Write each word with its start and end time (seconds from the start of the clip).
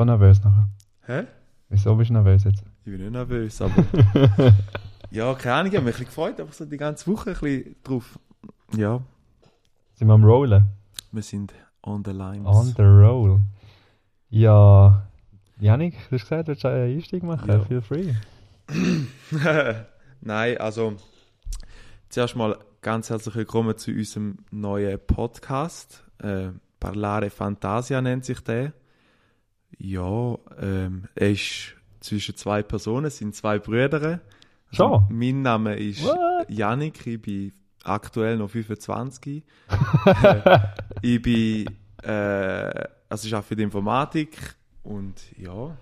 Schon 0.00 0.06
nervös 0.06 0.42
nachher. 0.42 0.70
Hä? 1.02 1.26
Wieso 1.68 1.94
bist 1.94 2.08
du 2.08 2.14
nervös 2.14 2.44
jetzt? 2.44 2.64
Ich 2.86 2.90
bin 2.90 3.02
nicht 3.02 3.12
nervös, 3.12 3.60
aber. 3.60 3.84
ja, 5.10 5.34
keine 5.34 5.54
Ahnung, 5.56 5.72
ich 5.72 5.76
habe 5.76 5.84
mich 5.84 5.94
ein 5.94 5.98
bisschen 5.98 6.06
gefreut, 6.06 6.40
einfach 6.40 6.54
so 6.54 6.64
die 6.64 6.78
ganze 6.78 7.06
Woche 7.12 7.32
ein 7.32 7.36
bisschen 7.38 7.76
drauf. 7.84 8.18
Ja, 8.74 9.02
Sind 9.92 10.08
wir 10.08 10.14
am 10.14 10.24
Rollen? 10.24 10.64
wir 11.12 11.22
sind 11.22 11.52
on 11.82 12.02
the 12.02 12.12
lines. 12.12 12.46
On 12.46 12.72
the 12.74 12.82
roll. 12.82 13.42
Ja, 14.30 15.02
Janik, 15.58 15.92
du 16.08 16.14
hast 16.14 16.22
gesagt, 16.22 16.48
du 16.48 16.52
willst 16.52 16.64
einen 16.64 16.96
Einstieg 16.96 17.22
machen. 17.22 17.50
Ja. 17.50 17.60
Feel 17.60 17.82
free. 17.82 18.14
Nein, 20.22 20.56
also 20.56 20.96
zuerst 22.08 22.36
mal 22.36 22.56
ganz 22.80 23.10
herzlich 23.10 23.34
willkommen 23.34 23.76
zu 23.76 23.90
unserem 23.90 24.38
neuen 24.50 24.98
Podcast. 24.98 26.06
Äh, 26.22 26.52
Parlare 26.78 27.28
Fantasia 27.28 28.00
nennt 28.00 28.24
sich 28.24 28.40
der. 28.40 28.72
Ja, 29.78 30.36
ähm, 30.60 31.04
er 31.14 31.30
ist 31.30 31.74
zwischen 32.00 32.36
zwei 32.36 32.62
Personen, 32.62 33.06
es 33.06 33.18
sind 33.18 33.34
zwei 33.34 33.58
Brüder. 33.58 34.20
Schon? 34.72 35.06
Mein 35.10 35.42
Name 35.42 35.76
ist 35.76 36.04
What? 36.04 36.48
Janik, 36.48 37.06
ich 37.06 37.20
bin 37.20 37.52
aktuell 37.84 38.36
noch 38.36 38.50
25. 38.50 39.42
äh, 40.06 40.58
ich 41.02 41.22
bin, 41.22 41.66
äh, 42.02 42.84
also 43.08 43.26
ich 43.26 43.34
arbeite 43.34 43.48
für 43.48 43.56
die 43.56 43.62
Informatik 43.62 44.56
und 44.82 45.14
ja, 45.36 45.76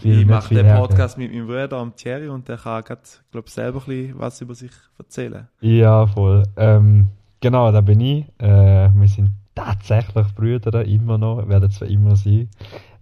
viel, 0.00 0.20
ich 0.20 0.26
mache 0.26 0.54
den. 0.54 0.66
Podcast 0.74 1.18
mit 1.18 1.32
meinem 1.32 1.46
Bruder, 1.46 1.78
am 1.78 1.94
Thierry, 1.94 2.28
und 2.28 2.48
der 2.48 2.56
kann 2.56 2.82
grad, 2.84 3.22
glaub 3.30 3.48
selber 3.48 3.80
ein 3.80 3.86
bisschen 3.86 4.18
was 4.18 4.40
über 4.40 4.54
sich 4.54 4.72
erzählen. 4.98 5.48
Ja, 5.60 6.06
voll. 6.06 6.42
Ähm, 6.56 7.08
genau, 7.40 7.72
da 7.72 7.80
bin 7.80 8.00
ich. 8.00 8.24
Äh, 8.38 8.90
wir 8.94 9.08
sind 9.08 9.30
tatsächlich 9.54 10.26
Brüder, 10.34 10.84
immer 10.84 11.18
noch, 11.18 11.48
werden 11.48 11.70
zwar 11.70 11.88
immer 11.88 12.16
sein. 12.16 12.48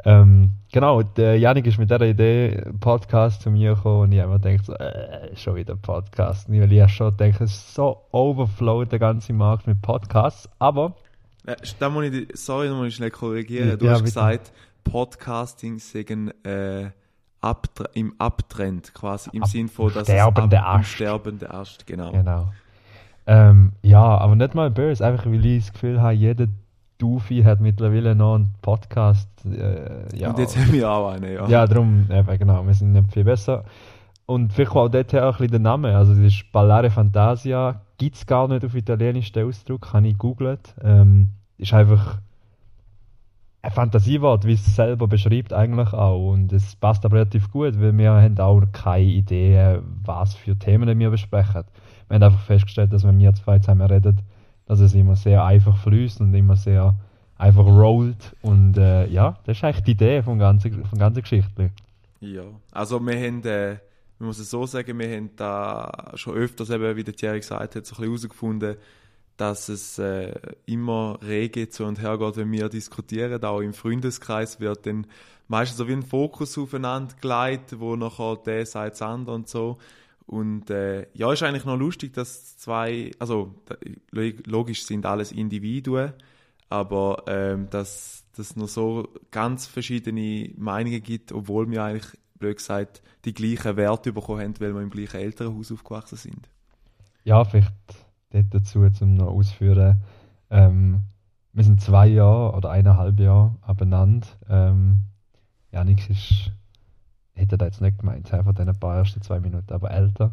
Ähm, 0.04 0.52
genau, 0.72 1.02
der 1.02 1.38
Janik 1.38 1.66
ist 1.66 1.78
mit 1.78 1.90
dieser 1.90 2.06
Idee 2.06 2.62
Podcast 2.80 3.42
zu 3.42 3.50
mir 3.50 3.74
gekommen 3.74 4.02
und 4.02 4.12
ich 4.12 4.20
habe 4.20 4.32
mir 4.32 4.40
gedacht, 4.40 4.64
so, 4.66 4.74
äh, 4.74 5.34
schon 5.36 5.56
wieder 5.56 5.74
Podcast. 5.77 6.48
Weil 6.48 6.70
ich 6.72 6.78
ja 6.78 6.88
schon 6.88 7.16
denke, 7.16 7.44
es 7.44 7.52
ist 7.52 7.74
so 7.74 8.02
overflowed 8.12 8.92
der 8.92 8.98
ganze 9.00 9.32
Markt 9.32 9.66
mit 9.66 9.82
Podcasts, 9.82 10.48
aber 10.58 10.94
Äh, 11.46 11.56
da 11.78 11.88
muss 11.90 12.05
ich, 12.05 12.28
sorry, 12.34 12.68
da 12.68 12.74
muss 12.74 12.88
ich 12.88 12.94
schnell 12.96 13.10
korrigieren. 13.10 13.78
Du 13.78 13.86
Ja, 13.86 13.92
hast 13.92 14.00
bitte. 14.00 14.14
gesagt, 14.14 14.52
Podcasting 14.84 15.78
sagen 15.78 16.30
äh, 16.44 16.90
Abtre 17.40 17.88
im 17.94 18.14
Abtrend, 18.18 18.92
quasi 18.94 19.30
im 19.33 19.42
Ab- 19.42 19.48
Sinn 19.48 19.68
von, 19.68 19.92
dass 19.92 20.06
sterbende 20.08 20.56
es 20.56 20.62
ab, 20.62 20.74
im 20.74 20.80
Ast. 20.80 20.88
sterbende 20.90 21.50
Ast, 21.55 21.86
genau. 21.86 22.12
Genau. 22.12 22.52
Ähm, 23.30 23.72
ja, 23.82 24.02
aber 24.02 24.36
nicht 24.36 24.54
mal 24.54 24.70
böse, 24.70 25.06
einfach 25.06 25.26
weil 25.26 25.44
ich 25.44 25.66
das 25.66 25.74
Gefühl 25.74 26.00
habe, 26.00 26.14
jeder 26.14 26.46
Dufi 26.96 27.42
hat 27.42 27.60
mittlerweile 27.60 28.14
noch 28.14 28.36
einen 28.36 28.54
Podcast. 28.62 29.28
Äh, 29.44 30.16
ja, 30.16 30.30
Und 30.30 30.38
jetzt 30.38 30.56
haben 30.56 30.72
wir 30.72 30.90
auch 30.90 31.10
einen, 31.10 31.34
ja. 31.34 31.46
ja, 31.46 31.66
darum, 31.66 32.06
eben, 32.10 32.38
genau, 32.38 32.66
wir 32.66 32.72
sind 32.72 32.92
nicht 32.92 33.12
viel 33.12 33.24
besser. 33.24 33.64
Und 34.24 34.54
vielleicht 34.54 34.74
auch 34.74 34.88
dort 34.88 35.12
her 35.12 35.28
auch 35.28 35.34
ein 35.34 35.38
bisschen 35.38 35.50
der 35.50 35.60
Name. 35.60 35.94
Also, 35.94 36.14
das 36.14 36.24
ist 36.24 36.50
Ballare 36.52 36.90
Fantasia, 36.90 37.82
gibt 37.98 38.16
es 38.16 38.24
gar 38.24 38.48
nicht 38.48 38.64
auf 38.64 38.74
Italienisch, 38.74 39.30
den 39.30 39.46
Ausdruck, 39.46 39.92
habe 39.92 40.06
ich 40.06 40.14
gegoogelt. 40.14 40.74
Ähm, 40.82 41.28
ist 41.58 41.74
einfach 41.74 42.18
ein 43.60 43.70
Fantasiewort, 43.72 44.46
wie 44.46 44.54
es 44.54 44.74
selber 44.74 45.06
beschreibt, 45.06 45.52
eigentlich 45.52 45.92
auch. 45.92 46.32
Und 46.32 46.50
es 46.54 46.76
passt 46.76 47.04
aber 47.04 47.16
relativ 47.16 47.50
gut, 47.50 47.78
weil 47.78 47.96
wir 47.98 48.10
haben 48.10 48.38
auch 48.40 48.62
keine 48.72 49.04
Idee, 49.04 49.80
was 50.02 50.34
für 50.34 50.56
Themen 50.56 50.98
wir 50.98 51.10
besprechen. 51.10 51.64
Wir 52.09 52.14
haben 52.14 52.23
einfach 52.23 52.42
festgestellt, 52.42 52.92
dass 52.92 53.05
wenn 53.05 53.19
wir 53.19 53.34
zwei 53.34 53.59
zusammen 53.59 53.91
reden, 53.91 54.20
dass 54.67 54.81
es 54.81 54.95
immer 54.95 55.17
sehr 55.17 55.45
einfach 55.45 55.77
fließt 55.78 56.20
und 56.20 56.34
immer 56.34 56.56
sehr 56.56 56.95
einfach 57.37 57.64
rollt. 57.64 58.37
Und 58.42 58.77
äh, 58.77 59.06
ja, 59.06 59.39
das 59.45 59.59
ist 59.59 59.64
eigentlich 59.64 59.84
die 59.84 59.92
Idee 59.92 60.23
von 60.23 60.39
der 60.39 60.48
ganzen, 60.48 60.84
von 60.84 60.98
ganzen 60.98 61.23
Geschichte. 61.23 61.70
Ja, 62.20 62.42
also 62.73 63.01
wir 63.01 63.17
haben, 63.17 63.42
äh, 63.45 63.77
man 64.19 64.29
muss 64.29 64.39
es 64.39 64.51
so 64.51 64.67
sagen, 64.67 64.98
wir 64.98 65.09
haben 65.09 65.31
da 65.36 66.12
schon 66.14 66.34
öfters 66.34 66.70
eben, 66.70 66.97
wie 66.97 67.05
der 67.05 67.14
Thierry 67.14 67.41
gesagt 67.41 67.77
hat, 67.77 67.86
so 67.86 67.95
ein 67.95 68.01
bisschen 68.01 68.05
herausgefunden, 68.05 68.77
dass 69.36 69.68
es 69.68 69.98
äh, 69.98 70.35
immer 70.67 71.18
rege 71.23 71.68
zu 71.68 71.85
und 71.85 72.02
her 72.02 72.18
geht, 72.18 72.36
wenn 72.36 72.51
wir 72.51 72.68
diskutieren, 72.68 73.42
auch 73.45 73.61
im 73.61 73.73
Freundeskreis 73.73 74.58
wird 74.58 74.85
dann 74.86 75.07
meistens 75.47 75.79
so 75.79 75.86
wie 75.86 75.92
ein 75.92 76.02
Fokus 76.02 76.58
aufeinander 76.58 77.14
gelegt, 77.20 77.79
wo 77.79 77.95
nachher 77.95 78.36
der 78.45 78.67
sagt 78.67 78.92
das 78.92 79.02
andere 79.02 79.36
und 79.36 79.48
so. 79.48 79.79
Und 80.28 80.68
äh, 80.68 81.06
ja, 81.14 81.33
ist 81.33 81.42
eigentlich 81.42 81.64
noch 81.64 81.78
lustig, 81.78 82.12
dass 82.12 82.58
zwei, 82.58 83.12
also 83.18 83.55
logisch 84.44 84.84
sind 84.84 85.06
alles 85.06 85.33
Individuen, 85.33 86.12
aber 86.68 87.24
ähm, 87.27 87.70
dass 87.70 88.24
es 88.36 88.55
noch 88.55 88.68
so 88.68 89.08
ganz 89.30 89.67
verschiedene 89.67 90.50
Meinungen 90.58 91.02
gibt, 91.02 91.33
obwohl 91.33 91.70
wir 91.70 91.83
eigentlich, 91.83 92.12
blöd 92.38 92.58
gesagt, 92.58 93.02
die 93.24 93.33
gleichen 93.33 93.77
Werte 93.77 94.12
bekommen 94.12 94.42
haben, 94.42 94.61
weil 94.61 94.74
wir 94.74 94.83
im 94.83 94.90
gleichen 94.90 95.17
Elternhaus 95.17 95.72
aufgewachsen 95.72 96.17
sind. 96.17 96.48
Ja, 97.24 97.42
vielleicht 97.44 97.72
dazu, 98.50 98.88
zum 98.90 99.14
noch 99.14 99.28
ausführen. 99.28 100.02
Ähm, 100.50 101.00
wir 101.55 101.64
sind 101.64 101.80
zwei 101.80 102.06
Jahre 102.06 102.55
oder 102.55 102.70
eineinhalb 102.70 103.18
Jahre 103.18 103.56
abeinander. 103.62 104.27
Ähm, 104.48 105.05
Janik 105.72 106.08
ist, 106.11 106.52
hätte 107.38 107.58
da 107.58 107.66
jetzt 107.66 107.80
nicht 107.80 107.98
gemeint, 107.98 108.32
einfach 108.32 108.54
den 108.54 108.74
paar 108.78 108.96
ersten 108.96 109.22
zwei 109.22 109.40
Minuten, 109.40 109.72
aber 109.72 109.90
älter. 109.90 110.32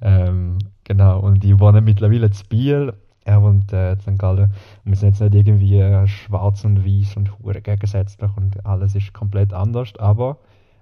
Ähm, 0.00 0.58
genau, 0.84 1.20
und 1.20 1.42
die 1.42 1.58
wohnen 1.58 1.84
mittlerweile 1.84 2.30
zu 2.30 2.44
Biel. 2.46 2.92
Er 3.24 3.42
wohnt 3.42 3.72
äh, 3.72 3.92
in 3.92 4.00
St. 4.00 4.18
Gallen. 4.18 4.50
Und 4.84 4.92
wir 4.92 4.96
sind 4.96 5.18
jetzt 5.18 5.20
nicht 5.20 5.34
irgendwie 5.34 5.78
äh, 5.78 6.06
schwarz 6.06 6.64
und 6.64 6.84
weiß 6.84 7.16
und 7.16 7.38
hure 7.38 7.62
gegensätzlich 7.62 8.30
und 8.36 8.66
alles 8.66 8.94
ist 8.94 9.14
komplett 9.14 9.52
anders, 9.54 9.96
aber 9.98 10.38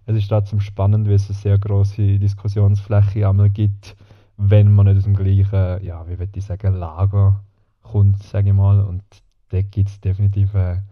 es 0.07 0.17
ist 0.17 0.29
trotzdem 0.29 0.61
spannend, 0.61 1.07
weil 1.07 1.15
es 1.15 1.29
eine 1.29 1.39
sehr 1.39 1.59
große 1.59 2.19
Diskussionsfläche 2.19 3.29
einmal 3.29 3.51
gibt, 3.51 3.97
wenn 4.37 4.73
man 4.73 4.87
nicht 4.87 4.99
aus 4.99 5.05
dem 5.05 5.15
gleichen, 5.15 5.85
ja, 5.85 6.09
wie 6.09 6.19
würde 6.19 6.33
ich 6.35 6.45
sagen, 6.45 6.75
Lager 6.75 7.45
kommt, 7.83 8.21
sage 8.23 8.49
ich 8.49 8.55
mal. 8.55 8.81
Und 8.81 9.05
da 9.51 9.63
gibt 9.63 9.91
es 9.91 10.01
definitiv 10.01 10.55
eine 10.55 10.83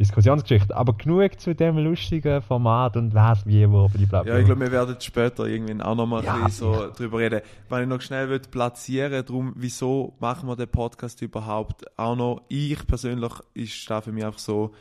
Diskussionsgeschichte. 0.00 0.74
Aber 0.74 0.94
genug 0.94 1.38
zu 1.38 1.54
dem 1.54 1.76
lustigen 1.76 2.40
Format 2.40 2.96
und 2.96 3.14
was, 3.14 3.46
wie, 3.46 3.70
wo, 3.70 3.86
blablabla. 3.88 4.32
Ja, 4.32 4.38
ich 4.38 4.46
glaube, 4.46 4.62
wir 4.62 4.72
werden 4.72 4.96
später 4.98 5.44
irgendwann 5.44 5.82
auch 5.82 5.94
nochmal 5.94 6.24
Ja, 6.24 6.48
so 6.48 6.90
drüber 6.96 7.18
reden. 7.18 7.42
Wenn 7.68 7.82
ich 7.82 7.88
noch 7.88 8.00
schnell 8.00 8.30
will 8.30 8.40
platzieren 8.40 9.24
darum, 9.24 9.52
wieso 9.56 10.14
machen 10.18 10.48
wir 10.48 10.56
den 10.56 10.68
Podcast 10.68 11.20
überhaupt 11.20 11.84
auch 11.98 12.16
noch? 12.16 12.42
Ich 12.48 12.86
persönlich 12.86 13.32
ist 13.52 13.90
da 13.90 14.00
für 14.00 14.10
mich 14.10 14.24
einfach 14.24 14.38
so, 14.38 14.72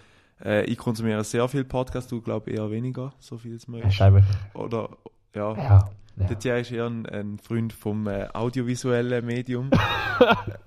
äh, 0.43 0.63
ich 0.63 0.77
konsumiere 0.77 1.23
sehr 1.25 1.47
viel 1.49 1.65
Podcast, 1.65 2.11
du 2.11 2.21
glaube 2.21 2.51
eher 2.51 2.71
weniger, 2.71 3.11
so 3.19 3.37
viel 3.37 3.55
es 3.55 3.67
einfach, 3.67 4.23
Oder, 4.53 4.89
ja. 5.35 5.53
ja, 5.53 5.89
ja. 6.15 6.27
Der 6.27 6.39
Thierry 6.39 6.61
ist 6.61 6.71
eher 6.71 6.85
ein, 6.85 7.05
ein 7.05 7.39
Freund 7.39 7.73
vom 7.73 8.07
äh, 8.07 8.27
audiovisuellen 8.33 9.25
Medium. 9.25 9.69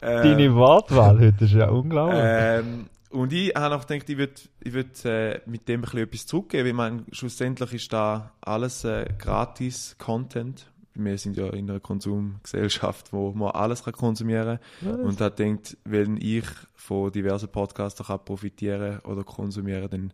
Äh, 0.00 0.22
Deine 0.22 0.54
Wortwahl 0.54 1.20
heute 1.20 1.44
ist 1.44 1.52
ja 1.52 1.68
unglaublich. 1.68 2.18
ähm, 2.24 2.86
und 3.12 3.32
ich 3.32 3.54
habe 3.54 3.74
auch 3.74 3.86
gedacht, 3.86 4.08
ich 4.08 4.16
würde 4.16 4.34
ich 4.60 4.72
würd, 4.72 5.04
äh, 5.04 5.40
mit 5.46 5.68
dem 5.68 5.80
ein 5.80 5.82
bisschen 5.82 6.00
etwas 6.00 6.26
zurückgeben. 6.26 6.68
Ich 6.68 6.74
meine, 6.74 7.04
schlussendlich 7.12 7.74
ist 7.74 7.92
da 7.92 8.32
alles 8.40 8.84
äh, 8.84 9.06
gratis 9.18 9.96
Content. 9.98 10.70
Wir 10.94 11.16
sind 11.16 11.36
ja 11.36 11.48
in 11.48 11.70
einer 11.70 11.80
Konsumgesellschaft, 11.80 13.12
wo 13.12 13.32
man 13.32 13.52
alles 13.52 13.84
kann 13.84 13.94
konsumieren 13.94 14.58
kann. 14.80 15.00
Und 15.00 15.20
da 15.20 15.30
denkt, 15.30 15.78
wenn 15.84 16.18
ich 16.18 16.44
von 16.74 17.10
diversen 17.10 17.48
Podcastern 17.48 18.06
kann 18.08 18.24
profitieren 18.24 18.98
oder 19.00 19.24
konsumieren, 19.24 19.88
dann 19.88 20.12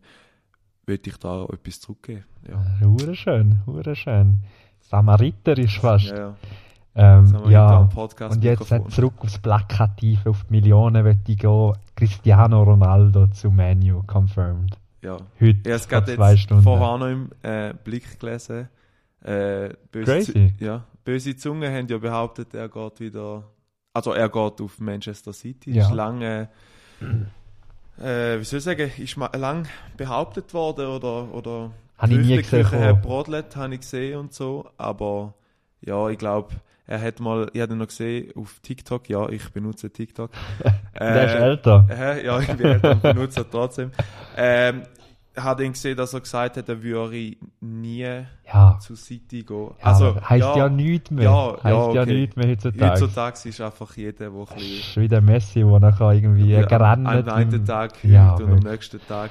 würde 0.86 1.10
ich 1.10 1.16
da 1.16 1.42
auch 1.42 1.50
etwas 1.50 1.80
zurückgeben. 1.80 2.24
Ja, 2.48 2.64
Hure 2.80 3.14
schön, 3.16 3.60
hure 3.66 3.96
schön. 3.96 4.38
Samariterisch 4.80 5.80
fast. 5.80 6.06
ja, 6.06 6.16
ja. 6.16 6.36
Ähm, 6.98 7.32
ja. 7.48 7.88
Und 8.28 8.42
jetzt 8.42 8.72
äh, 8.72 8.80
zurück 8.88 9.14
aufs 9.18 9.38
Plakative, 9.38 10.30
auf 10.30 10.44
die 10.44 10.52
Millionen 10.54 11.04
möchte 11.04 11.30
ich 11.30 11.38
gehen. 11.38 11.72
Cristiano 11.98 12.62
Ronaldo 12.62 13.26
zu 13.28 13.50
Menu, 13.50 14.02
confirmed. 14.06 14.76
Ja. 15.02 15.16
Heute 15.40 15.58
Ich 15.64 15.66
habe 15.66 15.70
es 15.74 15.86
vor 15.86 15.90
gerade 16.00 16.14
zwei 16.16 16.30
jetzt 16.32 16.40
Stunden. 16.42 16.62
vorher 16.62 16.98
noch 16.98 17.06
im 17.08 17.30
äh, 17.42 17.74
Blick 17.84 18.18
gelesen. 18.20 18.68
Äh, 19.22 19.70
böse 19.90 20.04
Crazy. 20.12 20.54
Zu- 20.58 20.64
ja, 20.64 20.84
böse 21.04 21.36
Zungen 21.36 21.72
haben 21.74 21.88
ja 21.88 21.98
behauptet, 21.98 22.54
er 22.54 22.68
geht 22.68 23.00
wieder. 23.00 23.44
Also 23.92 24.12
er 24.12 24.28
geht 24.28 24.60
auf 24.60 24.78
Manchester 24.78 25.32
City. 25.32 25.72
Ja. 25.72 25.84
Ist 25.88 25.92
lange. 25.92 26.48
Äh, 28.00 28.38
wie 28.38 28.44
soll 28.44 28.58
ich 28.58 28.64
sagen, 28.64 28.90
ist 28.96 29.16
lang 29.16 29.66
behauptet 29.96 30.54
worden 30.54 30.86
oder 30.86 31.34
oder 31.34 31.70
Habe 31.98 32.12
ich 32.14 32.26
nie 32.26 32.36
gesehen. 32.36 33.00
Brodelt, 33.02 33.56
habe 33.56 33.74
ich 33.74 33.80
gesehen 33.80 34.18
und 34.20 34.32
so. 34.32 34.70
Aber 34.78 35.34
ja, 35.80 36.08
ich 36.08 36.18
glaube, 36.18 36.54
er 36.88 37.00
hat 37.02 37.20
mal, 37.20 37.48
ich 37.52 37.60
habe 37.60 37.74
ihn 37.74 37.78
noch 37.78 37.86
gesehen 37.86 38.32
auf 38.34 38.58
TikTok. 38.62 39.08
Ja, 39.08 39.28
ich 39.28 39.48
benutze 39.52 39.90
TikTok. 39.90 40.30
Der 40.98 41.24
ist 41.26 41.34
Äh, 41.34 41.38
älter. 41.38 41.86
Hä? 41.88 42.24
Ja, 42.26 42.40
ich 42.40 42.48
bin 42.48 42.66
älter 42.66 42.92
und 42.92 43.02
benutze 43.02 43.46
trotzdem. 43.48 43.92
Ähm, 44.36 44.82
hat 45.36 45.60
ihn 45.60 45.72
gesehen, 45.72 45.96
dass 45.96 46.14
er 46.14 46.20
gesagt 46.20 46.56
hat, 46.56 46.68
er 46.68 46.82
würde 46.82 47.36
nie 47.60 48.24
Ja, 48.52 48.78
zu 48.80 48.96
City 48.96 49.42
gehen. 49.42 49.70
ja 49.78 49.86
also, 49.86 50.16
heisst 50.22 50.56
ja, 50.56 50.68
nichts 50.68 51.10
mehr. 51.10 51.24
Ja, 51.24 51.52
heisst 51.62 51.64
ja, 51.64 51.92
ja 51.92 52.02
okay. 52.02 52.14
nichts 52.14 52.36
mehr 52.36 52.48
heutzutage. 52.48 52.90
Heutzutage 52.92 53.48
ist 53.48 53.60
einfach 53.60 53.96
jeder, 53.96 54.12
der 54.12 54.28
ein 54.28 54.46
bisschen 54.46 54.78
ist 54.78 54.96
wie 54.96 55.08
der 55.08 55.20
Messi, 55.20 55.60
der 55.60 55.80
nachher 55.80 56.12
irgendwie 56.12 56.52
Ja, 56.52 56.64
gerannt 56.64 57.06
am 57.06 57.28
einen 57.28 57.64
Tag 57.64 58.02
Ja, 58.04 58.34
und 58.34 58.50
am 58.50 58.58
nächsten 58.58 59.00
Tag 59.06 59.30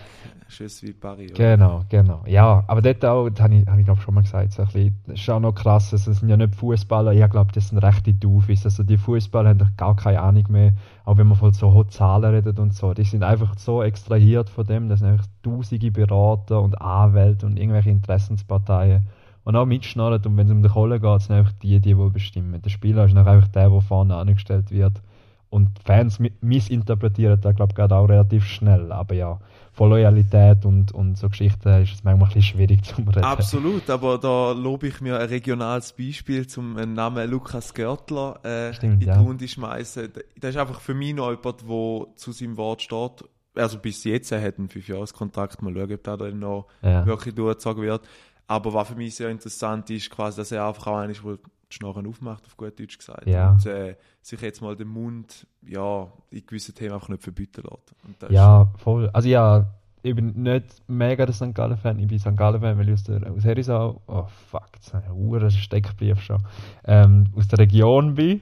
Schuss 0.50 0.82
wie 0.82 0.94
Paris. 0.94 1.34
Genau, 1.34 1.84
genau. 1.90 2.24
Ja, 2.26 2.64
aber 2.68 2.82
dort 2.82 3.04
auch, 3.04 3.30
das 3.30 3.42
habe 3.42 3.56
ich, 3.56 3.68
hab 3.68 3.78
ich 3.78 3.86
glaube 3.86 4.02
schon 4.02 4.14
mal 4.14 4.22
gesagt, 4.22 4.54
so 4.54 4.62
ein 4.62 4.68
bisschen, 4.68 4.96
das 5.06 5.20
ist 5.20 5.30
auch 5.30 5.40
noch 5.40 5.54
krass, 5.54 5.92
also, 5.92 6.12
es 6.12 6.20
sind 6.20 6.30
ja 6.30 6.38
nicht 6.38 6.56
Fußballer, 6.56 7.12
ich 7.12 7.30
glaube, 7.30 7.52
das 7.54 7.68
sind 7.70 7.80
rechte 7.80 8.14
Doofis. 8.14 8.64
Also 8.66 8.84
die 8.84 8.98
Fußballer 8.98 9.50
haben 9.50 9.60
doch 9.60 9.76
gar 9.76 9.96
keine 9.96 10.22
Ahnung 10.22 10.46
mehr, 10.50 10.74
auch 11.04 11.18
wenn 11.18 11.28
man 11.28 11.38
von 11.38 11.54
so 11.54 11.74
hohen 11.74 11.90
Zahlen 11.90 12.34
redet 12.34 12.60
und 12.60 12.74
so. 12.74 12.94
Die 12.94 13.04
sind 13.04 13.24
einfach 13.24 13.58
so 13.58 13.84
extrahiert 13.84 14.50
von 14.50 14.66
dem, 14.66 14.88
das 14.90 15.00
sind 15.00 15.10
einfach 15.10 15.28
tausende 15.44 15.92
Berater 15.92 16.62
und 16.62 16.80
Anwälte 16.82 17.46
und 17.46 17.58
irgendwelche 17.58 17.90
Interessensparteien. 17.90 19.07
Und 19.48 19.56
auch 19.56 19.66
mitschnarren 19.66 20.22
und 20.26 20.36
wenn 20.36 20.46
es 20.48 20.52
um 20.52 20.62
die 20.62 20.68
Kohle 20.68 21.00
geht, 21.00 21.22
sind 21.22 21.36
einfach 21.38 21.54
die, 21.64 21.80
die, 21.80 21.94
die 21.94 22.10
bestimmen. 22.10 22.62
Der 22.62 22.70
Spieler 22.70 23.06
ist 23.06 23.16
dann 23.16 23.26
einfach 23.26 23.48
der, 23.48 23.70
der 23.70 23.80
vorne 23.82 24.14
angestellt 24.18 24.72
wird. 24.72 25.02
Und 25.50 25.70
die 25.80 25.84
Fans 25.84 26.20
mi- 26.20 26.34
missinterpretieren 26.42 27.40
das, 27.40 27.56
glaube 27.56 27.74
ich, 27.74 27.92
auch 27.92 28.10
relativ 28.10 28.44
schnell. 28.46 28.92
Aber 28.92 29.16
ja, 29.16 29.40
von 29.72 29.90
Loyalität 29.90 30.66
und, 30.66 30.92
und 30.92 31.18
so 31.18 31.30
Geschichten 31.30 31.70
ist 31.82 31.94
es 31.94 32.04
manchmal 32.04 32.28
ein 32.28 32.34
bisschen 32.34 32.58
schwierig 32.58 32.84
zu 32.84 32.96
reden. 32.98 33.24
Absolut, 33.24 33.90
aber 33.90 34.18
da 34.18 34.52
lobe 34.52 34.88
ich 34.88 35.00
mir 35.00 35.18
ein 35.18 35.30
regionales 35.30 35.94
Beispiel 35.94 36.46
zum 36.46 36.74
Namen 36.74 37.30
Lukas 37.30 37.74
Görtler 37.74 38.44
äh, 38.44 38.74
Stimmt, 38.74 38.96
in 38.96 39.00
die 39.00 39.06
ja. 39.06 39.18
Runde 39.18 39.48
schmeißen. 39.48 40.10
Das 40.42 40.50
ist 40.50 40.58
einfach 40.58 40.82
für 40.82 40.94
mich 40.94 41.16
noch 41.16 41.30
jemand, 41.30 41.62
der 41.62 42.16
zu 42.18 42.34
seinem 42.34 42.58
Wort 42.58 42.82
steht. 42.82 43.24
Also 43.56 43.80
bis 43.80 44.04
jetzt, 44.04 44.30
er 44.34 44.42
hat 44.42 44.60
einen 44.60 44.68
5-Jahres-Kontrakt, 44.68 45.62
mal 45.62 45.74
schauen, 45.74 45.94
ob 45.94 46.04
der 46.04 46.18
dann 46.18 46.40
noch 46.40 46.66
Ja. 46.82 47.06
wirklich 47.06 47.34
durchgezogen 47.34 47.84
wird. 47.84 48.02
Aber 48.48 48.74
was 48.74 48.88
für 48.88 48.96
mich 48.96 49.16
sehr 49.16 49.30
interessant 49.30 49.90
ist, 49.90 50.10
quasi, 50.10 50.38
dass 50.38 50.52
er 50.52 50.66
einfach 50.66 50.88
auch 50.88 50.98
einer 50.98 51.12
ist, 51.12 51.24
der 51.24 51.36
die 51.36 51.76
Schnorren 51.76 52.08
aufmacht, 52.08 52.46
auf 52.46 52.56
gut 52.56 52.80
Deutsch 52.80 52.98
gesagt. 52.98 53.28
Ja. 53.28 53.52
Und 53.52 53.66
äh, 53.66 53.96
sich 54.22 54.40
jetzt 54.42 54.62
mal 54.62 54.76
den 54.76 54.88
Mund, 54.88 55.46
ja, 55.62 56.08
in 56.30 56.46
gewissen 56.46 56.74
Themen 56.74 56.94
einfach 56.94 57.10
nicht 57.10 57.24
verbieten 57.24 57.64
lässt. 57.64 57.94
Das 58.20 58.30
ist 58.30 58.36
Ja, 58.36 58.72
voll. 58.78 59.10
Also 59.12 59.28
ja, 59.28 59.66
ich 60.02 60.16
bin 60.16 60.42
nicht 60.42 60.82
mega 60.88 61.26
der 61.26 61.36
St. 61.36 61.54
Gallen-Fan, 61.54 62.00
ich 62.00 62.08
bin 62.08 62.20
St. 62.20 62.36
Gallen-Fan, 62.36 62.78
weil 62.78 62.88
ich 62.88 62.94
aus, 62.94 63.04
der, 63.04 63.30
aus 63.30 63.44
Herisau, 63.44 64.02
oh 64.08 64.26
fuck, 64.50 64.72
das 64.74 64.88
ist 64.88 64.96
ein 64.96 65.12
hoher 65.12 65.50
Steckbrief 65.50 66.22
schon, 66.22 66.42
ähm, 66.86 67.28
aus 67.36 67.48
der 67.48 67.60
Region 67.60 68.16
bin, 68.16 68.42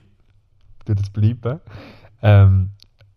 tut 0.86 1.00
es 1.00 1.10
bleiben. 1.10 1.60
Ähm, 2.22 2.70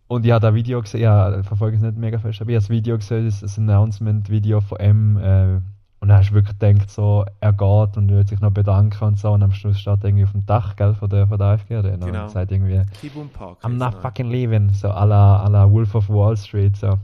und 0.07 0.25
ich 0.25 0.31
habe 0.31 0.41
das 0.41 0.55
Video 0.55 0.81
gesehen, 0.81 1.01
ja, 1.01 1.43
verfolge 1.43 1.77
es 1.77 1.83
nicht 1.83 1.97
mega 1.97 2.17
fest, 2.17 2.41
aber 2.41 2.49
ich 2.49 2.55
habe 2.55 2.63
das 2.63 2.69
Video 2.69 2.97
gesehen, 2.97 3.25
das, 3.25 3.41
das 3.41 3.59
Announcement-Video 3.59 4.61
von 4.61 4.79
M, 4.79 5.17
äh, 5.17 5.61
und 6.01 6.07
dann 6.09 6.17
hast 6.19 6.29
du 6.29 6.35
wirklich 6.35 6.57
gedacht, 6.57 6.89
so, 6.89 7.25
er 7.41 7.51
geht 7.53 7.97
und 7.97 8.09
wird 8.09 8.29
sich 8.29 8.39
noch 8.39 8.51
bedanken 8.51 9.03
und 9.03 9.19
so, 9.19 9.31
und 9.31 9.43
am 9.43 9.51
Schluss 9.51 9.79
steht 9.79 9.99
er 10.01 10.05
irgendwie 10.05 10.23
auf 10.23 10.31
dem 10.31 10.45
Dach, 10.45 10.75
gell, 10.75 10.93
von 10.93 11.09
der, 11.09 11.27
von 11.27 11.37
der 11.37 11.47
AfG 11.47 11.75
Arena 11.75 12.05
Genau. 12.05 12.23
und 12.23 12.29
sagt 12.31 12.51
irgendwie, 12.51 12.81
Park. 13.33 13.57
I'm 13.63 13.77
not 13.77 13.95
fucking 14.01 14.29
leaving, 14.29 14.71
so 14.73 14.89
à 14.89 15.05
la, 15.05 15.43
à 15.45 15.49
la 15.49 15.69
Wolf 15.69 15.95
of 15.95 16.09
Wall 16.09 16.37
Street, 16.37 16.75
so. 16.77 16.97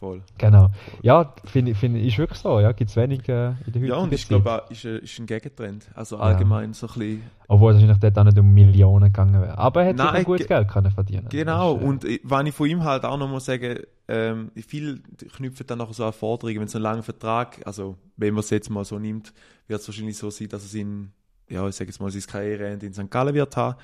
Voll. 0.00 0.22
Genau. 0.38 0.70
Ja, 1.02 1.34
finde 1.44 1.72
ich, 1.72 1.76
find, 1.76 1.94
ich- 1.98 2.06
ist 2.06 2.16
wirklich 2.18 2.38
so, 2.38 2.58
ja. 2.58 2.72
Gibt 2.72 2.88
es 2.88 2.96
wenig 2.96 3.20
äh, 3.28 3.48
in 3.50 3.54
der 3.54 3.56
heutigen 3.66 3.84
Ja, 3.84 3.96
und 3.96 4.12
ich 4.14 4.26
glaube 4.26 4.50
auch, 4.64 4.70
ist, 4.70 4.86
ein- 4.86 4.96
ist 5.00 5.18
ein 5.18 5.26
Gegentrend. 5.26 5.90
Also 5.94 6.16
allgemein 6.16 6.72
so 6.72 6.86
ein 6.86 6.92
bisschen. 6.94 7.22
Obwohl 7.48 7.72
es 7.72 7.74
wahrscheinlich 7.76 7.98
dort 7.98 8.18
auch 8.18 8.24
nicht 8.24 8.38
um 8.38 8.50
Millionen 8.54 9.04
gegangen 9.12 9.42
wäre. 9.42 9.58
Aber 9.58 9.82
er 9.82 9.90
hat 9.90 9.96
Nein, 9.96 10.08
sicher 10.12 10.24
gutes 10.24 10.46
ge- 10.46 10.56
Geld 10.56 10.68
können 10.68 10.90
verdienen. 10.90 11.26
Genau, 11.28 11.76
ist, 11.76 11.82
äh, 11.82 11.84
und 11.84 12.04
ich- 12.04 12.20
wenn 12.24 12.46
ich 12.46 12.54
von 12.54 12.68
ihm 12.70 12.82
halt 12.82 13.04
auch 13.04 13.18
noch 13.18 13.28
mal 13.28 13.40
sagen, 13.40 13.80
ähm, 14.08 14.50
viel 14.66 15.02
knüpfen 15.36 15.66
dann 15.66 15.76
nachher 15.78 15.92
so 15.92 16.06
an 16.06 16.14
Forderungen, 16.14 16.60
wenn 16.60 16.68
so 16.68 16.78
ein 16.78 16.82
langer 16.82 17.02
Vertrag, 17.02 17.60
also 17.66 17.98
wenn 18.16 18.32
man 18.32 18.40
es 18.40 18.48
jetzt 18.50 18.70
mal 18.70 18.84
so 18.86 18.98
nimmt, 18.98 19.34
wird 19.68 19.80
es 19.82 19.86
wahrscheinlich 19.86 20.16
so 20.16 20.30
sein, 20.30 20.48
dass 20.48 20.64
es 20.64 20.72
in, 20.72 21.12
ja, 21.50 21.68
ich 21.68 21.74
sage 21.76 21.90
jetzt 21.90 22.00
mal, 22.00 22.10
sein 22.10 22.22
Karriereende 22.26 22.86
in 22.86 22.94
St. 22.94 23.10
Gallen 23.10 23.34
wird 23.34 23.54
haben. 23.56 23.76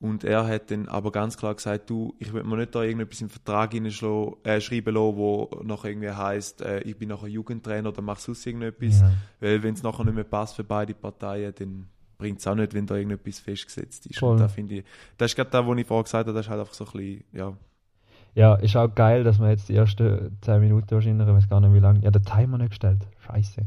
Und 0.00 0.24
er 0.24 0.46
hat 0.46 0.70
dann 0.70 0.88
aber 0.88 1.12
ganz 1.12 1.36
klar 1.36 1.54
gesagt, 1.54 1.88
du, 1.88 2.14
ich 2.18 2.32
will 2.32 2.42
mir 2.42 2.56
nicht 2.56 2.74
da 2.74 2.82
irgendetwas 2.82 3.20
im 3.20 3.28
Vertrag 3.28 3.74
äh, 3.74 3.90
schreiben 3.90 4.94
lassen, 4.94 5.16
wo 5.16 5.50
nachher 5.62 5.90
irgendwie 5.90 6.10
heisst, 6.10 6.60
äh, 6.60 6.80
ich 6.80 6.96
bin 6.96 7.08
nachher 7.08 7.28
Jugendtrainer 7.28 7.90
oder 7.90 8.02
mach 8.02 8.18
sonst 8.18 8.44
irgendetwas. 8.46 9.00
Ja. 9.00 9.12
Weil 9.40 9.62
wenn 9.62 9.74
es 9.74 9.82
nachher 9.82 10.04
nicht 10.04 10.14
mehr 10.14 10.24
passt 10.24 10.56
für 10.56 10.64
beide 10.64 10.94
Parteien, 10.94 11.54
dann 11.56 11.86
bringt 12.18 12.40
es 12.40 12.46
auch 12.46 12.54
nicht, 12.54 12.74
wenn 12.74 12.86
da 12.86 12.96
irgendetwas 12.96 13.38
festgesetzt 13.38 14.06
ist. 14.06 14.18
Voll. 14.18 14.32
Und 14.32 14.40
da 14.40 14.48
finde 14.48 14.76
ich, 14.76 14.84
das 15.18 15.30
ist 15.30 15.36
gerade 15.36 15.50
das, 15.50 15.66
was 15.66 15.78
ich 15.78 15.86
vorher 15.86 16.04
gesagt 16.04 16.26
habe, 16.26 16.36
das 16.36 16.46
ist 16.46 16.50
halt 16.50 16.60
einfach 16.60 16.74
so 16.74 16.84
ein 16.84 16.92
bisschen, 16.92 17.24
ja, 17.32 17.56
ja, 18.34 18.54
ist 18.54 18.76
auch 18.76 18.94
geil, 18.94 19.24
dass 19.24 19.38
man 19.38 19.50
jetzt 19.50 19.68
die 19.68 19.76
ersten 19.76 20.38
10 20.40 20.60
Minuten 20.60 20.90
wahrscheinlich, 20.90 21.28
ich 21.28 21.34
weiß 21.34 21.48
gar 21.50 21.60
nicht 21.60 21.74
wie 21.74 21.80
lange, 21.80 22.00
ja, 22.00 22.10
den 22.10 22.22
Timer 22.22 22.56
nicht 22.56 22.70
gestellt. 22.70 23.06
Scheiße. 23.26 23.66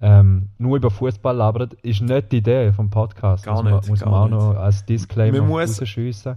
Ähm, 0.00 0.50
nur 0.58 0.76
über 0.76 0.90
Fußball 0.90 1.34
labert, 1.34 1.74
ist 1.82 2.02
nicht 2.02 2.30
die 2.32 2.38
Idee 2.38 2.72
vom 2.72 2.90
Podcast. 2.90 3.44
Gar 3.44 3.54
muss 3.54 3.64
man, 3.64 3.74
nicht, 3.76 3.88
muss 3.88 4.00
man 4.04 4.14
auch 4.14 4.24
nicht. 4.28 4.32
noch 4.38 4.56
als 4.56 4.84
Disclaimer 4.84 5.38
rausschiessen. 5.40 6.36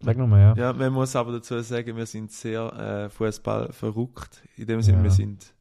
Sag 0.00 0.16
nochmal, 0.16 0.40
ja. 0.40 0.54
Ja, 0.66 0.72
man 0.72 0.92
muss 0.92 1.16
aber 1.16 1.32
dazu 1.32 1.58
sagen, 1.60 1.96
wir 1.96 2.06
sind 2.06 2.30
sehr 2.30 2.72
äh, 2.72 3.08
Fußball 3.10 3.72
verrückt. 3.72 4.42
In 4.56 4.66
dem 4.66 4.80
Sinne, 4.80 4.98
Ja. 4.98 5.02
wir 5.04 5.10
sind 5.10 5.52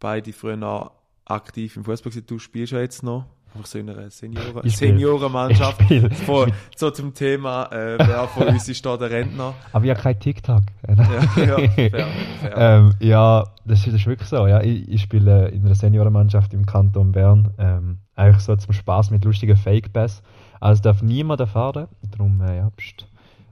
beide 0.00 0.32
früher 0.32 0.56
noch 0.56 0.90
aktiv 1.24 1.76
im 1.76 1.84
Fußball. 1.84 2.10
gewesen. 2.10 2.26
Du 2.26 2.38
spielst 2.40 2.72
ja 2.72 2.80
jetzt 2.80 3.04
noch. 3.04 3.26
Einfach 3.56 3.68
so 3.68 3.78
in 3.78 3.88
einer 3.88 4.10
Senioren. 4.10 4.68
Seniorenmannschaft. 4.68 5.80
Voll. 6.26 6.52
So 6.76 6.90
zum 6.90 7.14
Thema, 7.14 7.64
äh, 7.72 7.96
wer 7.98 8.28
von 8.28 8.48
uns 8.48 8.68
ist 8.68 8.84
da 8.84 8.98
der 8.98 9.10
Rentner? 9.10 9.54
Aber 9.72 9.82
ich 9.82 9.90
habe 9.90 10.00
kein 10.00 10.20
TikTok. 10.20 10.62
Ja, 10.86 10.94
ja, 10.94 11.20
fair, 11.28 11.70
fair. 11.70 12.06
ähm, 12.54 12.92
ja, 13.00 13.44
das 13.64 13.78
ist, 13.78 13.86
das 13.86 13.94
ist 13.94 14.06
wirklich 14.06 14.28
so. 14.28 14.46
Ja. 14.46 14.60
Ich, 14.60 14.86
ich 14.90 15.00
spiele 15.00 15.48
in 15.48 15.64
einer 15.64 15.74
Seniorenmannschaft 15.74 16.52
im 16.52 16.66
Kanton 16.66 17.12
Bern. 17.12 17.54
Ähm, 17.56 17.98
eigentlich 18.14 18.44
so 18.44 18.54
zum 18.56 18.74
Spaß 18.74 19.10
mit 19.10 19.24
lustigen 19.24 19.56
Fake-Pass. 19.56 20.22
Also 20.60 20.82
darf 20.82 21.00
niemand 21.00 21.40
erfahren. 21.40 21.88
Darum, 22.10 22.42
äh, 22.42 22.58
ja, 22.58 22.70
pst. 22.76 23.06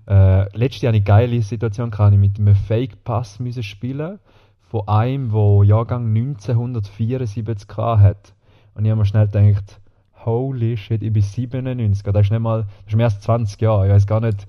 Äh, 0.06 0.54
letztes 0.54 0.82
Jahr 0.82 0.92
eine 0.92 1.02
geile 1.02 1.40
Situation, 1.40 1.90
kann 1.90 2.12
ich 2.12 2.18
mit 2.18 2.38
einem 2.38 2.54
Fake-Pass 2.54 3.40
müssen 3.40 3.62
spielen 3.62 4.18
von 4.60 4.86
einem, 4.86 5.30
der 5.30 5.64
Jahrgang 5.64 6.14
1974 6.14 7.68
gehabt 7.68 8.02
hat. 8.02 8.34
Und 8.74 8.84
ich 8.84 8.90
habe 8.90 8.98
mir 8.98 9.06
schnell 9.06 9.28
gedacht, 9.28 9.80
holy 10.24 10.76
shit, 10.76 11.02
ich 11.02 11.12
bin 11.12 11.22
97. 11.22 12.02
Das 12.12 12.26
ist 12.26 12.30
nicht 12.30 12.40
mal, 12.40 12.62
das 12.84 12.92
ist 12.92 12.96
mehr 12.96 13.06
als 13.06 13.20
20 13.20 13.60
Jahre. 13.60 13.86
Ich 13.86 13.92
weiß 13.92 14.06
gar 14.06 14.20
nicht. 14.20 14.46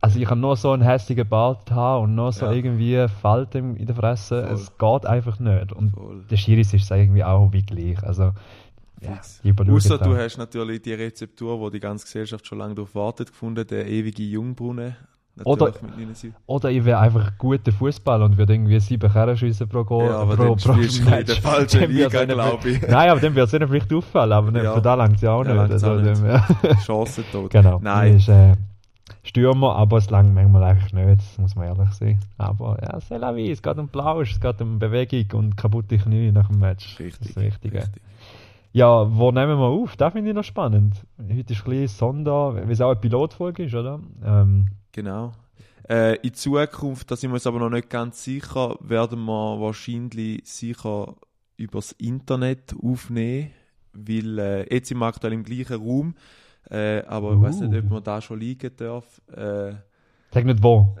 Also 0.00 0.18
ich 0.18 0.26
kann 0.26 0.40
nur 0.40 0.56
so 0.56 0.70
einen 0.72 0.82
hässlichen 0.82 1.28
Bart 1.28 1.70
haben 1.70 2.04
und 2.04 2.14
nur 2.14 2.32
so 2.32 2.46
Ja. 2.46 2.52
irgendwie 2.52 3.06
Falten 3.08 3.76
in 3.76 3.86
der 3.86 3.96
Fresse. 3.96 4.44
Voll. 4.44 4.54
Es 4.54 4.78
geht 4.78 5.06
einfach 5.06 5.38
nicht. 5.40 5.72
Und 5.72 5.90
Voll. 5.90 6.24
der 6.30 6.36
Schiris 6.36 6.72
ist 6.74 6.84
es 6.84 6.90
irgendwie 6.90 7.24
auch 7.24 7.52
wie 7.52 7.62
gleich. 7.62 8.02
Also, 8.02 8.32
ja, 9.00 9.20
Außer 9.68 9.98
du 9.98 10.16
hast 10.16 10.38
natürlich 10.38 10.82
die 10.82 10.92
Rezeptur, 10.94 11.60
wo 11.60 11.70
die 11.70 11.78
ganze 11.80 12.04
Gesellschaft 12.06 12.46
schon 12.46 12.58
lange 12.58 12.74
darauf 12.74 12.94
wartet, 12.94 13.28
gefunden, 13.28 13.64
der 13.66 13.86
ewige 13.86 14.22
Jungbrunnen. 14.22 14.96
Oder- 15.44 15.66
Natürlich 15.66 15.82
mit 15.82 15.90
79. 15.96 16.32
Oder 16.46 16.70
ich 16.70 16.84
wäre 16.84 16.98
einfach 17.00 17.26
ein 17.28 17.32
guter 17.38 17.72
Fußballer 17.72 18.24
und 18.24 18.36
würde 18.38 18.54
irgendwie 18.54 18.80
sieben 18.80 19.10
Kerren 19.12 19.36
schiessen 19.36 19.68
pro 19.68 19.84
Goal. 19.84 20.06
Ja, 20.06 20.18
aber 20.18 20.36
pro, 20.36 20.54
dann 20.54 20.58
spielst 20.58 20.98
du 20.98 21.02
in 21.04 21.10
Match. 21.10 21.26
der 21.26 21.36
falschen 21.36 21.90
Liga, 21.90 22.24
glaube 22.24 22.68
ich. 22.70 22.82
Nein, 22.88 23.10
aber 23.10 23.20
dann 23.20 23.34
wird 23.34 23.46
es 23.48 23.54
ihnen 23.54 23.68
vielleicht 23.68 23.92
auffallen, 23.92 24.32
aber 24.32 24.62
Ja. 24.62 24.74
für 24.74 24.82
da 24.82 24.94
langt 24.94 25.16
es 25.16 25.22
ja 25.22 25.32
auch 25.32 25.44
Ja, 25.44 25.52
nicht. 25.66 25.84
auch 25.84 25.88
Also, 25.88 25.94
nicht. 25.94 26.22
ja. 26.24 26.74
Chancen 26.84 27.24
tot. 27.32 27.50
genau. 27.52 27.78
Nein. 27.82 28.16
Ist 28.16 28.28
äh, 28.28 28.54
Stürmer, 29.22 29.76
aber 29.76 29.98
es 29.98 30.08
langt 30.10 30.34
manchmal 30.34 30.62
einfach 30.64 30.92
nicht, 30.92 31.18
das 31.20 31.38
muss 31.38 31.54
man 31.54 31.66
ehrlich 31.66 31.90
sein. 31.92 32.18
Aber 32.38 32.78
ja, 32.82 32.96
c'est 32.98 33.18
la 33.18 33.34
vie, 33.34 33.50
es 33.50 33.62
geht 33.62 33.76
um 33.78 33.88
Plausch, 33.88 34.32
es 34.32 34.40
geht 34.40 34.60
um 34.62 34.78
Bewegung 34.78 35.38
und 35.40 35.56
kaputte 35.56 35.98
Knie 35.98 36.32
nach 36.32 36.48
dem 36.48 36.60
Match. 36.60 36.98
Richtig. 36.98 37.34
Das 37.34 37.44
ist 37.44 37.58
das. 37.74 37.90
Ja, 38.72 39.06
wo 39.10 39.30
nehmen 39.32 39.58
wir 39.58 39.64
auf? 39.66 39.96
Das 39.96 40.12
finde 40.12 40.30
ich 40.30 40.36
noch 40.36 40.44
spannend. 40.44 40.94
Heute 41.18 41.52
ist 41.52 41.64
ein 41.64 41.70
bisschen 41.70 41.88
Sonder, 41.88 42.54
weil 42.54 42.70
es 42.70 42.80
auch 42.80 42.90
eine 42.90 43.00
Pilotfolge 43.00 43.64
ist, 43.64 43.74
oder? 43.74 43.98
Ähm, 44.24 44.68
Genau. 44.92 45.32
Äh, 45.88 46.16
in 46.16 46.34
Zukunft, 46.34 47.10
da 47.10 47.16
sind 47.16 47.30
wir 47.30 47.34
uns 47.34 47.46
aber 47.46 47.58
noch 47.58 47.70
nicht 47.70 47.88
ganz 47.88 48.22
sicher, 48.22 48.76
werden 48.80 49.20
wir 49.24 49.60
wahrscheinlich 49.60 50.42
sicher 50.46 51.14
übers 51.56 51.92
Internet 51.92 52.74
aufnehmen, 52.82 53.50
weil 53.92 54.38
äh, 54.38 54.74
jetzt 54.74 54.88
sind 54.88 54.98
wir 54.98 55.06
aktuell 55.06 55.32
im 55.32 55.44
gleichen 55.44 55.76
Raum, 55.82 56.14
äh, 56.70 57.02
aber 57.04 57.34
ich 57.34 57.40
weiß 57.40 57.60
nicht, 57.60 57.74
ob 57.74 57.90
Uh. 57.90 57.94
man 57.94 58.02
da 58.02 58.20
schon 58.20 58.38
liegen 58.40 58.70
darf. 58.76 59.20
Äh, 59.34 59.72
sag 60.30 60.44
nicht 60.44 60.62
wo. 60.62 60.94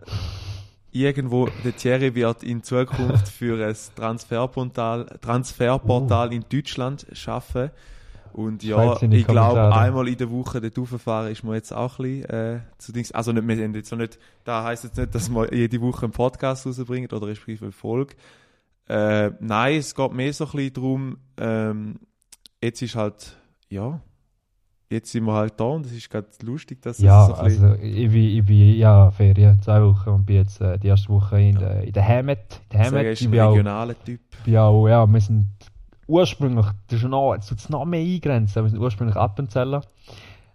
irgendwo, 0.90 1.48
der 1.64 1.76
Thierry 1.76 2.14
wird 2.14 2.42
in 2.42 2.62
Zukunft 2.62 3.28
für 3.38 3.64
ein 3.66 3.76
Transferportal, 3.94 5.04
Transferportal 5.20 6.32
in 6.32 6.44
Deutschland 6.50 7.06
schaffen. 7.12 7.70
Und 8.32 8.62
ja, 8.62 9.00
ich 9.02 9.26
glaube, 9.26 9.74
einmal 9.74 10.08
in 10.08 10.16
der 10.16 10.30
Woche 10.30 10.60
dort 10.60 10.78
rauffahren 10.78 11.30
ist 11.32 11.42
mir 11.44 11.54
jetzt 11.54 11.72
auch 11.72 11.98
ein 11.98 12.04
bisschen, 12.22 12.30
äh, 12.30 12.60
zu 12.78 12.92
Dings. 12.92 13.12
Also 13.12 13.32
nicht, 13.32 13.46
wir 13.46 13.56
sind 13.56 13.76
jetzt 13.76 13.90
noch 13.90 13.98
nicht, 13.98 14.18
da 14.44 14.64
heisst 14.64 14.84
jetzt 14.84 14.96
nicht, 14.96 15.14
dass 15.14 15.28
man 15.28 15.48
jede 15.52 15.80
Woche 15.80 16.04
einen 16.06 16.12
Podcast 16.12 16.66
rausbringt 16.66 17.12
oder 17.12 17.26
respektive 17.26 17.66
eine 17.66 17.72
Folge. 17.72 18.14
Äh, 18.88 19.30
nein, 19.40 19.76
es 19.78 19.94
geht 19.94 20.12
mehr 20.12 20.32
so 20.32 20.44
ein 20.46 20.50
bisschen 20.52 20.72
darum, 20.72 21.16
ähm, 21.38 21.96
jetzt 22.62 22.80
ist 22.82 22.94
halt, 22.96 23.36
ja, 23.68 24.00
jetzt 24.90 25.12
sind 25.12 25.24
wir 25.24 25.34
halt 25.34 25.60
da 25.60 25.64
und 25.64 25.84
es 25.84 25.92
ist 25.92 26.08
gerade 26.08 26.28
lustig, 26.42 26.80
dass 26.80 26.98
Ja, 26.98 27.22
es 27.22 27.28
so 27.28 27.34
also 27.34 27.74
ich 27.74 28.08
bin, 28.10 28.14
ich 28.14 28.44
bin 28.46 28.76
ja 28.76 29.10
Ferien, 29.10 29.60
zwei 29.60 29.82
Wochen 29.82 30.08
und 30.08 30.24
bin 30.24 30.36
jetzt 30.36 30.62
äh, 30.62 30.78
die 30.78 30.86
erste 30.88 31.10
Woche 31.10 31.38
in, 31.38 31.52
Ja. 31.54 31.58
der, 31.60 31.84
in 31.84 31.92
der 31.92 32.08
Heimat. 32.08 32.38
In 32.38 32.68
der 32.72 32.80
er 32.80 32.86
Heimat. 32.86 33.04
ist 33.06 33.20
Ich 33.20 33.26
ein 33.26 33.30
bin 33.32 33.40
auch, 33.40 33.50
regionaler 33.52 34.04
Typ. 34.04 34.20
bin 34.46 34.56
auch, 34.56 34.88
ja, 34.88 35.06
wir 35.06 35.20
sind 35.20 35.48
ursprünglich, 36.08 36.66
das 36.88 37.02
ist 37.02 37.08
noch, 37.08 37.34
jetzt 37.34 37.48
tut 37.48 37.58
es 37.58 37.68
noch 37.68 37.84
mehr 37.84 38.00
eingrenzen, 38.00 38.64
wir 38.64 38.70
sind 38.70 38.80
ursprünglich 38.80 39.16
Appenzeller. 39.16 39.82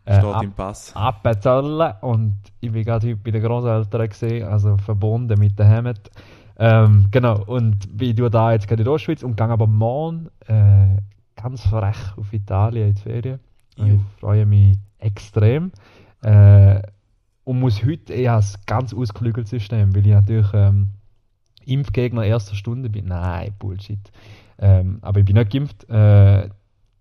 Äh, 0.05 0.19
Steht 0.19 0.43
im 0.43 0.51
Pass. 0.51 0.93
Appenzeller 0.95 1.97
und 2.01 2.35
ich 2.59 2.71
bin 2.71 2.83
gerade 2.83 3.07
heute 3.07 3.17
bei 3.17 3.31
den 3.31 3.43
Großeltern 3.43 4.09
gesehen, 4.09 4.47
also 4.47 4.77
verbunden 4.77 5.39
mit 5.39 5.57
der 5.57 5.69
Heimat. 5.69 6.11
Ähm, 6.57 7.07
genau, 7.11 7.43
und 7.45 7.97
bin 7.97 8.15
du 8.15 8.29
da 8.29 8.51
jetzt 8.51 8.67
gerade 8.67 8.81
in 8.81 8.85
der 8.85 8.93
Ostschweiz 8.93 9.23
und 9.23 9.37
gehe 9.37 9.47
aber 9.47 9.67
morgen 9.67 10.29
äh, 10.47 10.97
ganz 11.35 11.61
frech 11.61 12.17
auf 12.17 12.33
Italien 12.33 12.89
in 12.89 12.95
die 12.95 13.01
Ferien. 13.01 13.39
Ich 13.75 13.99
freue 14.19 14.45
mich 14.45 14.77
extrem. 14.99 15.71
Äh, 16.21 16.81
und 17.43 17.59
muss 17.59 17.83
heute 17.83 18.13
eher 18.13 18.37
ein 18.37 18.45
ganz 18.65 18.93
ausgeklügeltes 18.93 19.49
System, 19.49 19.93
weil 19.95 20.05
ich 20.05 20.13
natürlich 20.13 20.47
ähm, 20.53 20.87
Impfgegner 21.65 22.23
erster 22.23 22.55
Stunde 22.55 22.89
bin. 22.89 23.05
Nein, 23.05 23.53
Bullshit. 23.59 23.99
Ähm, 24.59 24.99
aber 25.01 25.19
ich 25.19 25.25
bin 25.25 25.35
nicht 25.35 25.51
geimpft. 25.51 25.89
Äh, 25.89 26.49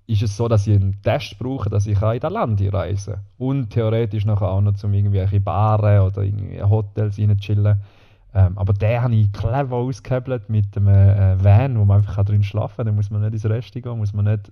ist 0.06 0.22
es 0.22 0.36
so, 0.36 0.48
dass 0.48 0.66
ich 0.66 0.74
einen 0.74 1.00
Test 1.02 1.38
brauche, 1.38 1.70
dass 1.70 1.86
ich 1.86 2.00
in 2.00 2.20
das 2.20 2.32
Land 2.32 2.60
reisen 2.72 3.14
kann. 3.14 3.22
Und 3.38 3.70
theoretisch 3.70 4.24
nachher 4.24 4.48
auch 4.48 4.60
noch 4.60 4.74
zum 4.74 4.92
irgendwelche 4.94 5.40
Baren 5.40 6.00
oder 6.00 6.22
irgendwie 6.22 6.62
Hotels 6.62 7.18
rein 7.18 7.36
chillen. 7.38 7.80
Ähm, 8.34 8.56
aber 8.56 8.72
den 8.72 9.00
habe 9.00 9.14
ich 9.14 9.32
clever 9.32 9.76
ausgehebelt 9.76 10.48
mit 10.48 10.76
einem 10.76 10.88
äh, 10.88 11.42
Van, 11.42 11.78
wo 11.78 11.84
man 11.84 11.98
einfach 11.98 12.24
drin 12.24 12.42
schlafen 12.42 12.76
kann. 12.76 12.86
Da 12.86 12.92
muss 12.92 13.10
man 13.10 13.20
nicht 13.22 13.34
ins 13.34 13.44
Rest 13.44 13.74
gehen, 13.74 13.98
muss 13.98 14.12
man 14.12 14.24
nicht 14.24 14.50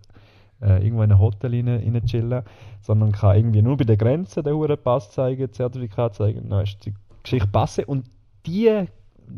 äh, 0.61 0.85
irgendwo 0.85 1.03
in 1.03 1.13
ein 1.13 1.19
Hotel 1.19 1.55
rein, 1.55 1.69
rein 1.69 2.05
chillen, 2.05 2.43
sondern 2.83 3.13
kann 3.13 3.37
irgendwie 3.37 3.63
nur 3.63 3.77
bei 3.77 3.85
der 3.85 3.97
Grenze 3.97 4.43
den 4.43 4.55
Huren 4.55 4.77
Pass 4.83 5.11
zeigen, 5.11 5.51
Zertifikat 5.51 6.15
zeigen, 6.15 6.49
dann 6.51 6.65
ist 6.65 6.85
die 6.85 6.95
Geschichte 7.23 7.49
passen. 7.49 7.85
Und 7.85 8.07
die, 8.47 8.85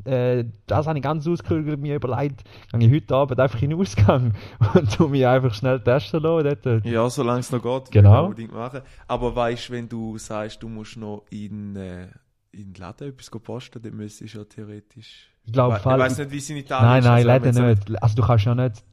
äh, 0.05 0.45
das 0.67 0.87
habe 0.87 0.99
ich 0.99 1.03
ganz 1.05 1.27
ausgeklügelt 1.27 1.81
mir 1.81 1.97
überlegt, 1.97 2.45
gehe 2.73 2.87
ich 2.89 2.93
heute 2.95 3.15
Abend 3.15 3.41
einfach 3.41 3.61
in 3.63 3.71
den 3.71 3.79
Ausgang 3.81 4.33
und 4.75 4.93
tu 4.97 5.09
mich 5.09 5.27
einfach 5.27 5.55
schnell 5.55 5.81
testen 5.81 6.23
lassen. 6.23 6.57
Dort, 6.63 6.85
Ja, 6.87 7.09
solange 7.11 7.41
es 7.41 7.51
noch 7.53 7.63
geht, 7.63 7.91
Genau. 7.91 8.25
unbedingt 8.27 8.53
machen. 8.53 8.81
Aber 9.09 9.35
weißt 9.35 9.69
du, 9.69 9.73
wenn 9.73 9.89
du 9.89 10.19
sagst, 10.19 10.63
du 10.63 10.69
musst 10.69 10.97
noch 10.97 11.25
in, 11.31 11.77
äh, 11.77 12.09
in 12.53 12.73
den 12.73 12.75
Laden 12.81 13.09
etwas 13.09 13.31
posten, 13.31 13.81
dann 13.83 13.95
müsstest 13.97 14.35
du 14.35 14.39
ja 14.39 14.45
theoretisch. 14.45 15.29
Ich 15.45 15.53
glaube, 15.53 15.77
ich 15.79 15.85
weiß 15.85 16.19
nicht, 16.19 16.31
wie 16.31 16.37
es 16.39 16.51
in 16.51 16.57
Italien 16.59 16.89
Nein, 16.89 16.99
ist. 17.01 17.05
nein, 17.07 17.15
also 17.15 17.29
Läden 17.61 17.67
jetzt- 17.69 17.89
nicht. 17.89 18.03
Also 18.03 18.15
du 18.17 18.23
kannst 18.23 18.45
ja 18.45 18.55
nicht, 18.55 18.85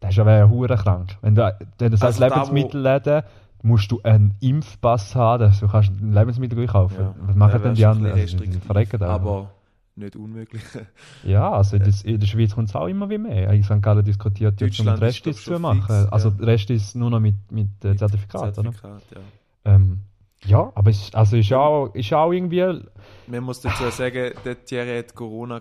das 0.00 0.10
ist 0.10 0.16
ja 0.16 0.24
wäre 0.26 0.48
hure 0.48 0.76
krank. 0.76 1.16
Wenn 1.20 1.34
du, 1.34 1.56
wenn 1.78 1.90
du 1.90 1.96
sagst 1.96 2.22
Also 2.22 2.34
Lebensmittelläden, 2.34 3.22
musst 3.62 3.90
du 3.90 4.00
einen 4.04 4.34
Impfpass 4.40 5.16
haben, 5.16 5.40
dass 5.42 5.58
du 5.58 5.66
kannst 5.66 5.90
ein 5.90 6.12
Lebensmittel 6.12 6.64
kaufen. 6.68 6.96
Ja, 7.00 7.14
Was 7.26 7.34
machen 7.34 7.60
denn 7.62 7.74
die 7.74 7.84
anderen? 7.84 8.18
Also, 8.18 8.38
verrecken. 8.64 9.02
Aber 9.02 9.50
nicht 9.98 10.16
unmöglich. 10.16 10.62
Ja, 11.24 11.50
also 11.50 11.78
das, 11.78 12.02
in 12.02 12.20
der 12.20 12.26
Schweiz 12.26 12.54
kommt 12.54 12.68
es 12.68 12.74
auch 12.74 12.86
immer 12.86 13.10
wie 13.10 13.18
mehr. 13.18 13.50
In 13.52 13.62
St. 13.62 13.82
Gallen 13.82 14.04
diskutiert 14.04 14.60
ja 14.60 14.70
zum 14.70 14.86
Deutschland 14.86 14.96
ist, 14.98 15.02
Restis 15.02 15.44
zu 15.44 15.58
machen. 15.58 15.82
fix, 15.82 16.12
also 16.12 16.28
ja. 16.30 16.34
der 16.36 16.46
Rest 16.46 16.70
ist 16.70 16.94
nur 16.94 17.10
noch 17.10 17.20
mit, 17.20 17.50
mit 17.50 17.68
äh, 17.84 17.96
Zertifikat, 17.96 18.58
oder? 18.58 18.72
Zertifikat, 18.72 19.02
ja. 19.14 19.20
Ähm, 19.74 20.00
ja, 20.44 20.72
aber 20.74 20.90
es 20.90 21.12
also 21.14 21.36
ist 21.36 21.52
auch, 21.52 21.94
ist 21.94 22.12
auch 22.12 22.32
irgendwie... 22.32 22.80
Man 23.26 23.42
muss 23.42 23.60
dazu 23.60 23.90
sagen, 23.90 24.32
der 24.44 24.64
Thierry 24.64 24.98
hat 24.98 25.14
Corona 25.14 25.60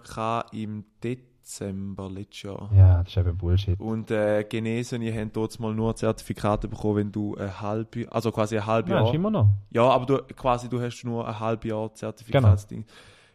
im 0.51 0.85
Dezember 1.03 2.09
letztes 2.09 2.43
Jahr. 2.43 2.69
Ja, 2.75 3.03
das 3.03 3.07
ist 3.07 3.17
eben 3.17 3.37
Bullshit. 3.37 3.79
Und 3.79 4.11
äh, 4.11 4.43
Genesene 4.47 5.11
haben 5.13 5.31
dort 5.33 5.59
mal 5.59 5.73
nur 5.73 5.95
Zertifikate 5.95 6.67
bekommen, 6.67 6.97
wenn 6.97 7.11
du 7.11 7.35
ein 7.35 7.59
halbes, 7.59 8.07
also 8.09 8.31
quasi 8.31 8.57
ein 8.57 8.65
halbes 8.65 8.91
Ja, 8.91 8.97
Jahr. 8.97 9.07
ist 9.07 9.15
immer 9.15 9.31
noch. 9.31 9.49
Ja, 9.71 9.83
aber 9.89 10.05
du, 10.05 10.17
quasi, 10.35 10.69
du 10.69 10.79
hast 10.79 11.03
nur 11.03 11.27
ein 11.27 11.39
halbes 11.39 11.69
Jahr 11.69 11.93
Zertifikatsding. 11.93 12.85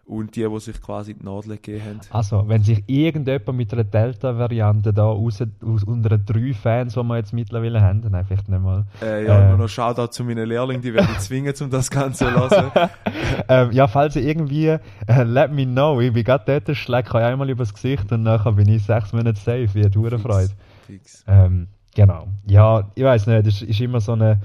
Und 0.04 0.34
die, 0.34 0.46
die 0.46 0.60
sich 0.60 0.82
quasi 0.82 1.14
die 1.14 1.24
Nadel 1.24 1.56
gegeben 1.56 1.84
haben. 1.84 2.00
Also, 2.10 2.46
wenn 2.48 2.62
sich 2.62 2.82
irgendjemand 2.88 3.56
mit 3.56 3.72
einer 3.72 3.84
Delta-Variante 3.84 4.92
da 4.92 5.04
raus, 5.04 5.42
aus 5.64 5.84
unter 5.84 6.18
den 6.18 6.26
drei 6.26 6.52
Fans, 6.52 6.94
die 6.94 7.02
wir 7.02 7.16
jetzt 7.16 7.32
mittlerweile 7.32 7.80
haben, 7.80 8.02
dann 8.02 8.24
vielleicht 8.26 8.48
nicht 8.48 8.60
mal. 8.60 8.84
Äh, 9.00 9.26
ja, 9.26 9.40
Äh. 9.40 9.48
nur 9.50 9.58
noch 9.58 9.68
Shoutout 9.68 10.08
zu 10.08 10.24
meinen 10.24 10.46
Lehrlingen, 10.48 10.82
die 10.82 10.92
werden 10.92 11.14
zwingen, 11.18 11.54
um 11.60 11.70
das 11.70 11.90
Ganze 11.90 12.26
zu 12.26 12.32
hören. 12.32 12.72
ähm, 13.48 13.72
ja, 13.72 13.86
falls 13.86 14.16
ihr 14.16 14.22
irgendwie, 14.22 14.66
äh, 14.66 14.80
let 15.24 15.52
me 15.52 15.64
know, 15.64 16.00
ich 16.00 16.12
bin 16.12 16.24
gerade 16.24 16.60
dort, 16.60 16.76
schlägt 16.76 17.14
euch 17.14 17.22
einmal 17.24 17.48
übers 17.48 17.72
Gesicht 17.72 18.10
und 18.12 18.24
nachher 18.24 18.52
bin 18.52 18.68
ich 18.68 18.82
sechs 18.84 19.12
Monate 19.12 19.38
safe, 19.38 19.68
wie 19.72 19.84
eine 19.84 20.18
Freude. 20.18 20.50
Fix. 20.86 21.24
Ähm, 21.28 21.68
genau. 21.94 22.26
Ja, 22.46 22.90
ich 22.96 23.04
weiß 23.04 23.28
nicht, 23.28 23.46
das 23.46 23.62
ist 23.62 23.80
immer 23.80 24.00
so 24.00 24.12
eine 24.12 24.40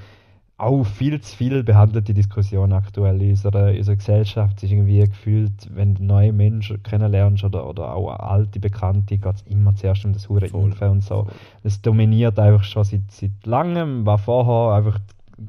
auch 0.58 0.84
viel 0.84 1.22
zu 1.22 1.38
viel 1.38 1.64
behandelte 1.64 2.16
Diskussion 2.16 2.74
aktuell 2.74 3.22
in 3.22 3.32
unserer, 3.32 3.72
in 3.72 3.78
unserer 3.78 3.96
Gesellschaft. 3.96 4.58
Es 4.58 4.64
ist 4.64 4.72
irgendwie 4.72 5.00
gefühlt, 5.02 5.70
wenn 5.76 5.94
du 5.94 6.04
neue 6.04 6.34
Menschen 6.34 6.82
kennenlernst 6.82 7.44
oder, 7.44 7.68
oder 7.70 7.94
auch 7.94 8.10
alte 8.10 8.60
Bekannte, 8.60 9.20
geht 9.20 9.36
es 9.36 9.42
immer 9.44 9.76
zuerst 9.76 10.04
um 10.06 10.14
das 10.14 10.30
hure 10.30 10.48
Impfen 10.48 10.90
und 10.90 11.04
so. 11.04 11.28
Das 11.62 11.82
dominiert 11.82 12.40
einfach 12.40 12.64
schon 12.64 12.84
seit, 12.84 13.12
seit 13.12 13.46
langem, 13.46 14.06
was 14.08 14.22
vorher 14.22 14.76
einfach 14.76 15.00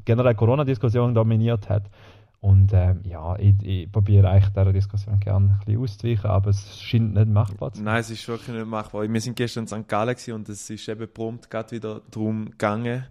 generell 0.05 0.35
Corona-Diskussion 0.35 1.15
dominiert 1.15 1.69
hat. 1.69 1.89
Und 2.41 2.71
ähm, 2.73 3.01
ja, 3.03 3.35
ich, 3.37 3.55
ich 3.63 3.91
probiere 3.91 4.29
eigentlich 4.29 4.49
dieser 4.49 4.71
Diskussion 4.71 5.19
gerne 5.19 5.47
ein 5.47 5.65
bisschen 5.65 5.81
auszuweichen, 5.81 6.29
aber 6.29 6.51
es 6.51 6.79
scheint 6.79 7.15
nicht 7.15 7.27
machbar 7.27 7.71
zu 7.71 7.77
sein. 7.77 7.85
Nein, 7.85 7.99
es 7.99 8.11
ist 8.11 8.27
wirklich 8.27 8.55
nicht 8.55 8.67
machbar. 8.67 9.11
Wir 9.11 9.21
sind 9.21 9.35
gestern 9.35 9.63
in 9.63 9.67
St. 9.67 9.87
Gallen 9.89 10.15
und 10.33 10.47
es 10.47 10.69
ist 10.69 10.87
eben 10.87 11.11
prompt 11.11 11.49
gerade 11.49 11.71
wieder 11.71 12.01
darum 12.11 12.51
gegangen. 12.51 13.05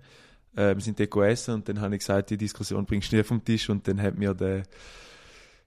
Äh, 0.57 0.75
wir 0.75 0.81
sind 0.81 0.99
dort 0.99 1.17
essen 1.31 1.55
und 1.55 1.69
dann 1.69 1.81
habe 1.81 1.95
ich 1.95 2.00
gesagt, 2.00 2.31
die 2.31 2.37
Diskussion 2.37 2.85
bringst 2.85 3.12
du 3.12 3.17
nie 3.17 3.23
vom 3.23 3.45
Tisch 3.45 3.69
und 3.71 3.87
dann 3.87 4.00
hat 4.02 4.17
mir 4.17 4.35
der... 4.35 4.62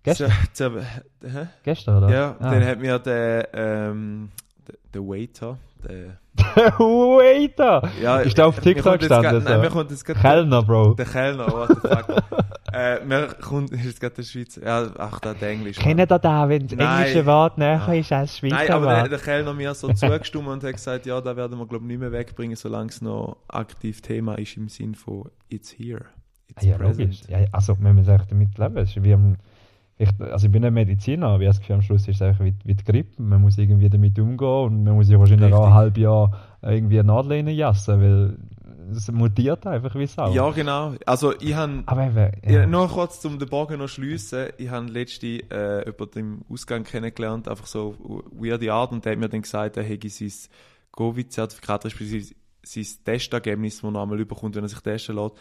Gestern? 0.04 0.32
Zer- 0.54 0.80
zer- 1.22 1.30
hä? 1.32 1.48
Gestern, 1.64 1.98
oder? 2.04 2.10
Ja, 2.14 2.36
Ah. 2.40 2.52
dann 2.52 2.66
hat 2.66 2.80
mir 2.80 2.98
der, 3.00 3.50
ähm, 3.54 4.30
der, 4.68 4.76
der 4.94 5.02
Waiter, 5.02 5.58
der... 5.88 6.18
Waiter! 6.80 7.90
Ja, 8.02 8.20
Ist 8.22 8.38
der 8.38 8.48
auf 8.48 8.60
TikTok 8.60 9.00
gestanden? 9.00 9.44
Nein, 9.44 9.62
mir 9.62 9.70
kommt 9.70 9.92
jetzt 9.92 10.04
gerade... 10.06 10.20
Kellner, 10.20 10.64
Bro. 10.64 10.94
Der 10.96 11.06
Kellner, 11.06 11.48
what 11.52 11.70
the 11.70 11.88
fuck. 11.88 12.08
äh, 12.74 13.04
mir 13.06 13.28
kommt, 13.42 13.72
ist 13.86 14.00
gerade 14.00 14.16
der 14.16 14.24
Schweizer, 14.24 14.64
ja, 14.66 14.92
ach, 14.98 15.20
der 15.20 15.42
Englisch. 15.42 15.78
Kennt 15.78 16.00
ihr 16.00 16.06
da, 16.06 16.48
wenn 16.50 16.68
das 16.68 16.78
Nein. 16.78 17.04
englische 17.04 17.26
Wort 17.26 17.58
näher 17.58 17.82
Ah. 17.88 17.94
ist 17.94 18.12
als 18.12 18.38
Schweizer 18.38 18.56
Nein, 18.56 18.72
aber 18.72 18.86
der, 18.88 19.02
Wort? 19.02 19.12
der 19.12 19.20
Kellner 19.20 19.54
mir 19.54 19.74
so 19.74 19.92
zugestimmt 19.94 20.48
und 20.48 20.64
hat 20.64 20.74
gesagt, 20.74 21.06
ja, 21.06 21.20
da 21.22 21.36
werden 21.36 21.58
wir 21.58 21.66
glaube 21.68 21.84
ich 21.86 21.90
nicht 21.90 22.00
mehr 22.00 22.12
wegbringen, 22.12 22.56
solange 22.56 22.90
es 22.90 23.02
noch 23.02 23.38
aktiv 23.48 24.02
Thema 24.02 24.36
ist 24.36 24.58
im 24.58 24.70
Sinn 24.70 24.96
von 24.96 25.30
it's 25.50 25.72
here, 25.78 26.06
it's 26.50 26.64
ja, 26.66 26.78
present. 26.78 27.00
logisch. 27.00 27.22
Ja, 27.28 27.40
also, 27.52 27.78
wir 27.80 27.94
müssen 27.94 28.14
echt 28.14 28.32
damit 28.32 28.58
leben. 28.58 28.78
Ist 28.78 29.04
wie 29.04 29.14
am, 29.14 29.36
ich, 29.98 30.10
also, 30.20 30.48
ich 30.48 30.52
bin 30.52 30.64
nicht 30.64 30.72
Mediziner, 30.74 31.28
aber 31.28 31.44
ich 31.44 31.48
habe 31.48 31.54
das 31.54 31.60
Gefühl, 31.60 31.76
am 31.76 31.82
Schluss 31.84 32.08
ist 32.08 32.16
es 32.16 32.22
einfach 32.22 32.44
wie, 32.46 32.56
wie 32.64 32.74
die 32.76 32.84
Grippe. 32.84 33.22
Man 33.22 33.42
muss 33.42 33.58
irgendwie 33.58 33.90
damit 33.90 34.18
umgehen 34.18 34.48
und 34.48 34.84
man 34.84 34.96
muss 34.96 35.10
ja 35.10 35.20
wahrscheinlich 35.20 35.54
auch 35.54 35.60
Richtig. 35.60 35.68
ein 35.72 35.74
halbes 35.76 36.02
Jahr 36.02 36.32
irgendwie 36.64 37.00
eine 37.00 37.08
Nadel 37.08 37.32
reinjassen, 37.34 38.02
weil 38.02 38.38
es 38.92 39.12
mutiert 39.12 39.66
einfach 39.68 39.94
wie 39.96 40.08
Sau. 40.08 40.32
Ja, 40.34 40.50
genau. 40.52 40.94
Also 41.06 41.34
ich 41.40 41.54
habe 41.54 41.84
Aber 41.86 42.06
eben, 42.08 42.32
Ja. 42.44 42.52
ja. 42.62 42.66
Nur 42.68 42.88
kurz 42.90 43.20
zum 43.22 43.40
den 43.40 43.50
Bogen 43.50 43.80
noch 43.80 43.88
schliessen. 43.88 44.50
Ich 44.58 44.70
habe 44.70 44.88
letzte 44.88 45.28
äh, 45.28 45.86
jemanden 45.86 46.20
im 46.20 46.42
Ausgang 46.50 46.84
kennengelernt, 46.84 47.48
einfach 47.48 47.68
so 47.68 48.24
weirde 48.32 48.72
Art, 48.74 48.92
und 48.92 49.06
der 49.06 49.14
hat 49.14 49.20
mir 49.20 49.30
dann 49.30 49.42
gesagt, 49.42 49.78
er 49.78 49.84
hätte 49.84 50.10
sein 50.10 50.32
Covid-Zertifikat, 50.96 51.86
respektive 51.86 52.34
sein 52.64 52.86
Testergebnis, 53.06 53.76
das 53.78 53.84
er 53.84 53.92
noch 53.92 54.04
einmal 54.04 54.20
überkommt, 54.20 54.56
wenn 54.56 54.64
er 54.64 54.70
sich 54.70 54.80
testen 54.82 55.16
lässt, 55.16 55.36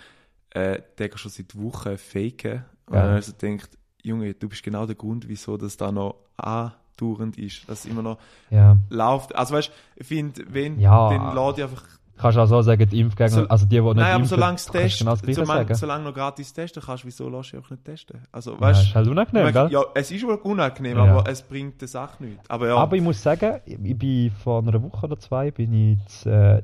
äh, 0.51 0.81
der 0.99 1.09
kann 1.09 1.19
schon 1.19 1.31
seit 1.31 1.55
Wochen 1.61 1.97
faken. 1.99 2.65
Und 2.87 2.95
Ja. 2.95 3.01
dann 3.03 3.09
habe 3.11 3.19
ich 3.21 3.27
so 3.27 3.33
gedacht, 3.39 3.71
Junge, 4.03 4.35
du 4.35 4.49
bist 4.49 4.63
genau 4.63 4.87
der 4.87 4.95
Grund, 4.97 5.29
wieso 5.29 5.57
das 5.57 5.77
da 5.77 5.93
noch 5.93 6.15
andauernd 6.39 7.39
ist, 7.39 7.69
dass 7.69 7.81
es 7.85 7.91
immer 7.91 8.03
noch 8.03 8.19
ja. 8.51 8.77
läuft. 8.89 9.35
Also 9.35 9.55
weißt 9.55 9.69
du, 9.69 9.73
ich 9.97 10.07
finde, 10.07 10.43
wenn, 10.49 10.81
Ja. 10.81 11.11
dann 11.11 11.35
lade 11.37 11.59
ich 11.61 11.65
einfach 11.69 11.85
Kannst 12.21 12.37
du 12.37 12.43
auch 12.43 12.47
so 12.47 12.61
sagen, 12.63 12.87
die 12.89 13.01
Impfgegner, 13.01 13.29
So- 13.43 13.49
also 13.49 13.65
die, 13.65 13.77
die 13.77 13.81
nicht 13.81 13.95
Nein, 13.97 14.05
aber 14.05 14.15
impfen, 14.17 14.29
solange 14.29 14.55
es 14.57 14.65
kannst 14.67 14.75
du 14.75 14.79
test, 14.83 14.99
genau 14.99 15.11
das 15.13 15.23
Gleiche 15.23 15.41
solange, 15.41 15.61
sagen. 15.63 15.75
solange 15.75 16.05
noch 16.05 16.15
gratis 16.15 16.53
testen 16.53 16.83
kannst, 16.85 17.05
wieso 17.07 17.29
lässt 17.31 17.53
du 17.53 17.57
einfach 17.57 17.71
nicht 17.71 17.85
testen? 17.85 18.21
Also, 18.31 18.53
Ja, 18.55 18.61
weißt 18.61 18.83
ist 18.83 18.95
halt 18.95 19.09
unangenehm, 19.09 19.47
ich 19.49 19.53
gell? 19.55 19.69
ja, 19.71 19.83
es 19.95 20.11
ist 20.11 20.27
wohl 20.27 20.35
unangenehm, 20.35 20.97
Ja. 20.99 21.05
aber 21.05 21.31
es 21.31 21.43
bringt 21.43 21.81
der 21.81 21.89
Sache 21.89 22.23
nichts. 22.23 22.49
Aber 22.51 22.69
ja, 22.69 22.77
Aber 22.77 22.95
ich 22.97 23.03
muss 23.03 23.23
sagen, 23.23 23.61
ich 23.65 23.97
bin 23.99 24.31
vor 24.33 24.61
einer 24.63 24.83
Woche 24.83 25.07
oder 25.07 25.19
zwei 25.19 25.51
bin 25.51 25.73
ich 25.73 25.99
das, 26.05 26.27
äh, 26.27 26.63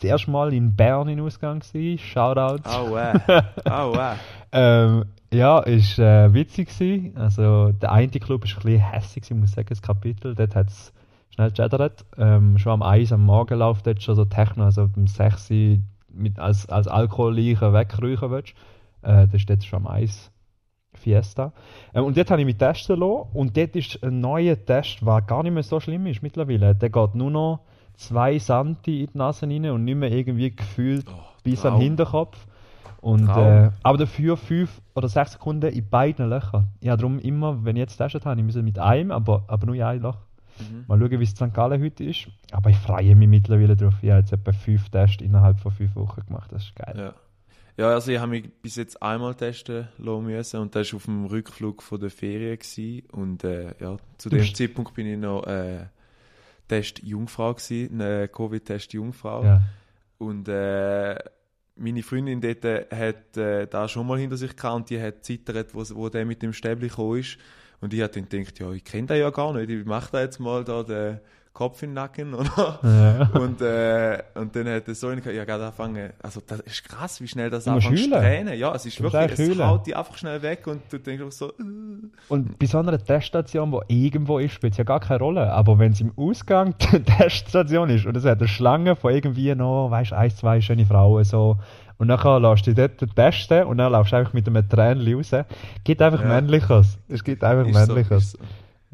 das 0.00 0.10
erste 0.10 0.30
Mal 0.30 0.52
in 0.52 0.74
Bern 0.74 1.08
in 1.08 1.20
Ausgang 1.20 1.60
gewesen. 1.60 1.98
Shoutouts. 1.98 2.68
au 2.68 2.96
äh, 2.96 3.14
au 3.70 3.94
äh. 3.94 4.14
Ähm, 4.52 5.04
ja, 5.32 5.58
ist 5.60 5.98
äh, 5.98 6.32
witzig 6.34 6.68
gewesen. 6.76 7.16
Also 7.16 7.72
der 7.72 7.92
eine 7.92 8.08
Club 8.08 8.44
ist 8.44 8.56
ein 8.56 8.62
bisschen 8.62 8.80
hässig, 8.80 9.22
gewesen, 9.22 9.40
muss 9.40 9.50
ich 9.50 9.54
sagen, 9.54 9.68
das 9.68 9.82
Kapitel. 9.82 10.34
Dort 10.34 10.54
hat 10.54 10.68
es 10.68 10.92
schnell 11.36 11.50
gechattert. 11.50 12.04
Ähm, 12.18 12.58
schon 12.58 12.72
am 12.72 12.82
1 12.82 13.12
am 13.12 13.24
Morgen 13.24 13.58
läuft 13.58 13.86
dort 13.86 14.02
schon 14.02 14.16
so 14.16 14.24
Techno, 14.24 14.64
also 14.64 14.86
dem 14.86 15.06
6 15.06 15.50
Uhr 15.50 15.78
mit, 16.08 16.38
als, 16.38 16.68
als 16.68 16.88
Alkoholleichen 16.88 17.72
wegräuchen 17.72 18.30
willst. 18.30 18.54
Äh, 19.02 19.26
das 19.26 19.34
ist 19.34 19.50
dort 19.50 19.64
schon 19.64 19.86
am 19.86 19.86
1 19.86 20.32
Fiesta. 20.94 21.52
Ähm, 21.94 22.04
und 22.04 22.16
dort 22.16 22.30
habe 22.30 22.40
ich 22.40 22.46
mich 22.46 22.56
testen 22.56 22.98
lassen 22.98 23.28
und 23.34 23.56
dort 23.56 23.76
ist 23.76 24.02
ein 24.02 24.20
neuer 24.20 24.56
Test, 24.56 25.02
der 25.02 25.20
gar 25.22 25.42
nicht 25.42 25.52
mehr 25.52 25.62
so 25.62 25.78
schlimm 25.78 26.06
ist 26.06 26.22
mittlerweile. 26.22 26.74
Der 26.74 26.90
geht 26.90 27.14
nur 27.14 27.30
noch 27.30 27.60
zwei 27.94 28.38
Santi 28.38 29.04
in 29.04 29.10
die 29.12 29.18
Nase 29.18 29.46
rein 29.46 29.70
und 29.70 29.84
nicht 29.84 29.96
mehr 29.96 30.10
irgendwie 30.10 30.54
gefühlt 30.54 31.06
Oh, 31.08 31.20
bis 31.44 31.64
an 31.64 31.74
den 31.74 31.82
Hinterkopf. 31.82 32.46
Und, 33.02 33.28
äh, 33.28 33.70
aber 33.82 33.98
dafür 33.98 34.36
fünf 34.36 34.80
oder 34.94 35.08
sechs 35.08 35.32
Sekunden 35.32 35.70
in 35.70 35.88
beiden 35.88 36.28
Löchern. 36.28 36.68
Ja, 36.80 36.96
darum 36.96 37.20
immer, 37.20 37.64
wenn 37.64 37.76
ich 37.76 37.80
jetzt 37.80 37.98
testet 37.98 38.24
habe, 38.26 38.40
ich 38.40 38.44
muss 38.44 38.56
mit 38.56 38.78
einem, 38.78 39.12
aber, 39.12 39.44
aber 39.46 39.66
nur 39.66 39.76
in 39.76 39.82
ein 39.82 40.00
Loch. 40.00 40.16
Mhm. 40.58 40.84
Mal 40.86 40.98
schauen, 40.98 41.20
wie 41.20 41.24
es 41.24 41.40
in 41.40 41.48
St. 41.48 41.54
Gallen 41.54 41.82
heute 41.82 42.04
ist. 42.04 42.28
Aber 42.52 42.70
ich 42.70 42.76
freue 42.76 43.14
mich 43.14 43.28
mittlerweile 43.28 43.76
drauf. 43.76 43.94
Ich 44.02 44.10
habe 44.10 44.20
jetzt 44.20 44.32
etwa 44.32 44.52
fünf 44.52 44.88
Tests 44.90 45.22
innerhalb 45.22 45.60
von 45.60 45.72
fünf 45.72 45.94
Wochen 45.96 46.24
gemacht. 46.26 46.52
Das 46.52 46.64
ist 46.64 46.76
geil. 46.76 46.94
Ja. 46.96 47.14
Ja, 47.78 47.90
also 47.90 48.10
ich 48.10 48.18
habe 48.18 48.30
mich 48.30 48.50
bis 48.62 48.76
jetzt 48.76 49.02
einmal 49.02 49.34
testen 49.34 49.88
lassen 49.98 50.24
müssen 50.24 50.60
und 50.60 50.74
das 50.74 50.90
war 50.92 50.96
auf 50.96 51.04
dem 51.04 51.26
Rückflug 51.26 51.82
von 51.82 52.00
der 52.00 52.08
Ferien. 52.08 52.58
Gewesen. 52.58 53.06
Und 53.12 53.44
äh, 53.44 53.74
ja, 53.78 53.98
zu 54.16 54.30
Du 54.30 54.36
dem 54.36 54.54
Zeitpunkt 54.54 54.94
bin 54.94 55.06
ich 55.06 55.18
noch 55.18 55.46
äh, 55.46 55.86
Test 56.68 57.02
Jungfrau 57.02 57.52
gewesen, 57.52 58.00
eine 58.00 58.28
Covid-Test 58.28 58.94
Jungfrau. 58.94 59.44
Ja. 59.44 59.62
Und 60.16 60.48
äh, 60.48 61.16
meine 61.76 62.02
Freundin 62.02 62.40
dort 62.40 62.64
äh, 62.64 62.86
hat 62.90 63.36
äh, 63.36 63.66
da 63.66 63.88
schon 63.88 64.06
mal 64.06 64.18
hinter 64.18 64.38
sich 64.38 64.56
gehabt 64.56 64.76
und 64.76 64.90
die 64.90 65.00
hat 65.00 65.24
zittert, 65.24 65.74
wo, 65.74 65.82
wo 65.94 66.08
der 66.08 66.24
mit 66.24 66.42
dem 66.42 66.54
Stäbli 66.54 66.88
gekommen 66.88 67.20
ist. 67.20 67.36
Und 67.80 67.92
ich 67.92 68.00
habe 68.00 68.12
dann 68.12 68.28
gedacht, 68.28 68.58
ja, 68.58 68.70
ich 68.72 68.84
kenne 68.84 69.06
den 69.06 69.20
ja 69.20 69.30
gar 69.30 69.52
nicht, 69.52 69.70
ich 69.70 69.84
mache 69.84 70.10
da 70.12 70.20
jetzt 70.20 70.38
mal 70.40 70.64
da 70.64 70.82
den 70.82 71.20
Kopf 71.56 71.82
in 71.82 71.90
den 71.90 71.94
Nacken, 71.94 72.34
oder? 72.34 72.78
Ja. 72.82 73.40
Und, 73.40 73.62
äh, 73.62 74.22
und 74.34 74.54
dann 74.54 74.68
hat 74.68 74.86
er 74.88 74.94
so 74.94 75.08
einen, 75.08 75.22
ja, 75.24 75.44
gerade 75.44 75.64
angefangen, 75.64 76.12
also 76.22 76.42
das 76.46 76.60
ist 76.60 76.84
krass, 76.86 77.18
wie 77.22 77.28
schnell 77.28 77.48
das 77.48 77.66
anfängt 77.66 77.98
zu 77.98 78.10
tränen. 78.10 78.58
Ja, 78.58 78.74
es 78.74 78.84
ist 78.84 79.00
Du 79.00 79.04
wirklich, 79.04 79.38
es 79.38 79.58
haut 79.58 79.86
die 79.86 79.96
einfach 79.96 80.18
schnell 80.18 80.42
weg 80.42 80.66
und 80.66 80.82
du 80.90 80.98
denkst 80.98 81.24
auch 81.24 81.32
so, 81.32 81.48
äh. 81.48 81.62
Und 82.28 82.58
bei 82.58 82.66
so 82.66 82.78
einer 82.78 83.02
Teststation, 83.02 83.80
die 83.88 84.06
irgendwo 84.06 84.38
ist, 84.38 84.52
spielt 84.52 84.72
es 84.72 84.76
ja 84.76 84.84
gar 84.84 85.00
keine 85.00 85.20
Rolle. 85.20 85.50
Aber 85.50 85.78
wenn 85.78 85.92
es 85.92 86.00
im 86.02 86.12
Ausgang 86.16 86.74
die 86.92 87.02
Teststation 87.02 87.88
ist 87.88 88.04
und 88.04 88.16
es 88.18 88.26
hat 88.26 88.38
eine 88.38 88.48
Schlange 88.48 88.94
von 88.94 89.14
irgendwie 89.14 89.54
noch, 89.54 89.90
weißt 89.90 90.10
du, 90.10 90.16
ein, 90.16 90.30
zwei 90.30 90.60
schöne 90.60 90.84
Frauen 90.84 91.24
so. 91.24 91.56
Und 91.98 92.08
dann 92.08 92.42
lässt 92.42 92.66
du 92.66 92.74
dich 92.74 92.90
dort 92.98 93.16
testen 93.16 93.64
und 93.64 93.78
dann 93.78 93.92
laufst 93.92 94.12
du 94.12 94.16
einfach 94.16 94.32
mit 94.32 94.46
einem 94.46 94.68
Tränchen 94.68 95.14
raus. 95.16 95.30
Gibt 95.84 96.02
einfach 96.02 96.20
Ja. 96.20 96.28
Männliches. 96.28 96.98
Es 97.08 97.24
gibt 97.24 97.42
einfach 97.42 97.66
ist 97.66 97.74
so, 97.86 97.94
Männliches. 97.94 98.24
ist 98.24 98.30
so. 98.32 98.38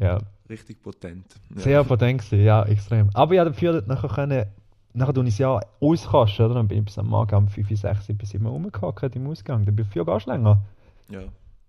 Ja. 0.04 0.18
Richtig 0.48 0.82
potent. 0.82 1.26
Ja. 1.54 1.60
Sehr 1.60 1.84
potent 1.84 2.20
gewesen, 2.22 2.44
ja, 2.44 2.62
extrem. 2.64 3.10
Aber 3.14 3.32
ich 3.32 3.40
habe 3.40 3.50
dafür 3.50 3.82
nachher 3.86 4.08
können, 4.08 4.44
nachher 4.92 5.14
tue 5.14 5.24
ich 5.24 5.30
es 5.30 5.38
ja 5.38 5.58
auskosten, 5.80 6.44
oder? 6.46 6.54
Dann 6.56 6.68
bin 6.68 6.78
ich 6.78 6.84
bis 6.84 6.98
am 6.98 7.06
Morgen 7.08 7.34
um 7.34 7.48
5, 7.48 7.68
6, 7.80 8.06
bis 8.18 8.30
7 8.30 8.44
rumgehockt 8.46 9.16
im 9.16 9.26
Ausgang. 9.28 9.64
Dann 9.64 9.76
dafür 9.76 10.04
gehst 10.04 10.26
du 10.26 10.30
länger. 10.30 10.62
ja, 11.08 11.20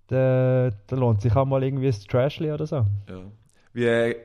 Da, 0.08 0.70
da 0.88 0.96
lohnt 0.96 1.22
sich 1.22 1.36
auch 1.36 1.46
mal 1.46 1.64
irgendwie 1.64 1.88
ein 1.88 1.96
Trashli 2.10 2.52
oder 2.52 2.68
so. 2.68 2.76
ja. 3.10 3.22
Wie, 3.76 3.86
äh, 3.86 4.16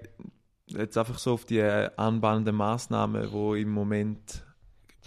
jetzt 0.66 0.98
einfach 0.98 1.18
so 1.18 1.32
auf 1.34 1.46
die 1.46 1.58
äh, 1.60 1.88
anbahnenden 1.96 2.54
Massnahmen, 2.56 3.28
die 3.32 3.62
im 3.62 3.70
Moment 3.70 4.44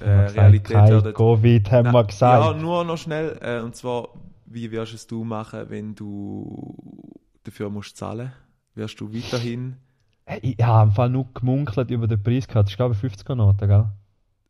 äh, 0.02 0.06
wir 0.08 0.24
gesagt, 0.24 0.38
Realität 0.38 0.76
kein 0.78 0.90
werden. 0.90 1.14
Covid 1.14 1.72
haben 1.72 1.86
wir 1.86 1.92
Na, 1.94 2.02
gesagt. 2.04 2.46
Ja, 2.46 2.54
nur 2.62 2.84
noch 2.84 2.98
schnell. 2.98 3.38
Äh, 3.42 3.62
und 3.62 3.76
zwar, 3.76 4.10
wie 4.46 4.72
wirst 4.72 4.94
es 4.94 5.08
du 5.08 5.24
machen, 5.24 5.66
wenn 5.70 5.96
du 5.96 6.76
dafür 7.44 7.70
musst 7.70 7.98
zahlen? 7.98 8.32
Wirst 8.76 9.00
du 9.00 9.14
weiterhin? 9.14 9.78
Ich 10.42 10.64
habe 10.64 10.90
im 10.90 10.96
Fall 10.96 11.10
nur 11.10 11.28
gemunkelt 11.34 11.92
über 11.92 12.08
den 12.08 12.22
Preis 12.22 12.48
gehabt. 12.48 12.68
Das 12.68 12.72
ist 12.74 12.78
glaube 12.78 12.96
ich 12.96 13.02
50er 13.02 13.36
Noten, 13.36 13.68
gell? 13.68 13.86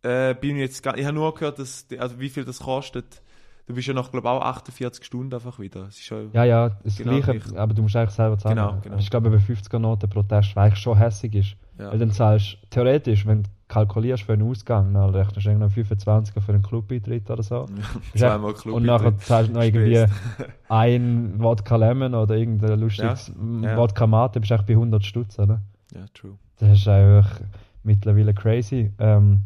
Äh, 0.03 0.36
bin 0.36 0.55
ich 0.55 0.62
jetzt 0.62 0.84
gar, 0.84 0.98
ich 0.98 1.05
habe 1.05 1.13
nur 1.15 1.34
gehört, 1.34 1.60
dass, 1.60 1.86
also 1.98 2.20
wie 2.20 2.29
viel 2.29 2.43
das 2.46 2.60
kostet. 2.60 3.22
Du 3.67 3.75
bist 3.75 3.88
ja 3.88 3.93
noch, 3.93 4.12
glaube 4.12 4.27
ich, 4.27 4.31
auch 4.31 4.41
48 4.41 5.05
Stunden 5.05 5.34
einfach 5.34 5.60
wieder. 5.60 5.88
Ja, 6.34 6.43
ja, 6.43 6.70
das 6.84 6.98
Genau 6.98 7.20
gleiche, 7.22 7.39
gleich. 7.39 7.58
aber 7.58 7.74
du 7.74 7.84
musst 7.84 7.96
eigentlich 7.96 8.15
selber 8.15 8.38
zahlen. 8.38 8.55
Genau, 8.58 8.79
genau. 8.81 8.98
Ich 8.98 9.10
glaube 9.10 9.27
über 9.29 9.38
50er 9.38 9.79
Noten 9.79 10.10
pro 10.10 10.24
Test, 10.24 10.55
weil 10.55 10.65
eigentlich 10.65 10.79
schon 10.79 10.98
hässig 10.98 11.36
ist. 11.36 11.55
ja. 11.79 11.91
Weil 11.91 12.00
dann 12.00 12.12
zahlst 12.12 12.58
theoretisch, 12.72 13.25
wenn 13.25 13.43
du 13.43 13.50
kalkulierst 13.72 14.24
für 14.24 14.34
einen 14.34 14.50
Ausgang, 14.50 14.94
dann 14.94 15.12
rechnest 15.12 15.46
du 15.46 15.50
irgendwie 15.50 15.66
noch 15.66 15.72
25 15.72 16.44
für 16.44 16.51
einen 16.51 16.62
Clubbeitritt 16.62 17.32
oder 17.32 17.42
so. 17.42 17.68
zweimal 18.16 18.54
Club. 18.54 18.75
Und 18.75 18.84
nachher 18.84 19.18
zahlst 19.18 19.50
du 19.50 19.54
noch 19.54 19.63
irgendwie 19.63 20.06
ein 20.70 21.36
Wodka 21.38 21.78
Lemon 21.78 22.13
oder 22.13 22.36
irgendein 22.36 22.80
lustiges 22.80 23.32
ja. 23.62 23.78
Wodka 23.78 24.06
Mate, 24.06 24.42
bist 24.42 24.51
du 24.51 24.56
echt 24.56 24.66
bei 24.66 24.74
100 24.74 25.06
Stutz, 25.06 25.40
oder? 25.40 25.62
Ja, 25.94 26.01
true. 26.13 26.34
Das 26.60 26.80
ist 26.80 26.88
einfach 26.88 27.40
mittlerweile 27.84 28.34
crazy. 28.34 28.92
Ähm, 29.00 29.40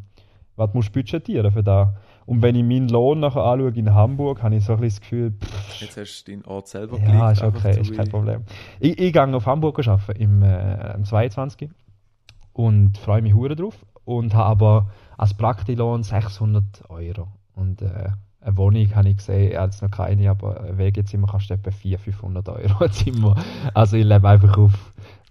was 0.56 0.74
musst 0.74 0.90
du 0.90 0.94
budgetieren 0.94 1.52
für 1.52 1.64
das? 1.64 1.90
Und 2.26 2.42
wenn 2.42 2.56
ich 2.56 2.64
meinen 2.64 2.90
Lohn 2.90 3.20
nachher 3.20 3.44
anschaue 3.44 3.74
in 3.76 3.94
Hamburg, 3.94 4.42
habe 4.42 4.56
ich 4.56 4.66
so 4.66 4.74
ein 4.74 4.80
bisschen 4.80 5.02
das 5.02 5.02
Gefühl, 5.02 5.34
pff, 5.40 5.82
Jetzt 5.82 5.98
hast 5.98 6.24
du 6.24 6.32
deinen 6.32 6.46
Ort 6.46 6.68
selber 6.68 6.98
ja, 6.98 7.32
ist 7.32 7.44
okay, 7.44 7.80
ist 7.80 7.94
kein 7.94 8.10
Problem. 8.10 8.42
Ich, 8.80 8.98
ich 8.98 9.14
gehe 9.14 9.36
auf 9.36 9.46
Hamburg 9.46 9.88
arbeiten 9.88 10.20
im, 10.20 10.42
äh, 10.42 10.94
am 10.96 11.06
22. 11.06 11.70
und 12.54 12.98
freue 12.98 13.22
mich 13.22 13.36
hure 13.36 13.56
drauf 13.56 13.86
und 14.06 14.34
habe 14.34 14.50
aber 14.50 14.90
als 15.18 15.34
Praktilohn 15.34 16.04
600 16.04 16.90
Euro. 16.90 17.28
Und 17.56 17.82
äh, 17.82 18.10
eine 18.42 18.58
Wohnung 18.58 18.96
habe 18.96 19.10
ich 19.10 19.18
gesehen, 19.18 19.52
ich 19.52 19.58
habe 19.58 19.72
jetzt 19.72 19.82
noch 19.82 19.92
keine, 19.92 20.30
aber 20.30 20.62
ein 20.62 20.78
Wegezimmer 20.78 21.28
kostet 21.28 21.60
etwa 21.60 21.72
400, 21.72 22.04
500 22.04 22.50
Euro 22.50 22.84
ein 22.84 22.92
Zimmer. 22.92 23.36
Also 23.74 23.98
ich 23.98 24.06
lebe 24.06 24.28
einfach 24.28 24.58
auf, 24.58 24.74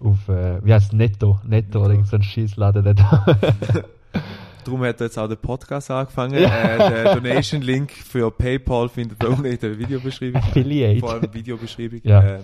auf 0.01 0.29
äh, 0.29 0.65
wie 0.65 0.73
heißt 0.75 0.87
es, 0.87 0.93
Netto, 0.93 1.39
Netto 1.45 1.79
Netto. 1.79 1.91
irgend 1.91 2.09
so 2.09 2.17
ein 2.17 2.23
Scheissladen 2.23 2.85
dort. 2.85 3.01
Darum 4.65 4.83
hat 4.83 5.01
jetzt 5.01 5.19
auch 5.19 5.29
der 5.29 5.37
Podcast 5.37 5.91
angefangen. 5.91 6.43
Ja. 6.43 6.51
Äh, 6.65 6.79
der 6.79 7.15
Donation-Link 7.17 7.93
für 7.93 8.31
PayPal 8.31 8.89
findet 8.89 9.23
ihr 9.23 9.29
unten 9.31 9.45
in 9.45 9.59
der 9.59 9.79
Videobeschreibung. 9.79 10.41
Affiliate. 10.41 11.01
Vor 11.01 11.13
allem 11.13 11.35
Videobeschreibung. 11.35 12.01
Ja. 12.03 12.23
Äh, 12.23 12.41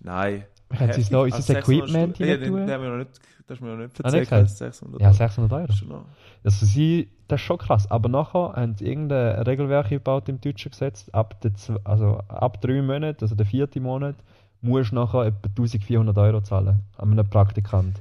nein. 0.00 0.44
Haben 0.80 0.92
sie 0.92 1.12
noch, 1.12 1.24
ist 1.26 1.34
Also 1.34 1.52
das 1.52 1.66
600 1.66 1.68
Equipment 1.88 2.16
Stunden- 2.16 2.22
Ja, 2.30 2.34
hinein 2.36 2.40
den- 2.40 2.54
den 2.56 2.66
tun? 2.66 2.74
haben 2.74 2.82
wir 2.82 2.90
noch 2.90 2.96
nicht, 2.98 3.10
das 3.46 3.58
du 3.58 3.64
mir 3.64 3.70
noch 3.72 3.78
nicht 3.78 3.90
Ah, 4.04 4.10
nicht 4.10 4.14
erzählt, 4.14 4.28
gesagt? 4.28 4.42
dass 4.44 4.58
600 4.58 5.00
Ja, 5.00 5.06
Euro. 5.08 5.16
600 5.16 5.52
Euro. 5.52 5.72
Noch. 5.88 6.04
Also 6.44 6.66
sie, 6.66 7.08
das 7.28 7.40
ist 7.40 7.46
schon 7.46 7.58
krass. 7.58 7.90
Aber 7.90 8.08
nachher 8.08 8.52
haben 8.54 8.74
sie 8.76 8.86
irgendein 8.86 9.42
Regelwerk 9.42 9.88
gebaut 9.90 10.28
im 10.28 10.40
deutschen 10.40 10.70
Gesetz. 10.70 11.08
Ab, 11.10 11.40
der, 11.42 11.52
also 11.84 12.18
ab 12.28 12.60
drei 12.60 12.80
Monaten, 12.82 13.22
also 13.24 13.34
der 13.34 13.46
vierte 13.46 13.80
Monat, 13.80 14.16
musst 14.62 14.92
du 14.92 14.94
nachher 14.96 15.26
etwa 15.26 15.48
1400 15.48 16.16
Euro 16.18 16.40
zahlen 16.40 16.80
an 16.96 17.10
einen 17.12 17.28
Praktikant. 17.28 18.00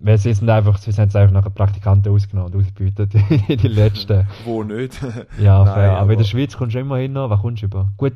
Weil 0.00 0.18
sie 0.18 0.34
sind 0.34 0.50
einfach, 0.50 0.76
sie 0.76 0.90
haben 0.92 1.02
einfach 1.16 1.30
nachher 1.30 1.50
Praktikanten 1.50 2.12
ausgenommen 2.12 2.52
und 2.52 2.60
ausgebeutet 2.60 3.14
in 3.48 3.56
die 3.58 3.68
letzten. 3.68 4.26
Wo 4.44 4.62
nicht? 4.62 5.00
Ja, 5.38 5.64
Nein, 5.64 5.74
fair. 5.74 5.90
aber, 5.92 5.92
in 5.92 5.96
aber- 6.02 6.16
der 6.16 6.24
Schweiz 6.24 6.56
kommst 6.56 6.74
du 6.74 6.80
immer 6.80 6.98
hin, 6.98 7.14
was 7.14 7.40
kommst 7.40 7.62
du 7.62 7.66
über? 7.66 7.88
Gut, 7.96 8.12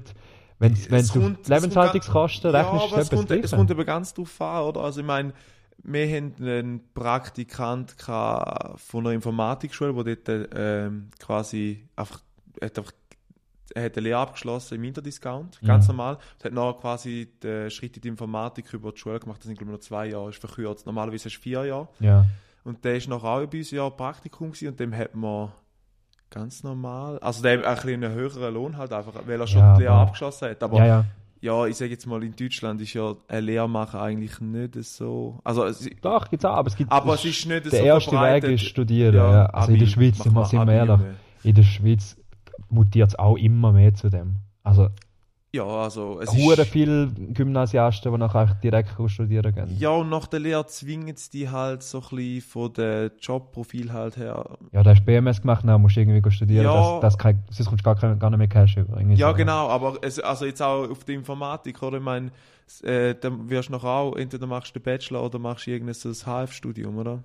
wenn 0.58 0.72
Es 0.72 1.16
auf 1.16 1.16
es 1.42 1.48
Lebenshaltungskosten 1.48 2.52
ja, 2.52 2.60
rechnest, 2.60 2.84
aber 2.92 3.00
ist 3.00 3.06
es 3.06 3.12
es 3.12 3.28
kommt, 3.28 3.44
es 3.44 3.50
kommt 3.52 3.70
eben 3.70 3.84
ganz 3.84 4.14
drauf 4.14 4.40
an, 4.40 4.62
oder? 4.64 4.80
Also 4.80 5.00
ich 5.00 5.06
meine, 5.06 5.32
wir 5.84 6.06
haben 6.08 6.34
einen 6.40 6.80
Praktikant 6.92 7.94
von 8.00 9.06
einer 9.06 9.12
Informatikschule, 9.12 10.04
der 10.04 10.16
dort 10.16 10.50
ähm, 10.54 11.10
quasi 11.18 11.84
einfach, 11.96 12.20
hat 12.60 12.78
einfach 12.78 12.92
er 13.74 13.84
hat 13.84 13.96
eine 13.98 14.04
Lehre 14.04 14.18
abgeschlossen 14.18 14.76
im 14.76 14.84
Interdiscount, 14.84 15.60
ganz 15.60 15.86
Ja. 15.86 15.92
normal. 15.92 16.14
Und 16.14 16.44
hat 16.44 16.52
noch 16.52 16.80
quasi 16.80 17.28
den 17.42 17.70
Schritt 17.70 17.96
in 17.96 18.02
die 18.02 18.08
Informatik 18.08 18.72
über 18.72 18.92
die 18.92 18.98
Schule 18.98 19.20
gemacht. 19.20 19.40
Das 19.40 19.46
sind, 19.46 19.58
glaube 19.58 19.72
ich, 19.72 19.78
noch 19.78 19.84
zwei 19.84 20.06
Jahre, 20.06 20.30
ist 20.30 20.38
verkürzt. 20.40 20.86
Normalerweise 20.86 21.26
hast 21.26 21.36
du 21.36 21.40
vier 21.42 21.64
Jahre. 21.66 21.88
Ja. 22.00 22.24
Und 22.64 22.82
der 22.84 22.96
ist 22.96 23.08
noch 23.08 23.22
auch 23.24 23.46
bei 23.46 23.58
uns 23.58 23.70
ein 23.70 23.76
Jahr 23.76 23.90
Praktikum 23.90 24.52
gewesen, 24.52 24.68
und 24.68 24.80
dem 24.80 24.96
hat 24.96 25.14
man 25.14 25.52
ganz 26.30 26.62
normal, 26.62 27.18
also 27.20 27.42
der 27.42 27.58
hat 27.58 27.64
ein 27.64 27.74
bisschen 27.74 28.04
einen 28.04 28.14
höheren 28.14 28.54
Lohn 28.54 28.76
halt 28.76 28.92
einfach, 28.92 29.14
weil 29.26 29.40
er 29.40 29.46
schon 29.46 29.60
Ja, 29.60 29.74
die 29.76 29.82
Lehre 29.82 29.94
abgeschlossen 29.94 30.48
hat. 30.50 30.62
Aber 30.62 30.78
ja, 30.78 30.86
ja. 30.86 31.04
ja, 31.40 31.66
ich 31.66 31.76
sage 31.76 31.90
jetzt 31.90 32.06
mal, 32.06 32.22
in 32.22 32.34
Deutschland 32.36 32.80
ist 32.80 32.92
ja 32.94 33.14
ein 33.28 33.44
Lehrmacher 33.44 34.00
eigentlich 34.00 34.40
nicht 34.40 34.74
so. 34.84 35.40
Also, 35.44 35.64
es, 35.64 35.88
Doch, 36.02 36.28
gibt's 36.28 36.44
auch, 36.44 36.54
aber 36.54 36.68
es 36.68 36.76
gibt 36.76 36.92
aber 36.92 37.14
es 37.14 37.24
ist 37.24 37.46
nicht 37.46 37.64
der 37.66 37.70
so 37.70 37.76
erste 37.76 38.12
Weg 38.12 38.44
ist 38.44 38.64
studieren. 38.64 39.14
Ja, 39.14 39.46
Also 39.46 39.72
in 39.72 39.78
der 39.78 39.86
Abi, 39.88 39.92
Schweiz, 39.92 40.24
mal 40.26 40.44
sind 40.44 40.66
wir 40.66 40.82
Abi, 40.82 40.92
ehrlich, 40.92 41.06
in 41.44 41.54
der 41.54 41.62
Schweiz 41.62 42.16
mutiert 42.70 43.08
es 43.08 43.18
auch 43.18 43.36
immer 43.36 43.72
mehr 43.72 43.94
zu 43.94 44.10
dem. 44.10 44.36
Also 44.62 44.88
Ja, 45.50 45.64
also 45.64 46.20
es 46.20 46.30
hure 46.34 46.60
ist. 46.60 46.68
viele 46.70 47.06
Gymnasiasten, 47.08 48.12
die 48.12 48.18
nachher 48.18 48.54
direkt 48.62 48.90
studieren 49.10 49.54
gehen. 49.54 49.76
Ja, 49.78 49.88
und 49.90 50.10
nach 50.10 50.26
der 50.26 50.40
Lehre 50.40 50.66
zwingen 50.66 51.16
sie 51.16 51.30
die 51.30 51.48
halt 51.48 51.82
so 51.82 51.98
ein 52.02 52.16
bisschen 52.16 52.42
von 52.42 52.72
dem 52.74 53.10
Jobprofil 53.18 53.90
halt 53.92 54.18
her. 54.18 54.44
Ja, 54.72 54.82
da 54.82 54.90
hast 54.90 55.00
du 55.00 55.04
BMS 55.06 55.40
gemacht, 55.40 55.64
dann 55.66 55.80
musst 55.80 55.96
du 55.96 56.00
irgendwie 56.00 56.30
studieren, 56.30 56.64
Ja. 56.66 56.74
dass, 56.74 57.00
dass 57.00 57.18
kein, 57.18 57.42
sonst 57.50 57.66
kommst 57.68 57.80
du 57.82 57.84
gar, 57.84 57.96
kein, 57.96 58.18
gar 58.18 58.28
nicht 58.28 58.38
mehr 58.38 58.48
Cash 58.48 58.76
über. 58.76 59.00
Ja, 59.00 59.30
so. 59.30 59.34
genau, 59.36 59.68
aber 59.68 59.96
es, 60.02 60.20
also 60.20 60.44
jetzt 60.44 60.60
auch 60.60 60.90
auf 60.90 61.04
der 61.04 61.14
Informatik, 61.14 61.82
oder? 61.82 61.96
Ich 61.96 62.04
meine, 62.04 62.30
äh, 62.82 63.14
dann 63.14 63.48
wirst 63.48 63.70
du 63.70 63.72
noch 63.72 63.84
auch, 63.84 64.16
entweder 64.16 64.46
machst 64.46 64.74
du 64.76 64.78
den 64.78 64.82
Bachelor 64.84 65.22
oder 65.24 65.38
machst 65.38 65.66
du 65.66 65.70
irgendein 65.70 65.94
so 65.94 66.10
HF-Studium, 66.12 66.98
oder? 66.98 67.20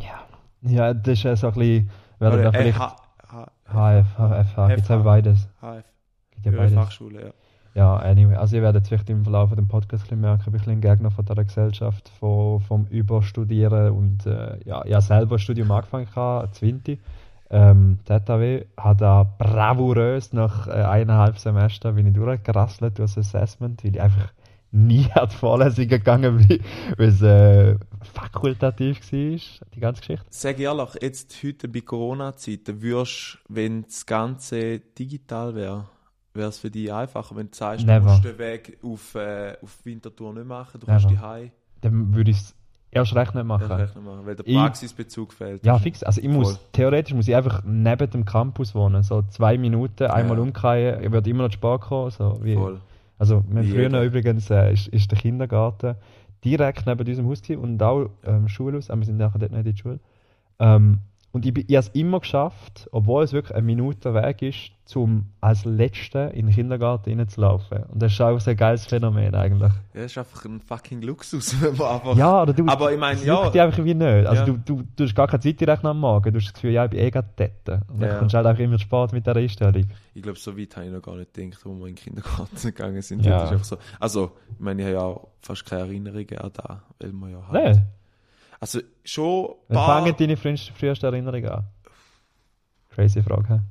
Ja. 0.00 0.26
ja, 0.70 0.92
das 0.92 1.14
ist 1.14 1.22
ja 1.22 1.34
so 1.36 1.46
ein 1.48 1.54
bisschen, 1.54 1.90
oder 2.20 2.44
äh, 2.44 2.52
vielleicht 2.52 2.78
H, 2.78 2.96
H, 3.28 3.50
HF, 3.72 4.06
HFH, 4.18 4.68
gibt 4.68 4.80
es 4.80 4.86
FH. 4.88 4.96
beides. 4.98 5.48
HF, 5.62 5.84
Gibt 6.32 6.44
ja 6.46 6.52
Höhere 6.52 6.62
beides. 6.64 6.74
Fachschule, 6.74 7.20
ja. 7.28 7.30
Ja, 7.76 7.96
anyway. 7.96 8.36
Also 8.36 8.56
ihr 8.56 8.62
werdet 8.62 8.88
vielleicht 8.88 9.10
im 9.10 9.22
Verlauf 9.22 9.54
des 9.54 9.68
Podcasts 9.68 10.06
ein 10.06 10.08
bisschen 10.08 10.20
merken, 10.22 10.54
ich 10.56 10.62
bin 10.62 10.72
ein 10.72 10.80
Gegner 10.80 11.10
von 11.10 11.26
dieser 11.26 11.44
Gesellschaft, 11.44 12.08
von, 12.18 12.58
vom 12.60 12.86
Überstudieren 12.86 13.90
und 13.90 14.24
äh, 14.24 14.58
ja, 14.64 14.82
ich 14.86 14.94
habe 14.94 15.02
selber 15.02 15.36
ein 15.36 15.38
Studium 15.38 15.70
angefangen, 15.70 16.06
gehabt, 16.06 16.54
20. 16.54 16.98
Ähm, 17.50 17.98
ZAW 18.06 18.64
hat 18.78 19.02
da 19.02 19.24
bravourös 19.24 20.32
nach 20.32 20.66
äh, 20.68 20.70
eineinhalb 20.70 21.38
Semester 21.38 21.92
bin 21.92 22.06
ich 22.06 22.14
durchgerasselt 22.14 22.98
durch 22.98 23.14
das 23.14 23.26
Assessment, 23.26 23.84
weil 23.84 23.94
ich 23.94 24.00
einfach 24.00 24.32
nie 24.72 25.06
an 25.14 25.28
die 25.28 25.36
Vorlesungen 25.36 25.88
gegangen 25.88 26.46
bin, 26.48 26.60
weil 26.96 27.08
es 27.08 27.20
äh, 27.20 27.76
fakultativ 28.14 29.00
war, 29.12 29.68
die 29.74 29.80
ganze 29.80 30.00
Geschichte. 30.00 30.24
Sag 30.30 30.58
ehrlich, 30.60 30.88
jetzt 31.02 31.36
heute 31.44 31.68
bei 31.68 31.82
Corona-Zeiten, 31.82 32.80
würdest 32.80 33.36
wenn 33.48 33.82
das 33.82 34.06
Ganze 34.06 34.80
digital 34.80 35.54
wäre, 35.54 35.84
wäre 36.36 36.48
es 36.48 36.58
für 36.58 36.70
dich 36.70 36.92
einfacher, 36.92 37.34
wenn 37.36 37.46
du 37.50 37.54
sagst, 37.56 37.86
Never. 37.86 38.00
du 38.00 38.04
musst 38.12 38.24
den 38.24 38.38
Weg 38.38 38.78
auf, 38.82 39.14
äh, 39.14 39.56
auf 39.62 39.84
Winterthur 39.84 40.32
nicht 40.34 40.46
machen, 40.46 40.80
du 40.80 40.86
kannst 40.86 41.06
Never. 41.06 41.16
die 41.16 41.26
Hause. 41.26 41.50
Dann 41.80 42.14
würde 42.14 42.30
ich 42.30 42.36
es 42.38 42.54
erst 42.90 43.14
recht 43.14 43.34
nicht 43.34 43.44
machen. 43.44 43.68
Ja, 43.68 43.76
rechnen 43.76 44.04
machen, 44.04 44.20
weil 44.24 44.36
der 44.36 44.46
Ich- 44.46 44.56
Praxisbezug 44.56 45.32
fehlt. 45.32 45.64
Ja, 45.64 45.78
fix. 45.78 46.02
Also 46.02 46.20
ich 46.20 46.28
muss, 46.28 46.58
theoretisch 46.72 47.14
muss 47.14 47.28
ich 47.28 47.36
einfach 47.36 47.62
neben 47.64 48.10
dem 48.10 48.24
Campus 48.24 48.74
wohnen. 48.74 49.02
So 49.02 49.22
zwei 49.30 49.58
Minuten, 49.58 50.04
einmal 50.04 50.36
Ja. 50.38 50.42
umkehren, 50.42 51.02
ich 51.04 51.12
werde 51.12 51.28
immer 51.30 51.44
noch 51.44 51.52
spät 51.52 51.80
kommen. 51.82 52.10
So 52.10 52.38
wie, 52.42 52.54
Voll. 52.54 52.80
Also 53.18 53.42
wir 53.48 53.64
früher 53.64 54.02
übrigens 54.02 54.50
äh, 54.50 54.72
ist, 54.72 54.88
ist 54.88 55.10
der 55.10 55.18
Kindergarten 55.18 55.96
direkt 56.44 56.86
neben 56.86 57.06
unserem 57.06 57.28
Haus 57.28 57.40
und 57.50 57.82
auch 57.82 58.10
ähm, 58.24 58.46
Schulhaus, 58.48 58.90
aber 58.90 59.00
wir 59.00 59.06
sind 59.06 59.16
nachher 59.16 59.38
dort 59.38 59.52
nicht 59.52 59.66
in 59.66 59.72
die 59.74 59.78
Schule. 59.80 60.00
Ähm, 60.58 60.98
und 61.36 61.44
ich, 61.46 61.54
ich 61.68 61.76
habe 61.76 61.86
es 61.86 61.88
immer 61.88 62.20
geschafft, 62.20 62.88
obwohl 62.92 63.22
es 63.22 63.32
wirklich 63.34 63.54
eine 63.54 63.64
Minute 63.66 64.14
Weg 64.14 64.40
ist, 64.40 64.72
zum 64.86 65.26
als 65.40 65.64
Letzter 65.66 66.32
in 66.32 66.46
den 66.46 66.54
Kindergarten 66.54 67.18
reinzulaufen. 67.18 67.82
Und 67.92 68.00
das 68.00 68.12
ist 68.12 68.20
auch 68.22 68.38
so 68.40 68.50
ein 68.50 68.56
geiles 68.56 68.86
Phänomen 68.86 69.34
eigentlich. 69.34 69.72
Ja, 69.94 70.02
das 70.02 70.12
ist 70.12 70.18
einfach 70.18 70.44
ein 70.46 70.60
fucking 70.60 71.02
Luxus, 71.02 71.54
wenn 71.60 71.76
man 71.76 71.88
einfach... 71.88 72.16
Ja, 72.16 72.42
oder 72.42 72.52
du, 72.54 72.66
Aber 72.66 72.90
ich 72.92 72.98
meine, 72.98 73.22
ja. 73.22 73.50
dich 73.50 73.60
einfach 73.60 73.84
wie 73.84 73.92
nicht. 73.94 74.26
Also 74.26 74.42
Ja. 74.42 74.44
du, 74.46 74.56
du, 74.64 74.82
du 74.96 75.04
hast 75.04 75.14
gar 75.14 75.26
keine 75.26 75.40
Zeit 75.40 75.60
direkt 75.60 75.84
am 75.84 76.00
Morgen, 76.00 76.32
du 76.32 76.38
hast 76.38 76.46
das 76.46 76.54
Gefühl, 76.54 76.70
ja, 76.70 76.84
ich 76.84 76.90
bin 76.90 77.00
eh 77.00 77.10
gerade 77.10 77.28
dort. 77.36 77.80
Und 77.90 78.00
dann 78.00 78.08
Ja. 78.10 78.18
kommst 78.18 78.32
du 78.34 78.38
halt 78.38 78.46
auch 78.46 78.58
immer 78.58 78.78
spät 78.78 79.12
mit 79.12 79.26
dieser 79.26 79.36
Einstellung. 79.36 79.84
Ich 80.14 80.22
glaube, 80.22 80.38
so 80.38 80.56
weit 80.56 80.74
habe 80.76 80.86
ich 80.86 80.92
noch 80.92 81.02
gar 81.02 81.16
nicht 81.16 81.34
gedacht, 81.34 81.60
wo 81.66 81.70
wir 81.74 81.88
in 81.88 81.94
den 81.94 81.96
Kindergarten 81.96 82.56
gegangen 82.62 83.02
sind. 83.02 83.26
Ja. 83.26 83.50
Das 83.50 83.68
so. 83.68 83.76
Also, 84.00 84.32
ich 84.54 84.60
meine, 84.60 84.82
ich 84.88 84.96
habe 84.96 84.96
ja 85.14 85.20
fast 85.42 85.66
keine 85.66 85.82
Erinnerungen 85.82 86.38
an 86.38 86.50
da, 86.54 86.82
weil 87.00 87.12
man 87.12 87.30
ja 87.32 87.42
halt... 87.50 87.64
Nein, 87.64 87.86
Also, 88.60 88.80
schon 89.04 89.50
ein 89.50 89.54
wann 89.68 89.76
paar... 89.76 90.00
fangen 90.00 90.16
deine 90.18 90.36
früheste, 90.36 90.72
früheste 90.72 91.06
Erinnerungen 91.06 91.48
an? 91.48 91.64
Crazy 92.90 93.22
Frage. 93.22 93.62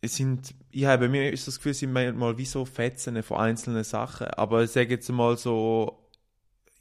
es 0.00 0.16
sind, 0.16 0.54
ich 0.70 0.84
habe 0.84 1.06
bei 1.06 1.08
mir 1.08 1.32
ist 1.32 1.46
das 1.46 1.56
Gefühl, 1.56 1.72
es 1.72 1.78
sind 1.78 1.92
manchmal 1.92 2.36
wie 2.36 2.44
so 2.44 2.64
Fetzen 2.64 3.22
von 3.22 3.38
einzelnen 3.38 3.84
Sachen. 3.84 4.26
Aber 4.28 4.62
ich 4.62 4.70
sage 4.70 4.90
jetzt 4.90 5.08
mal 5.10 5.36
so, 5.36 5.98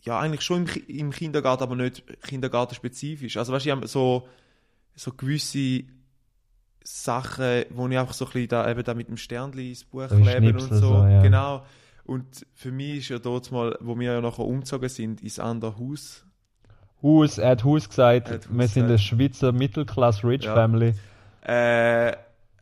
ja, 0.01 0.19
eigentlich 0.19 0.41
schon 0.41 0.65
im, 0.65 0.87
im 0.87 1.11
Kindergarten, 1.11 1.63
aber 1.63 1.75
nicht 1.75 2.03
kindergartenspezifisch. 2.23 3.37
Also, 3.37 3.53
weißt 3.53 3.65
du, 3.65 3.69
ich 3.69 3.75
habe 3.75 3.87
so, 3.87 4.27
so 4.95 5.11
gewisse 5.11 5.83
Sachen, 6.83 7.65
wo 7.69 7.87
ich 7.87 7.97
einfach 7.97 8.13
so 8.13 8.25
ein 8.25 8.31
bisschen 8.31 8.49
da, 8.49 8.69
eben 8.69 8.83
da 8.83 8.93
mit 8.93 9.07
dem 9.07 9.17
Sternli 9.17 9.69
ins 9.69 9.85
Buch 9.85 10.09
So 10.09 10.17
wie 10.17 10.23
kleben 10.23 10.53
und 10.53 10.59
so. 10.59 10.75
so, 10.75 10.93
ja. 11.07 11.21
Genau. 11.21 11.65
Und 12.03 12.45
für 12.53 12.71
mich 12.71 12.97
ist 12.97 13.09
ja 13.09 13.19
dort 13.19 13.51
mal, 13.51 13.77
wo 13.79 13.97
wir 13.97 14.13
ja 14.13 14.21
nachher 14.21 14.43
umgezogen 14.43 14.89
sind, 14.89 15.21
ins 15.21 15.39
andere 15.39 15.77
Haus. 15.77 16.25
Haus, 17.03 17.37
er 17.37 17.49
hat 17.51 17.63
Haus 17.63 17.89
gesagt, 17.89 18.29
hat 18.29 18.47
wir 18.49 18.67
sind 18.67 18.85
eine. 18.85 18.97
Schweizer 18.97 19.51
Mittelklasse 19.51 20.25
Rich 20.25 20.45
Ja. 20.45 20.55
Family. 20.55 20.93
Äh, 21.41 22.13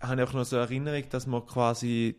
habe 0.02 0.22
ich 0.22 0.28
auch 0.28 0.34
noch 0.34 0.46
so 0.46 0.56
eine 0.56 0.66
Erinnerung, 0.66 1.04
dass 1.12 1.28
wir 1.28 1.42
quasi, 1.42 2.18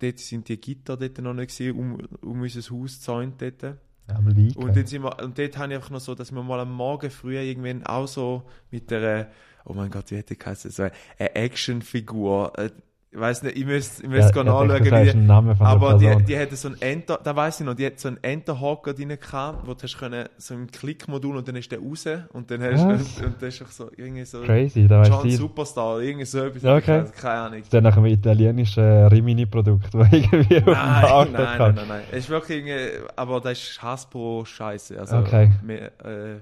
dort 0.00 0.18
sind 0.18 0.48
die 0.48 0.60
Gitter 0.60 0.96
dort 0.96 1.18
noch 1.18 1.32
nicht 1.32 1.48
gesehen, 1.48 1.78
um, 1.78 1.98
um 2.22 2.40
unser 2.42 2.60
Haus 2.60 2.98
gezäunt 2.98 3.40
dort. 3.40 3.78
Am 4.08 4.28
Liegen. 4.28 4.62
Und, 4.62 4.76
dann 4.76 4.86
sind 4.86 5.02
wir, 5.02 5.18
und 5.22 5.38
dort 5.38 5.56
habe 5.56 5.72
ich 5.72 5.76
einfach 5.76 5.90
noch 5.90 6.00
so, 6.00 6.14
dass 6.14 6.30
wir 6.32 6.42
mal 6.42 6.60
am 6.60 6.72
Morgen 6.72 7.10
früh 7.10 7.38
irgendwann 7.38 7.86
auch 7.86 8.06
so 8.06 8.42
mit 8.70 8.90
der, 8.90 9.30
oh 9.64 9.72
mein 9.72 9.90
Gott, 9.90 10.10
wie 10.10 10.16
hätte 10.16 10.34
ich 10.34 10.40
geheißen, 10.40 10.70
so 10.70 10.82
eine 10.82 11.34
Actionfigur, 11.34 12.52
äh, 12.58 12.70
ich 13.14 13.20
weiß 13.20 13.44
nicht, 13.44 13.56
ich 13.56 13.64
müsste, 13.64 14.02
ich 14.02 14.08
müsste 14.08 14.32
gerne 14.32 14.50
ich 14.50 14.56
anschauen, 14.56 15.28
ein 15.28 15.60
aber 15.60 15.94
die, 15.98 16.24
die 16.24 16.36
hatte 16.36 16.56
so 16.56 16.66
einen 16.66 16.82
Enter, 16.82 17.20
da 17.22 17.36
weiß 17.36 17.60
ich 17.60 17.66
noch, 17.66 17.74
die 17.74 17.86
hat 17.86 18.00
so 18.00 18.08
einen 18.08 18.18
Enterhocker 18.20 18.92
drin 18.92 19.10
gehabt, 19.10 19.64
wo 19.68 19.72
du 19.74 19.82
hast 19.84 19.96
können, 19.96 20.28
so 20.36 20.54
ein 20.54 20.66
Klickmodul 20.68 21.36
und 21.36 21.46
dann 21.46 21.54
ist 21.54 21.70
der 21.70 21.78
raus 21.78 22.06
und 22.32 22.50
dann 22.50 22.60
hast 22.60 22.84
Was? 22.84 23.20
und, 23.24 23.40
das 23.40 23.60
ist 23.60 23.72
so, 23.76 23.88
irgendwie 23.96 24.24
so, 24.24 24.40
Crazy, 24.42 24.88
da 24.88 25.04
John 25.04 25.28
ich. 25.28 25.36
Superstar, 25.36 26.00
irgendwie 26.00 26.24
so 26.24 26.40
etwas, 26.44 26.62
Ja, 26.62 26.74
okay. 26.76 26.98
ich 26.98 27.04
weiß, 27.04 27.12
keine 27.12 27.34
Ahnung. 27.40 27.62
Dann 27.70 27.84
nach 27.84 27.96
einem 27.96 28.06
italienischen 28.06 29.06
Rimini-Produkt, 29.06 29.86
das 29.94 30.12
irgendwie 30.12 30.56
auf 30.56 30.64
dem 30.64 30.72
Nein, 30.72 31.28
nein, 31.32 31.32
nein, 31.32 31.74
nein, 31.76 31.88
nein. 31.88 32.02
Es 32.10 32.18
ist 32.24 32.30
wirklich, 32.30 32.66
irgendwie- 32.66 33.06
aber 33.14 33.40
das 33.40 33.52
ist 33.62 33.80
Hasbro-Scheiße. 33.80 34.98
Also, 34.98 35.18
Okay. 35.18 35.52
Wir, 35.62 35.82
äh, 36.04 36.40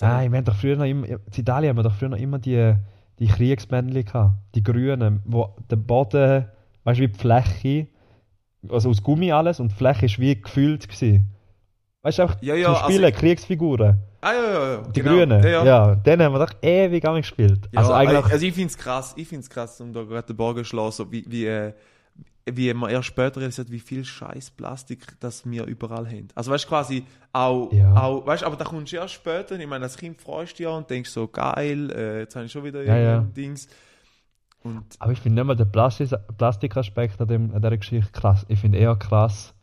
Nein, 0.00 0.32
wir 0.32 0.38
haben 0.38 0.44
doch 0.44 0.54
früher 0.56 0.76
noch 0.76 0.84
immer, 0.84 1.06
in 1.06 1.18
Italien 1.34 1.70
haben 1.70 1.76
wir 1.78 1.82
doch 1.82 1.94
früher 1.94 2.08
noch 2.10 2.18
immer 2.18 2.38
die, 2.38 2.74
die 3.18 3.26
Kriegsmännchen 3.26 4.04
gehabt. 4.04 4.34
Die 4.54 4.62
grünen, 4.62 5.22
wo 5.24 5.54
der 5.70 5.76
Boden, 5.76 6.46
weißt 6.84 6.98
du, 6.98 7.02
wie 7.02 7.08
die 7.08 7.18
Fläche, 7.18 7.86
also 8.68 8.90
aus 8.90 9.02
Gummi 9.02 9.32
alles 9.32 9.60
und 9.60 9.70
die 9.72 9.76
Fläche 9.76 10.06
ist 10.06 10.18
wie 10.18 10.40
gefüllt 10.40 10.88
gewesen. 10.88 11.28
Weißt 12.02 12.18
du, 12.18 12.22
auch 12.24 12.34
Ja, 12.40 12.54
ja, 12.54 12.66
zum 12.66 12.74
also 12.76 12.88
Spielen, 12.92 13.08
ich- 13.10 13.14
Kriegsfiguren. 13.16 13.98
Ah, 14.20 14.32
ja, 14.32 14.42
ja, 14.52 14.72
ja. 14.72 14.82
Die 14.82 15.00
genau. 15.00 15.12
grünen, 15.16 15.42
Ja, 15.44 15.48
ja, 15.48 15.64
ja. 15.64 15.94
den 15.94 16.20
haben 16.22 16.32
wir 16.34 16.44
doch 16.46 16.52
ewig 16.62 17.04
an 17.06 17.16
gespielt. 17.16 17.68
Ja, 17.72 17.80
also 17.80 17.92
eigentlich, 17.92 18.24
also 18.24 18.46
ich 18.46 18.52
finde 18.54 18.68
es 18.68 18.76
krass, 18.78 19.14
ich 19.16 19.28
finde 19.28 19.42
es 19.42 19.50
krass, 19.50 19.80
um 19.80 19.92
da 19.92 20.02
gerade 20.02 20.26
den 20.26 20.36
Bogen 20.36 20.58
zu 20.58 20.64
schlagen, 20.64 20.90
so 20.92 21.10
wie, 21.12 21.24
wie, 21.28 21.46
äh, 21.46 21.72
wie 22.56 22.72
man 22.74 22.90
erst 22.90 23.06
später 23.08 23.40
realisiert, 23.40 23.70
wie 23.70 23.78
viel 23.80 24.04
scheiß 24.04 24.50
Plastik 24.50 25.06
das 25.20 25.48
wir 25.50 25.64
überall 25.66 26.06
haben. 26.06 26.28
Also 26.34 26.50
weißt 26.50 26.64
du, 26.64 26.68
quasi 26.68 27.04
auch, 27.32 27.72
Ja. 27.72 27.94
auch 27.96 28.26
weißt, 28.26 28.44
aber 28.44 28.56
da 28.56 28.64
kommst 28.64 28.92
du 28.92 28.96
erst 28.96 29.14
später, 29.14 29.58
ich 29.58 29.66
meine, 29.66 29.84
als 29.84 29.96
Kind 29.96 30.20
freust 30.20 30.52
du 30.52 30.56
dich 30.56 30.64
ja 30.64 30.70
und 30.70 30.88
denkst 30.88 31.10
so, 31.10 31.26
geil, 31.28 31.90
äh, 31.90 32.20
jetzt 32.20 32.36
habe 32.36 32.46
ich 32.46 32.52
schon 32.52 32.64
wieder 32.64 32.82
Ja, 32.82 32.96
ja. 32.96 33.18
Dings. 33.20 33.68
Und 34.62 34.82
aber 34.98 35.12
ich 35.12 35.20
finde 35.20 35.40
nicht 35.40 35.46
mal 35.46 35.54
den 35.54 35.70
Plastik, 35.70 36.10
Plastikaspekt 36.36 37.20
an, 37.20 37.28
dem, 37.28 37.54
an 37.54 37.62
dieser 37.62 37.76
Geschichte 37.76 38.10
krass. 38.12 38.44
Ich 38.48 38.58
finde 38.58 38.78
eher 38.78 38.96
krass, 38.96 39.54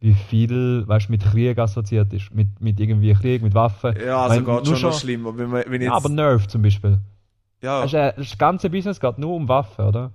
wie 0.00 0.14
viel, 0.14 0.86
weißt 0.86 1.10
mit 1.10 1.22
Krieg 1.24 1.58
assoziiert 1.58 2.12
ist. 2.12 2.32
Mit, 2.34 2.60
mit 2.60 2.80
irgendwie 2.80 3.12
Krieg, 3.14 3.42
mit 3.42 3.52
Waffen. 3.54 3.94
ja, 4.00 4.22
also 4.22 4.36
geht 4.42 4.46
nur 4.64 4.76
schon 4.76 4.90
noch 4.90 4.98
schlimmer. 4.98 5.36
Wenn, 5.36 5.50
man, 5.50 5.64
wenn 5.66 5.82
jetzt, 5.82 5.92
aber 5.92 6.08
Nerf 6.08 6.46
zum 6.46 6.62
Beispiel. 6.62 6.98
ja, 7.60 7.84
äh, 7.84 8.14
das 8.16 8.38
ganze 8.38 8.70
Business 8.70 9.00
geht 9.00 9.18
nur 9.18 9.34
um 9.34 9.48
Waffen, 9.48 9.84
oder? 9.84 10.12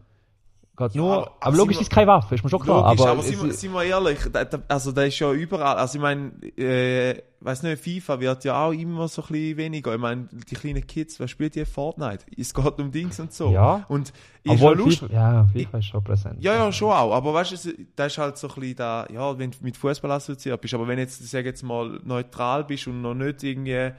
Geht 0.92 1.02
nur. 1.02 1.14
aber- 1.14 1.32
Aber, 1.40 1.56
logisch 1.58 1.78
ist 1.78 1.84
es 1.84 1.90
keine 1.90 2.08
Waffe, 2.08 2.36
ist 2.36 2.44
mir 2.44 2.50
schon 2.50 2.60
klar. 2.60 2.84
Logisch, 2.90 3.02
aber, 3.02 3.12
aber 3.12 3.24
sind, 3.24 3.42
wir, 3.44 3.54
sind 3.54 3.74
wir 3.74 3.84
ehrlich, 3.84 4.20
da, 4.32 4.44
da, 4.46 4.60
also 4.68 4.92
da 4.92 5.04
ist 5.04 5.18
ja 5.20 5.32
überall, 5.32 5.78
also 5.78 5.98
ich 5.98 6.02
meine, 6.02 6.32
äh, 6.58 7.22
weiß 7.40 7.64
nicht, 7.64 7.84
FIFA 7.84 8.20
wird 8.20 8.44
ja 8.46 8.66
auch 8.66 8.72
immer 8.72 9.08
so 9.08 9.22
ein 9.22 9.28
bisschen 9.28 9.58
weniger. 9.58 9.94
Ich 9.94 10.00
meine, 10.00 10.28
die 10.32 10.56
kleinen 10.56 10.86
Kids, 10.88 11.20
wer 11.20 11.28
spielt 11.28 11.56
die 11.56 11.66
Fortnite? 11.66 12.26
Es 12.38 12.54
geht 12.54 12.80
um 12.80 12.92
Dings 12.92 13.20
und 13.20 13.34
so. 13.34 13.52
Ja. 13.52 13.84
Und 13.90 14.10
ist 14.44 14.52
obwohl 14.52 14.78
ja 14.78 14.84
lustig. 14.86 15.10
FIFA, 15.10 15.14
ja, 15.14 15.46
FIFA 15.52 15.78
ist 15.78 15.86
schon 15.86 16.04
präsent. 16.04 16.44
Ja, 16.44 16.54
ja, 16.56 16.72
schon 16.72 16.92
auch. 16.92 17.14
Aber 17.14 17.34
weißt 17.34 17.66
du, 17.66 17.74
da 17.96 18.06
ist 18.06 18.18
halt 18.18 18.38
so 18.38 18.48
ein 18.48 18.56
bisschen 18.56 18.76
da, 18.78 19.06
ja, 19.12 19.38
wenn 19.38 19.52
du 19.52 19.58
mit 19.62 19.76
Fußball 19.76 20.12
assoziiert 20.12 20.62
bist. 20.62 20.74
Aber 20.74 20.88
wenn 20.88 20.96
du 20.96 21.02
jetzt, 21.04 21.30
sag 21.30 21.44
jetzt 21.46 21.64
mal, 21.64 22.00
neutral 22.06 22.64
bist 22.64 22.88
und 22.88 23.02
noch 23.02 23.14
nicht 23.14 23.44
irgendwie 23.44 23.92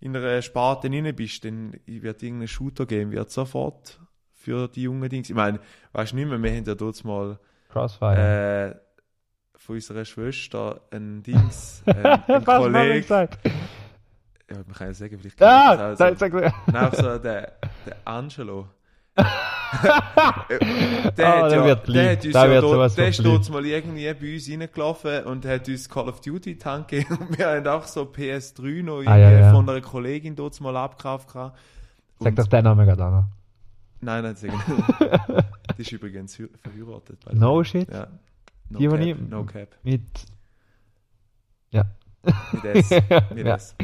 in 0.00 0.14
einer 0.14 0.42
Sparte 0.42 0.90
drin 0.90 1.10
bist, 1.16 1.42
dann 1.46 1.72
wird 1.86 2.22
irgendein 2.22 2.48
Shooter 2.48 2.84
geben, 2.84 3.12
wird 3.12 3.30
sofort 3.30 3.98
für 4.44 4.68
die 4.68 4.82
jungen 4.82 5.08
Dings. 5.08 5.28
Ich 5.30 5.34
meine, 5.34 5.58
weißt 5.92 6.12
du 6.12 6.16
nicht 6.16 6.28
mehr, 6.28 6.42
wir 6.42 6.50
haben 6.54 6.64
ja 6.64 6.74
dort 6.74 7.02
mal 7.04 7.38
Crossfire. 7.70 8.74
äh, 8.76 9.58
von 9.58 9.76
unserer 9.76 10.04
Schwester 10.04 10.80
ein 10.90 11.22
Dings, 11.22 11.82
äh, 11.86 11.92
ein 12.28 12.44
Kollege. 12.44 13.28
Ja, 14.50 14.56
man 14.56 14.74
kann 14.74 14.88
ja 14.88 14.94
sagen, 14.94 15.18
vielleicht 15.18 15.40
Ah, 15.42 15.94
das 15.96 16.00
auch 16.00 16.18
so. 16.18 16.26
Nein, 16.70 16.90
so 16.92 17.18
der, 17.18 17.18
der 17.86 17.96
Angelo. 18.04 18.68
Der, 19.80 21.10
der 21.16 21.28
hat 21.42 21.52
ja, 21.52 21.64
wird 21.64 21.88
der 21.88 22.12
hat 22.12 22.24
uns 22.24 22.32
Der 22.32 22.44
ja 22.44 22.50
wird 22.50 22.62
dort, 22.62 22.72
sowas 22.74 22.94
der 22.94 23.08
ist 23.08 23.24
dort 23.24 23.50
mal 23.50 23.64
irgendwie 23.66 24.12
bei 24.14 24.34
uns 24.34 24.48
reingelaufen 24.50 25.24
und 25.24 25.44
hat 25.46 25.68
uns 25.68 25.88
Call 25.88 26.08
of 26.08 26.20
Duty 26.20 26.56
Hand 26.64 26.88
gegeben 26.88 27.16
und 27.28 27.38
wir 27.38 27.46
haben 27.48 27.66
auch 27.66 27.84
so 27.84 28.02
PS3 28.02 28.82
noch 28.84 29.02
Ah, 29.06 29.16
ja, 29.16 29.30
ja. 29.30 29.50
von 29.52 29.68
einer 29.68 29.80
Kollegin 29.80 30.36
dort 30.36 30.60
mal 30.60 30.76
abgekauft. 30.76 31.28
sag 31.32 32.36
doch 32.36 32.46
den 32.46 32.64
Namen 32.64 32.86
gerade 32.86 33.04
an. 33.04 33.28
Nein, 34.04 34.22
nein. 34.22 34.36
Die 35.78 35.82
ist 35.82 35.92
übrigens 35.92 36.36
verheiratet. 36.36 37.18
No 37.32 37.56
way. 37.58 37.64
shit. 37.64 37.88
Ja. 37.90 38.06
No 38.70 38.78
Die, 38.78 38.88
cap, 38.88 39.00
ich- 39.00 39.18
no 39.30 39.44
cap. 39.44 39.76
Mit. 39.82 40.02
Mit 42.52 42.64
S. 42.64 42.90
Mit 43.34 43.46
Ja. 43.46 43.54
S. 43.56 43.74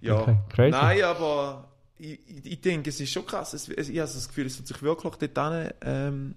Ja. 0.00 0.20
Okay, 0.20 0.36
crazy. 0.48 0.70
Nein, 0.70 1.02
aber 1.02 1.68
ich, 1.98 2.18
ich, 2.26 2.46
ich 2.46 2.60
denke, 2.62 2.88
es 2.88 2.98
ist 3.00 3.10
schon 3.10 3.26
krass. 3.26 3.52
Es, 3.52 3.68
ich 3.68 3.78
habe 3.98 4.10
das 4.10 4.26
Gefühl, 4.28 4.46
es 4.46 4.56
wird 4.56 4.68
sich 4.68 4.82
wirklich 4.82 5.30
dort 5.34 5.74
ähm, 5.82 6.34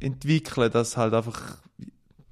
entwickeln, 0.00 0.70
dass 0.72 0.96
halt 0.96 1.14
einfach 1.14 1.58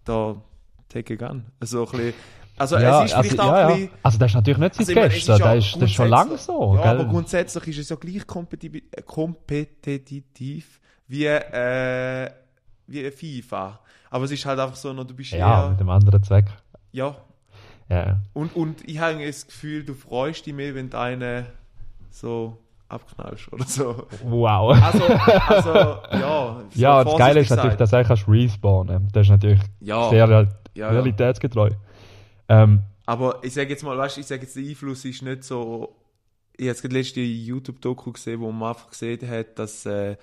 da 0.05 0.43
take 0.89 1.17
gun. 1.17 1.45
Also, 1.61 1.85
ein 1.87 1.91
bisschen, 1.93 2.15
also 2.59 2.79
ja, 2.79 3.05
es 3.05 3.13
ist 3.13 3.19
vielleicht 3.19 3.41
also, 3.41 3.53
auch 3.53 3.57
ja, 3.57 3.77
ja. 3.77 3.89
Also, 4.03 4.19
das 4.19 4.31
ist 4.31 4.35
natürlich 4.35 4.59
nicht 4.59 4.75
seit 4.75 4.89
Also, 4.89 4.95
gestern. 4.95 5.17
ist 5.19 5.27
ja 5.29 5.55
das, 5.55 5.65
ist, 5.65 5.75
das 5.77 5.83
ist 5.83 5.93
schon 5.93 6.09
lange 6.09 6.39
so. 6.39 6.75
Ja, 6.77 6.83
gell? 6.83 6.91
aber 7.01 7.05
grundsätzlich 7.05 7.69
ist 7.69 7.79
es 7.79 7.89
ja 7.89 7.97
gleich 7.97 8.27
kompetitiv, 8.27 8.83
äh, 8.93 9.03
kompetitiv 9.03 10.81
wie, 11.07 11.27
äh, 11.27 12.31
wie 12.87 13.11
FIFA. 13.11 13.81
Aber 14.11 14.25
es 14.25 14.31
ist 14.31 14.45
halt 14.47 14.59
einfach 14.59 14.77
so, 14.77 14.93
noch, 14.93 15.05
du 15.05 15.15
bist 15.15 15.33
ja, 15.33 15.65
eher, 15.65 15.71
mit 15.71 15.81
dem 15.81 15.89
anderen 15.91 16.23
Zweck. 16.23 16.47
ja, 16.93 17.17
Ja, 17.89 18.07
ja. 18.07 18.21
und, 18.33 18.55
und 18.57 18.89
ich 18.89 18.99
habe 18.99 19.25
das 19.25 19.47
Gefühl, 19.47 19.85
du 19.85 19.95
freust 19.95 20.47
dich 20.47 20.55
mehr, 20.55 20.75
wenn 20.75 20.91
du 20.91 20.99
einen 20.99 21.47
so 22.11 22.59
abknallst 22.89 23.53
oder 23.53 23.65
so. 23.65 24.07
Wow. 24.25 24.83
Also, 24.83 25.05
also 25.05 25.71
ja. 26.13 26.63
so 26.71 26.81
ja, 26.81 27.05
das 27.05 27.17
Geile 27.17 27.41
ist 27.41 27.51
natürlich, 27.51 27.77
dass 27.77 27.91
du 27.91 27.97
eigentlich 27.97 28.09
kannst 28.09 28.29
respawnen. 28.29 29.09
Das 29.13 29.27
ist 29.27 29.31
natürlich 29.31 29.61
Ja, 29.81 30.09
sehr 30.09 30.29
real 30.29 30.49
ja, 30.75 30.87
ja. 30.87 30.91
realitätsgetreu. 30.91 31.71
Ähm, 32.49 32.83
Aber 33.07 33.41
ich 33.43 33.55
sage 33.55 33.71
jetzt 33.71 33.83
mal, 33.83 33.97
weißt 33.97 34.17
du, 34.17 34.21
ich 34.21 34.27
sage 34.27 34.43
jetzt, 34.43 34.57
der 34.57 34.65
Einfluss 34.65 35.05
ist 35.05 35.23
nicht 35.23 35.45
so. 35.45 35.95
Ich 36.57 36.69
habe 36.69 36.79
gerade 36.79 36.95
letzte 36.97 37.21
YouTube-Doku 37.21 38.13
gesehen, 38.13 38.41
wo 38.41 38.51
man 38.51 38.71
einfach 38.71 38.91
gesehen 38.91 39.29
hat, 39.29 39.59
dass 39.59 39.87
äh, 39.87 40.17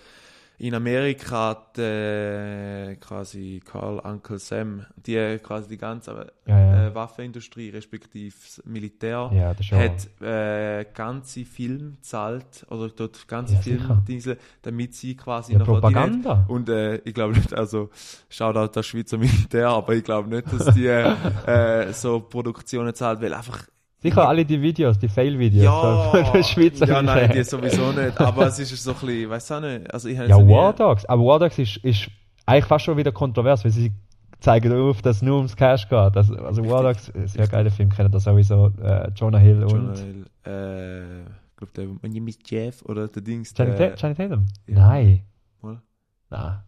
in 0.57 0.73
Amerika 0.73 1.57
die, 1.77 2.95
quasi 2.95 3.61
Carl 3.65 3.99
Uncle 3.99 4.39
Sam, 4.39 4.85
die 4.95 5.37
quasi 5.43 5.69
die 5.69 5.77
ganze 5.77 6.31
Ja, 6.47 6.59
ja. 6.59 6.87
äh, 6.87 6.95
Waffenindustrie, 6.95 7.69
respektive 7.69 8.33
Militär, 8.65 9.31
Ja, 9.33 9.53
hat 9.77 10.21
äh, 10.21 10.85
ganze 10.93 11.43
Film 11.45 11.97
gezahlt 11.97 12.65
oder 12.69 12.89
dort 12.89 13.27
ganze 13.27 13.55
Ja, 13.55 13.61
Filmdienste, 13.61 14.37
damit 14.61 14.93
sie 14.95 15.15
quasi 15.15 15.53
Ja, 15.53 15.59
noch. 15.59 15.65
Propaganda. 15.65 16.45
Und 16.47 16.69
äh, 16.69 16.97
ich 16.97 17.13
glaube 17.13 17.33
nicht, 17.33 17.53
also 17.53 17.89
schaut 18.29 18.55
auch 18.57 18.67
das 18.67 18.85
Schweizer 18.85 19.17
Militär, 19.17 19.69
aber 19.69 19.93
ich 19.95 20.03
glaube 20.03 20.29
nicht, 20.29 20.51
dass 20.53 20.73
die 20.73 20.87
äh, 20.87 21.91
so 21.93 22.19
Produktionen 22.21 22.93
zahlt, 22.93 23.21
weil 23.21 23.33
einfach 23.33 23.65
Sicher 24.05 24.27
alle 24.27 24.45
die 24.45 24.61
Videos, 24.61 24.99
die 24.99 25.07
Fail-Videos 25.07 25.63
ja, 25.63 26.11
von 26.11 26.23
der 26.33 26.43
Schweizer 26.43 26.87
ja, 26.87 27.01
nein, 27.01 27.31
die 27.33 27.43
sowieso 27.43 27.91
nicht, 27.91 28.19
aber 28.21 28.47
es 28.47 28.59
ist 28.59 28.83
so 28.83 28.91
ein 28.91 28.97
bisschen, 28.99 29.29
weißt 29.29 29.49
du 29.49 29.53
auch 29.55 29.61
nicht, 29.61 29.93
also 29.93 30.09
ich 30.09 30.17
habe 30.17 30.29
Ja, 30.29 30.37
War 30.37 30.73
Dogs. 30.73 31.05
Aber 31.05 31.23
War 31.23 31.39
Dogs 31.39 31.57
ist, 31.57 31.77
ist 31.77 32.09
eigentlich 32.45 32.65
fast 32.65 32.85
schon 32.85 32.97
wieder 32.97 33.11
kontrovers, 33.11 33.63
weil 33.63 33.71
sie 33.71 33.91
zeigen 34.39 34.73
auf, 34.73 35.01
dass 35.01 35.17
es 35.17 35.21
nur 35.23 35.37
ums 35.37 35.55
Cash 35.55 35.89
geht. 35.89 36.15
Also, 36.15 36.35
also 36.35 36.69
War 36.69 36.83
Dogs, 36.83 37.11
ein 37.15 37.27
sehr 37.27 37.47
geiler 37.47 37.71
Film, 37.71 37.89
kennen 37.89 38.11
das 38.11 38.25
sowieso. 38.25 38.71
Äh, 38.81 39.09
Jonah 39.15 39.39
Hill 39.39 39.65
John 39.67 39.89
und 39.89 39.97
Hill, 39.97 40.25
äh, 40.45 41.21
ich 41.21 41.57
glaube, 41.57 41.73
der 41.75 41.85
My 41.85 42.09
Name 42.09 42.29
is 42.29 42.37
Jeff 42.45 42.83
oder 42.83 43.07
der 43.07 43.23
Dings, 43.23 43.53
Channing, 43.53 43.95
Channing 43.95 44.17
Tatum? 44.17 44.45
ja. 44.67 44.75
Nein. 44.75 45.21
Mal. 45.61 45.81
Nein. 46.29 46.59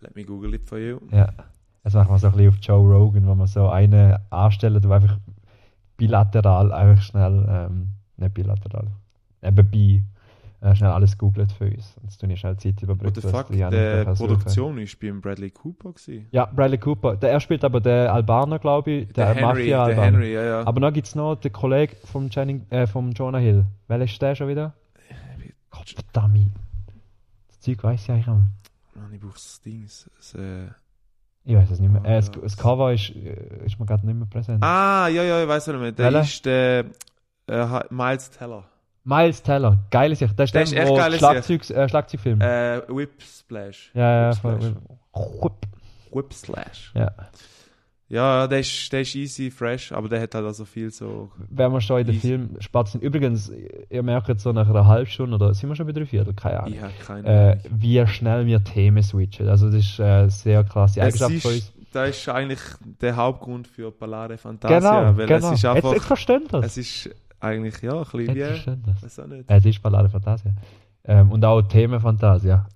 let 0.00 0.14
me 0.14 0.24
google 0.24 0.52
it 0.54 0.66
for 0.66 0.78
you. 0.78 0.98
Ja. 1.10 1.28
Jetzt 1.84 1.94
machen 1.94 2.10
wir 2.10 2.18
so 2.18 2.26
ein 2.26 2.32
bisschen 2.34 2.48
auf 2.50 2.56
Joe 2.60 2.86
Rogan, 2.86 3.26
wo 3.26 3.34
man 3.34 3.46
so 3.46 3.68
einen 3.68 4.16
anstellen, 4.28 4.82
der 4.82 4.90
einfach 4.90 5.16
bilateral 6.00 6.72
einfach 6.72 7.02
schnell, 7.02 7.46
ähm, 7.48 7.88
nicht 8.16 8.34
bilateral, 8.34 8.88
nebenbei 9.42 10.02
äh, 10.62 10.74
schnell 10.74 10.90
alles 10.90 11.16
googelt 11.16 11.52
für 11.52 11.66
uns. 11.66 11.96
Und 11.96 12.04
jetzt 12.04 12.20
tue 12.20 12.32
ich 12.32 12.40
schnell 12.40 12.56
Zeit 12.56 12.76
What 12.76 12.82
überbrücken, 12.82 13.20
the 13.20 13.28
fuck, 13.28 13.48
die. 13.48 14.14
Produktion 14.14 14.78
ist 14.78 14.98
beim 15.00 15.20
Bradley 15.20 15.50
Cooper 15.50 15.92
gewesen. 15.92 16.26
Ja, 16.30 16.46
Bradley 16.46 16.78
Cooper. 16.78 17.16
Der, 17.16 17.32
er 17.32 17.40
spielt 17.40 17.64
aber 17.64 17.80
den 17.80 18.08
Albaner, 18.08 18.58
glaube 18.58 18.90
ich, 18.90 19.12
der, 19.12 19.34
Der 19.34 19.48
Henry, 19.48 19.66
der. 19.66 19.86
Henry, 19.86 20.32
ja, 20.32 20.44
ja. 20.44 20.66
Aber 20.66 20.80
dann 20.80 20.92
gibt 20.92 21.06
es 21.06 21.14
noch 21.14 21.36
den 21.36 21.52
Kollegen 21.52 21.96
vom, 22.04 22.28
Channing, 22.28 22.66
äh, 22.70 22.86
vom 22.86 23.12
Jonah 23.12 23.38
Hill. 23.38 23.66
Welcher 23.88 24.04
ist 24.04 24.22
der 24.22 24.34
schon 24.34 24.48
wieder? 24.48 24.74
Gott 25.70 25.90
verdammt. 25.90 26.50
Das 27.48 27.60
Zeug 27.60 27.82
weiss 27.84 28.02
ich 28.02 28.10
eigentlich 28.10 28.28
auch. 28.28 28.40
Mann, 28.94 29.12
ich 29.12 29.20
brauche 29.20 29.34
das 29.34 29.60
Ding. 29.62 29.82
Das, 29.82 30.34
äh... 30.34 30.68
Ich 31.50 31.56
weiß 31.56 31.68
es 31.72 31.80
nicht 31.80 31.90
mehr. 31.90 32.00
Oh, 32.04 32.08
Äh, 32.08 32.16
das, 32.16 32.30
das 32.30 32.56
Cover 32.56 32.92
ist, 32.92 33.10
äh, 33.10 33.64
ist 33.66 33.80
mir 33.80 33.86
gerade 33.86 34.06
nicht 34.06 34.14
mehr 34.16 34.28
präsent. 34.30 34.62
Ah, 34.62 35.08
ja, 35.08 35.24
ja, 35.24 35.42
ich 35.42 35.48
weiß 35.48 35.66
nicht 35.66 35.80
mehr. 35.80 35.90
Der 35.90 36.06
Welcher? 36.12 36.20
ist 36.20 36.44
der 36.46 36.84
äh, 37.48 37.80
Miles 37.90 38.30
Teller. 38.30 38.64
Miles 39.02 39.42
Teller, 39.42 39.78
geile 39.90 40.14
Sicht. 40.14 40.38
Der 40.38 40.44
ist 40.44 40.54
Der 40.54 40.62
ist 40.62 40.72
echt 40.72 40.94
geile 40.94 41.18
Schlagzeug, 41.18 41.68
äh, 41.70 41.88
Schlagzeugfilm. 41.88 42.40
Äh, 42.40 42.82
Whip 42.88 43.20
Splash. 43.20 43.90
ja, 43.94 44.22
ja, 44.22 44.28
Whip. 44.28 44.36
Splash. 44.36 44.74
Whip 46.12 46.32
Slash. 46.34 46.92
Ja. 46.94 47.10
Ja, 48.12 48.48
der 48.48 48.58
ist, 48.58 48.92
der 48.92 49.02
ist 49.02 49.14
easy, 49.14 49.52
fresh, 49.52 49.92
aber 49.92 50.08
der 50.08 50.20
hat 50.20 50.34
halt 50.34 50.44
also 50.44 50.64
viel 50.64 50.90
so. 50.90 51.30
Wenn 51.48 51.70
wir 51.72 51.80
schon 51.80 52.00
in 52.00 52.06
den 52.08 52.16
Easy. 52.16 52.26
Film 52.28 52.56
sind. 52.86 53.02
Übrigens, 53.04 53.52
ihr 53.88 54.02
merkt 54.02 54.26
jetzt 54.28 54.42
so 54.42 54.52
nach 54.52 54.68
einer 54.68 54.84
halben 54.84 55.08
Stunde 55.08 55.36
oder 55.36 55.54
sind 55.54 55.68
wir 55.68 55.76
schon 55.76 55.86
bei 55.86 55.92
drei 55.92 56.04
Viertel? 56.06 56.34
Keine 56.34 56.58
Ahnung. 56.60 56.74
Ich 56.74 56.82
habe 56.82 56.92
keine 57.06 57.28
Äh, 57.28 57.50
Ahnung. 57.52 57.58
wie 57.70 58.06
schnell 58.08 58.46
wir 58.46 58.64
Themen 58.64 59.02
switchen. 59.04 59.48
Also 59.48 59.66
das 59.66 59.76
ist 59.76 60.00
äh, 60.00 60.28
sehr 60.28 60.64
krasse 60.64 60.98
Es 61.00 61.06
Eigenschaft 61.22 61.34
ist, 61.34 61.42
von 61.42 61.52
uns. 61.52 61.72
das 61.92 62.08
ist 62.10 62.28
eigentlich 62.28 62.58
der 63.00 63.14
Hauptgrund 63.14 63.68
für 63.68 63.92
Ballare 63.92 64.36
Fantasia, 64.38 64.78
Genau, 64.80 65.16
weil 65.16 65.26
genau. 65.28 65.46
es 65.46 65.52
ist 65.54 65.62
Jetzt, 65.62 65.76
einfach, 65.76 65.92
jetzt 65.92 66.04
verstehen 66.06 66.42
das. 66.50 66.66
es 66.66 66.76
ist 66.78 67.10
eigentlich, 67.38 67.80
ja, 67.80 67.92
ein 67.92 68.00
bisschen 68.02 68.20
Jetzt 68.26 68.34
wie, 68.34 68.40
verstehen 68.40 68.84
das. 69.02 69.18
auch 69.20 69.26
nicht. 69.28 69.44
Es 69.46 69.64
ist 69.64 69.80
Ballade 69.82 70.08
Fantasia. 70.08 70.52
Ähm, 71.04 71.30
und 71.30 71.44
auch 71.44 71.62
Themen 71.62 72.00
Fantasia. 72.00 72.66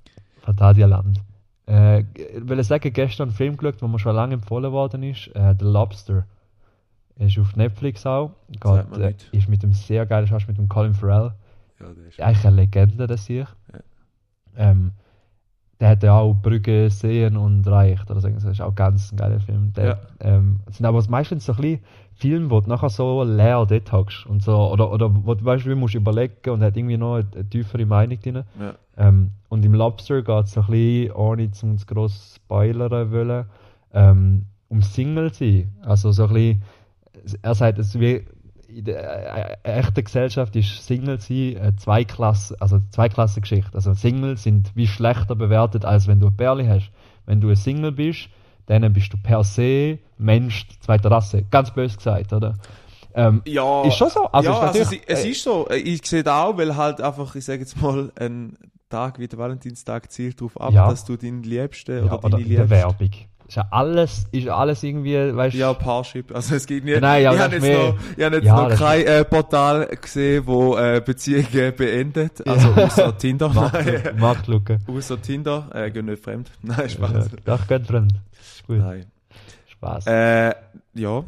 Phantasialand. 0.42 1.20
Äh, 1.66 2.00
ich 2.00 2.06
will 2.48 2.62
sagen, 2.62 2.92
gestern 2.92 3.28
einen 3.28 3.36
Film 3.36 3.56
geschaut, 3.56 3.80
der 3.80 3.88
mir 3.88 3.98
schon 3.98 4.14
lange 4.14 4.34
empfohlen 4.34 4.72
worden 4.72 5.02
ist. 5.02 5.28
Äh, 5.34 5.54
The 5.58 5.64
Lobster. 5.64 6.26
Ist 7.16 7.38
auf 7.38 7.54
Netflix 7.56 8.04
auch. 8.06 8.32
Geht, 8.50 8.98
äh, 8.98 9.14
ist 9.36 9.48
mit 9.48 9.62
dem 9.62 9.72
sehr 9.72 10.04
geilen 10.04 10.26
Schauspieler, 10.26 10.58
mit 10.58 10.66
dem 10.66 10.68
Colin 10.68 10.94
Farrell. 10.94 11.32
Ja, 11.80 11.86
der 11.86 12.06
ist, 12.06 12.20
Eigentlich 12.20 12.46
eine 12.46 12.56
Legende, 12.56 13.06
das 13.06 13.28
ich. 13.30 13.46
Ja. 13.46 13.80
Ähm, 14.56 14.92
der 15.80 15.88
hat 15.90 16.02
ja 16.02 16.18
auch 16.18 16.34
Brügge 16.34 16.90
sehen 16.90 17.36
und 17.36 17.66
reicht. 17.66 18.10
Oder 18.10 18.20
so. 18.20 18.28
Das 18.28 18.44
ist 18.44 18.60
auch 18.60 18.74
ganz 18.74 19.12
ein 19.12 19.16
geiler 19.16 19.40
Film. 19.40 19.72
Der, 19.74 19.84
Ja. 19.86 19.98
ähm, 20.20 20.60
sind 20.70 20.86
aber 20.86 21.02
meistens 21.08 21.46
so 21.46 21.52
ein 21.52 21.60
bisschen 21.60 21.80
Filme, 22.14 22.50
wo 22.50 22.60
du 22.60 22.68
nachher 22.68 22.90
so 22.90 23.22
leer 23.24 23.64
dort 23.66 23.92
hockst. 23.92 24.26
Und 24.26 24.42
so, 24.42 24.56
oder, 24.70 24.90
oder 24.90 25.10
wo 25.24 25.34
du 25.34 25.44
weißt, 25.44 25.66
wie 25.66 25.74
musst 25.74 25.94
du 25.94 25.98
überlegen 25.98 26.50
und 26.50 26.62
hat 26.62 26.76
irgendwie 26.76 26.96
noch 26.96 27.16
eine, 27.16 27.26
eine 27.34 27.48
tiefere 27.48 27.86
Meinung 27.86 28.20
drin. 28.20 28.44
ja. 28.60 28.74
Ähm, 28.96 29.30
und 29.48 29.64
im 29.64 29.74
Lobster 29.74 30.22
geht 30.22 30.44
es 30.46 30.52
so 30.52 30.60
ein 30.62 30.66
bisschen, 30.66 31.12
ohne 31.12 31.50
zum 31.50 31.78
zu 31.78 31.86
gross 31.86 32.34
spoilern 32.36 33.10
wollen, 33.12 33.46
ähm, 33.92 34.46
um 34.68 34.82
Single 34.82 35.32
sein. 35.32 35.72
Also 35.82 36.12
so 36.12 36.26
ein 36.26 36.32
bisschen, 36.32 36.62
er 37.42 37.54
sagt, 37.54 37.78
es 37.78 37.98
wie 37.98 38.24
in 38.68 38.84
der 38.84 39.64
äh, 39.64 39.78
echten 39.78 40.02
Gesellschaft 40.02 40.56
ist 40.56 40.84
Single 40.84 41.20
sein 41.20 41.56
eine 41.60 41.76
Zweiklasse, 41.76 42.56
also 42.60 42.80
Zweiklassengeschichte. 42.90 43.74
Also 43.74 43.94
Single 43.94 44.36
sind 44.36 44.72
wie 44.74 44.86
schlechter 44.86 45.36
bewertet, 45.36 45.84
als 45.84 46.08
wenn 46.08 46.18
du 46.18 46.26
eine 46.26 46.36
Perle 46.36 46.68
hast. 46.68 46.90
Wenn 47.26 47.40
du 47.40 47.50
ein 47.50 47.56
Single 47.56 47.92
bist, 47.92 48.28
dann 48.66 48.92
bist 48.92 49.12
du 49.12 49.16
per 49.16 49.44
se 49.44 49.98
Mensch 50.18 50.66
zweiter 50.80 51.10
Rasse. 51.10 51.44
Ganz 51.50 51.70
böse 51.72 51.96
gesagt, 51.96 52.32
oder? 52.32 52.54
Ähm, 53.14 53.42
Ja, 53.44 53.82
Ist 53.84 53.96
schon 53.96 54.10
so. 54.10 54.26
Also 54.26 54.50
ja, 54.50 54.70
ist 54.70 54.80
also 54.80 54.94
es, 54.96 55.00
es 55.06 55.24
äh, 55.24 55.30
ist 55.30 55.42
so. 55.42 55.68
Ich 55.70 56.04
sehe 56.06 56.24
da 56.24 56.44
auch, 56.44 56.56
weil 56.56 56.76
halt 56.76 57.00
einfach, 57.00 57.34
ich 57.36 57.44
sage 57.44 57.60
jetzt 57.60 57.80
mal, 57.80 58.10
ein 58.16 58.56
Tag 58.90 59.18
wie 59.18 59.26
der 59.28 59.38
Valentinstag 59.38 60.10
zielt 60.12 60.40
darauf 60.40 60.60
ab, 60.60 60.72
Ja. 60.72 60.88
dass 60.88 61.04
du 61.04 61.16
deinen 61.16 61.42
Liebsten 61.42 61.98
ja, 61.98 62.04
oder 62.04 62.18
oder 62.24 62.28
deine 62.30 62.44
Liebste. 62.44 62.70
Werbung. 62.70 63.10
Ist 63.46 63.56
ja 63.56 63.66
alles, 63.70 64.24
ist 64.32 64.48
alles 64.48 64.82
irgendwie, 64.82 65.14
weißt 65.36 65.54
Ja, 65.54 65.74
Parship. 65.74 66.34
Also 66.34 66.54
es 66.54 66.66
gibt 66.66 66.86
nicht. 66.86 67.00
Nein, 67.02 67.24
ja, 67.24 67.34
ich 67.34 67.38
habe 67.40 67.54
jetzt, 67.56 67.62
mehr- 67.62 67.78
noch, 67.88 67.96
ich 68.16 68.24
hab 68.24 68.32
jetzt 68.32 68.44
Ja, 68.44 68.68
noch 68.68 68.78
kein 68.78 69.06
äh, 69.06 69.24
Portal 69.24 69.86
gesehen, 70.00 70.46
wo 70.46 70.76
äh, 70.78 71.02
Beziehungen 71.04 71.74
beendet. 71.76 72.46
Also 72.48 72.68
außer 72.72 73.18
Tinder. 73.18 73.48
Markt, 73.52 74.18
Marktlücke. 74.18 74.78
außer 74.86 75.20
Tinder. 75.20 75.68
Äh, 75.74 75.90
gehen 75.90 76.06
nicht 76.06 76.22
fremd. 76.24 76.50
Nein, 76.62 76.88
Spaß. 76.88 77.30
Doch, 77.44 77.66
geht 77.66 77.86
fremd. 77.86 78.14
Ist 78.32 78.66
gut. 78.66 78.78
Nein. 78.78 79.04
Spaß. 79.68 80.06
Äh, 80.06 80.54
ja. 80.94 81.24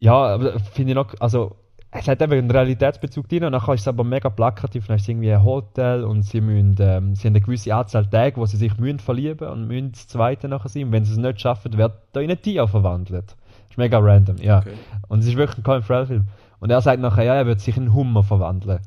Ja, 0.00 0.14
aber 0.14 0.58
finde 0.58 0.90
ich 0.92 0.96
noch, 0.96 1.14
also, 1.20 1.54
es 1.94 2.08
hat 2.08 2.22
eben 2.22 2.32
einen 2.32 2.50
Realitätsbezug 2.50 3.28
drin 3.28 3.44
und 3.44 3.52
dann 3.52 3.60
ist 3.62 3.82
es 3.82 3.88
aber 3.88 4.02
mega 4.02 4.30
plakativ. 4.30 4.86
Dann 4.86 4.96
ist 4.96 5.02
es 5.02 5.08
irgendwie 5.08 5.30
ein 5.30 5.44
Hotel 5.44 6.04
und 6.04 6.22
sie, 6.22 6.40
müssen, 6.40 6.76
ähm, 6.80 7.14
sie 7.14 7.28
haben 7.28 7.34
eine 7.34 7.42
gewisse 7.42 7.74
Anzahl 7.74 8.06
Tage, 8.06 8.38
wo 8.38 8.46
sie 8.46 8.56
sich 8.56 8.78
müssen 8.78 8.98
verlieben 8.98 9.46
und 9.48 9.68
müssen 9.68 9.92
das 9.92 10.08
zweite 10.08 10.48
nachher 10.48 10.70
sein. 10.70 10.84
Und 10.84 10.92
wenn 10.92 11.04
sie 11.04 11.12
es 11.12 11.18
nicht 11.18 11.40
schaffen, 11.40 11.76
wird 11.76 11.92
da 12.12 12.20
in 12.20 12.30
ein 12.30 12.40
Tier 12.40 12.66
verwandelt. 12.66 13.26
Das 13.26 13.70
ist 13.70 13.76
mega 13.76 13.98
random, 13.98 14.36
ja. 14.38 14.60
Okay. 14.60 14.72
Und 15.08 15.18
es 15.18 15.26
ist 15.26 15.36
wirklich 15.36 15.58
ein 15.58 15.64
Colin 15.64 15.82
Farrell-Film. 15.82 16.24
Und 16.60 16.70
er 16.70 16.80
sagt 16.80 17.00
nachher, 17.00 17.24
ja, 17.24 17.34
er 17.34 17.46
wird 17.46 17.60
sich 17.60 17.76
in 17.76 17.92
Hummer 17.92 18.22
verwandeln. 18.22 18.80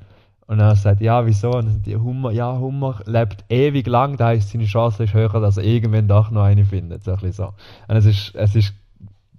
Und 0.48 0.60
er 0.60 0.76
sagt, 0.76 1.02
ja, 1.02 1.26
wieso? 1.28 1.52
Und 1.52 1.86
die 1.86 1.98
Hummer, 1.98 2.32
ja, 2.32 2.58
Hummer 2.58 3.02
lebt 3.06 3.46
ewig 3.50 3.86
lang, 3.86 4.18
da 4.18 4.28
heißt 4.28 4.52
seine 4.52 4.66
Chance 4.66 5.04
ist 5.04 5.14
höher, 5.14 5.40
dass 5.40 5.58
er 5.58 5.64
irgendwann 5.64 6.08
doch 6.08 6.32
noch 6.32 6.44
eine 6.44 6.66
findet. 6.66 7.04
So 7.04 7.12
ein 7.12 7.18
bisschen 7.18 7.34
so. 7.34 7.54
Und 7.88 7.98
es 7.98 8.06
ist, 8.06 8.34
es 8.36 8.56
ist 8.56 8.74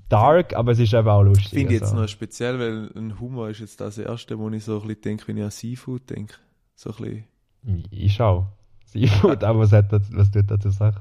dark, 0.08 0.54
aber 0.54 0.72
es 0.72 0.78
ist 0.78 0.94
eben 0.94 1.08
auch 1.08 1.22
lustig. 1.22 1.50
Finde 1.50 1.74
ich 1.74 1.80
jetzt 1.80 1.90
also. 1.90 2.02
noch 2.02 2.08
speziell, 2.08 2.58
weil 2.58 2.90
ein 2.94 3.18
Hummer 3.20 3.48
ist 3.48 3.60
jetzt 3.60 3.80
das 3.80 3.98
erste, 3.98 4.38
wo 4.38 4.48
ich 4.50 4.64
so 4.64 4.80
ein 4.80 4.86
bisschen 4.86 5.02
denke, 5.02 5.28
wenn 5.28 5.36
ich 5.36 5.44
an 5.44 5.50
Seafood 5.50 6.10
denke. 6.10 6.34
So 6.74 6.90
ein 6.90 6.96
bisschen. 6.96 7.88
Ich 7.90 8.20
auch. 8.20 8.46
Seafood, 8.84 9.42
aber 9.44 9.60
was, 9.60 9.72
hat 9.72 9.92
das, 9.92 10.02
was 10.12 10.30
tut 10.30 10.50
dazu 10.50 10.70
sagen? 10.70 11.00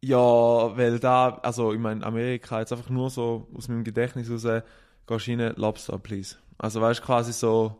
Ja, 0.00 0.18
weil 0.18 0.98
da, 0.98 1.38
also 1.42 1.72
ich 1.72 1.80
meine, 1.80 2.04
Amerika 2.04 2.60
jetzt 2.60 2.72
einfach 2.72 2.88
nur 2.88 3.10
so 3.10 3.48
aus 3.54 3.68
meinem 3.68 3.84
Gedächtnis 3.84 4.30
raus, 4.30 4.62
gehst 5.06 5.26
du 5.26 5.30
rein, 5.32 5.54
Lobster, 5.56 5.98
please. 5.98 6.36
Also 6.56 6.80
weißt 6.80 7.00
du, 7.00 7.04
quasi 7.04 7.32
so, 7.32 7.76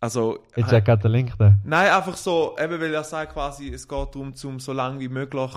also, 0.00 0.44
Ich 0.54 0.66
check 0.66 0.84
gerade 0.84 1.02
den 1.02 1.10
Link 1.10 1.32
da. 1.38 1.54
nein, 1.64 1.90
einfach 1.90 2.16
so, 2.16 2.56
eben 2.58 2.80
weil 2.80 2.94
er 2.94 3.02
sagt 3.02 3.32
quasi, 3.32 3.68
es 3.68 3.88
geht 3.88 4.14
darum, 4.14 4.34
zum 4.34 4.60
so 4.60 4.72
lange 4.72 5.00
wie 5.00 5.08
möglich 5.08 5.52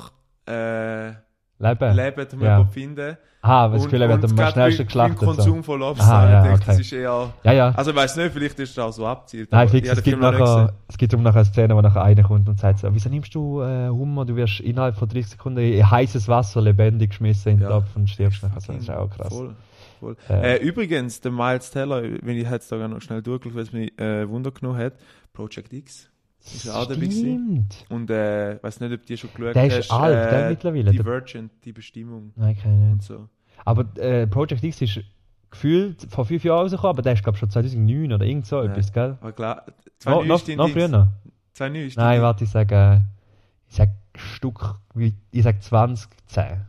äh, 0.47 1.13
Leben? 1.61 1.95
Leben 1.95 2.29
zu 2.29 2.37
Ja. 2.37 2.65
finden. 2.65 3.17
Ah, 3.43 3.65
weil 3.69 3.77
das 3.77 3.85
Gefühl, 3.85 4.01
er 4.03 4.09
wird 4.09 4.23
am 4.23 4.51
schnellsten 4.51 4.85
geschlachtet. 4.85 5.19
So. 5.19 5.25
Konsum 5.25 5.63
von 5.63 5.79
Lobster, 5.79 6.29
ja, 6.29 6.43
denke, 6.43 6.59
das 6.59 6.75
okay. 6.75 6.81
ist 6.81 6.91
eher, 6.93 7.33
Ja, 7.43 7.51
ja. 7.53 7.69
also 7.71 7.89
ich 7.89 7.97
weiß 7.97 8.15
nicht, 8.17 8.33
vielleicht 8.33 8.59
ist 8.59 8.77
das 8.77 8.85
auch 8.85 8.91
so 8.93 9.07
abzielt. 9.07 9.51
Nein, 9.51 9.67
fix, 9.67 9.89
es 9.89 10.03
gibt, 10.03 10.19
nachher, 10.21 10.73
es 10.87 10.95
gibt 10.97 11.11
um 11.15 11.23
nachher 11.23 11.37
eine 11.39 11.45
Szene, 11.45 11.75
wo 11.75 11.81
nachher 11.81 12.03
einer 12.03 12.21
kommt 12.21 12.47
und 12.47 12.59
sagt 12.59 12.77
so, 12.79 12.93
wieso 12.93 13.09
nimmst 13.09 13.33
du 13.33 13.61
äh, 13.61 13.89
Hummer, 13.89 14.25
du 14.25 14.35
wirst 14.35 14.59
innerhalb 14.59 14.95
von 14.95 15.09
30 15.09 15.31
Sekunden 15.31 15.59
in 15.59 15.89
heißes 15.89 16.27
Wasser 16.27 16.61
lebendig 16.61 17.09
geschmissen 17.09 17.53
in 17.53 17.57
den 17.57 17.63
Ja. 17.63 17.79
Topf 17.79 17.95
und 17.95 18.07
stirbst 18.11 18.43
nachher. 18.43 18.55
Also, 18.57 18.73
das 18.73 18.81
ist 18.83 18.89
auch 18.91 19.09
krass. 19.09 19.33
Voll, 19.33 19.55
voll. 19.99 20.15
Äh, 20.29 20.57
Äh, 20.57 20.63
übrigens, 20.63 21.19
der 21.21 21.31
Miles 21.31 21.71
Teller, 21.71 22.03
wenn 22.21 22.37
ich 22.37 22.47
jetzt 22.47 22.71
da 22.71 22.87
noch 22.87 23.01
schnell 23.01 23.23
durchgeschaut, 23.23 23.55
weil 23.55 23.63
es 23.63 23.73
mich 23.73 23.99
äh, 23.99 24.29
Wunder 24.29 24.51
genommen 24.51 24.77
hat, 24.77 24.93
Project 25.33 25.73
X. 25.73 26.09
Ist 26.43 26.65
er 26.65 26.75
auch 26.75 26.85
dabei 26.85 27.01
gewesen? 27.01 27.67
Und 27.89 28.09
äh, 28.09 28.61
weiß 28.63 28.79
nicht, 28.79 28.91
ob 28.93 29.05
die 29.05 29.15
schon 29.17 29.29
geschaut 29.33 29.55
Der 29.55 29.67
ist 29.67 29.77
hast. 29.77 29.91
alt, 29.91 30.15
äh, 30.15 30.29
der 30.31 30.49
mittlerweile. 30.49 30.91
Divergent, 30.91 31.51
die 31.63 31.71
Bestimmung 31.71 32.31
Nein, 32.35 32.57
keine 32.57 32.75
und 32.75 32.83
Ahnung. 32.83 33.01
so. 33.01 33.29
Aber 33.63 33.85
äh, 34.01 34.25
Project 34.27 34.63
X 34.63 34.81
ist 34.81 34.99
gefühlt 35.51 36.07
vor 36.09 36.25
fünf 36.25 36.43
Jahren 36.43 36.61
rausgekommen, 36.63 36.89
aber 36.95 37.01
der 37.03 37.13
ist 37.13 37.23
glaube 37.23 37.35
ich 37.35 37.39
schon 37.41 37.49
2009 37.51 38.11
oder 38.13 38.25
irgend 38.25 38.45
so 38.47 38.63
Ja. 38.63 38.71
etwas, 38.71 38.91
gell? 38.91 39.17
Aber 39.21 39.31
klar, 39.33 39.65
zwei 39.99 40.11
No, 40.11 40.23
noch, 40.23 40.47
noch 40.47 40.69
früher. 40.69 41.11
Zwei 41.53 41.69
Neueste 41.69 41.99
Nein, 41.99 42.17
in 42.17 42.21
warte, 42.23 42.43
ich 42.45 42.49
sage, 42.49 42.75
äh, 42.75 42.99
ich 43.69 43.75
sag 43.75 43.89
Stück, 44.15 44.75
ich 44.95 45.43
sag 45.43 45.61
20, 45.61 46.09
10. 46.27 46.61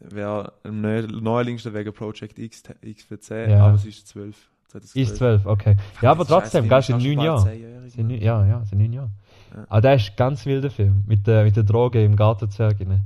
Wäre 0.00 0.52
am 0.64 0.80
neu- 0.82 1.06
neuerlichsten 1.06 1.72
wegen 1.72 1.92
Project 1.94 2.38
X, 2.38 2.62
X 2.82 3.04
für 3.04 3.18
10, 3.18 3.50
Ja. 3.50 3.66
aber 3.66 3.76
es 3.76 3.86
ist 3.86 4.06
12. 4.08 4.50
2012. 4.80 4.96
Ist 5.10 5.16
12, 5.16 5.46
okay. 5.46 5.76
Ja, 6.02 6.10
aber 6.10 6.24
trotzdem, 6.26 6.68
gell, 6.68 6.82
sind 6.82 7.02
neun 7.02 7.20
Jahre. 7.20 7.54
ja, 7.54 7.68
ja, 8.46 8.64
sind 8.64 8.78
neun 8.78 8.92
Jahre. 8.92 9.10
Ja. 9.54 9.64
Aber 9.68 9.80
der 9.80 9.94
ist 9.96 10.16
ganz 10.16 10.44
wilder 10.46 10.70
Film. 10.70 11.04
Mit 11.06 11.26
der, 11.26 11.44
mit 11.44 11.54
der 11.56 11.62
Droge 11.62 12.04
im 12.04 12.16
Gartenzwerg. 12.16 12.76
Magst 12.80 13.00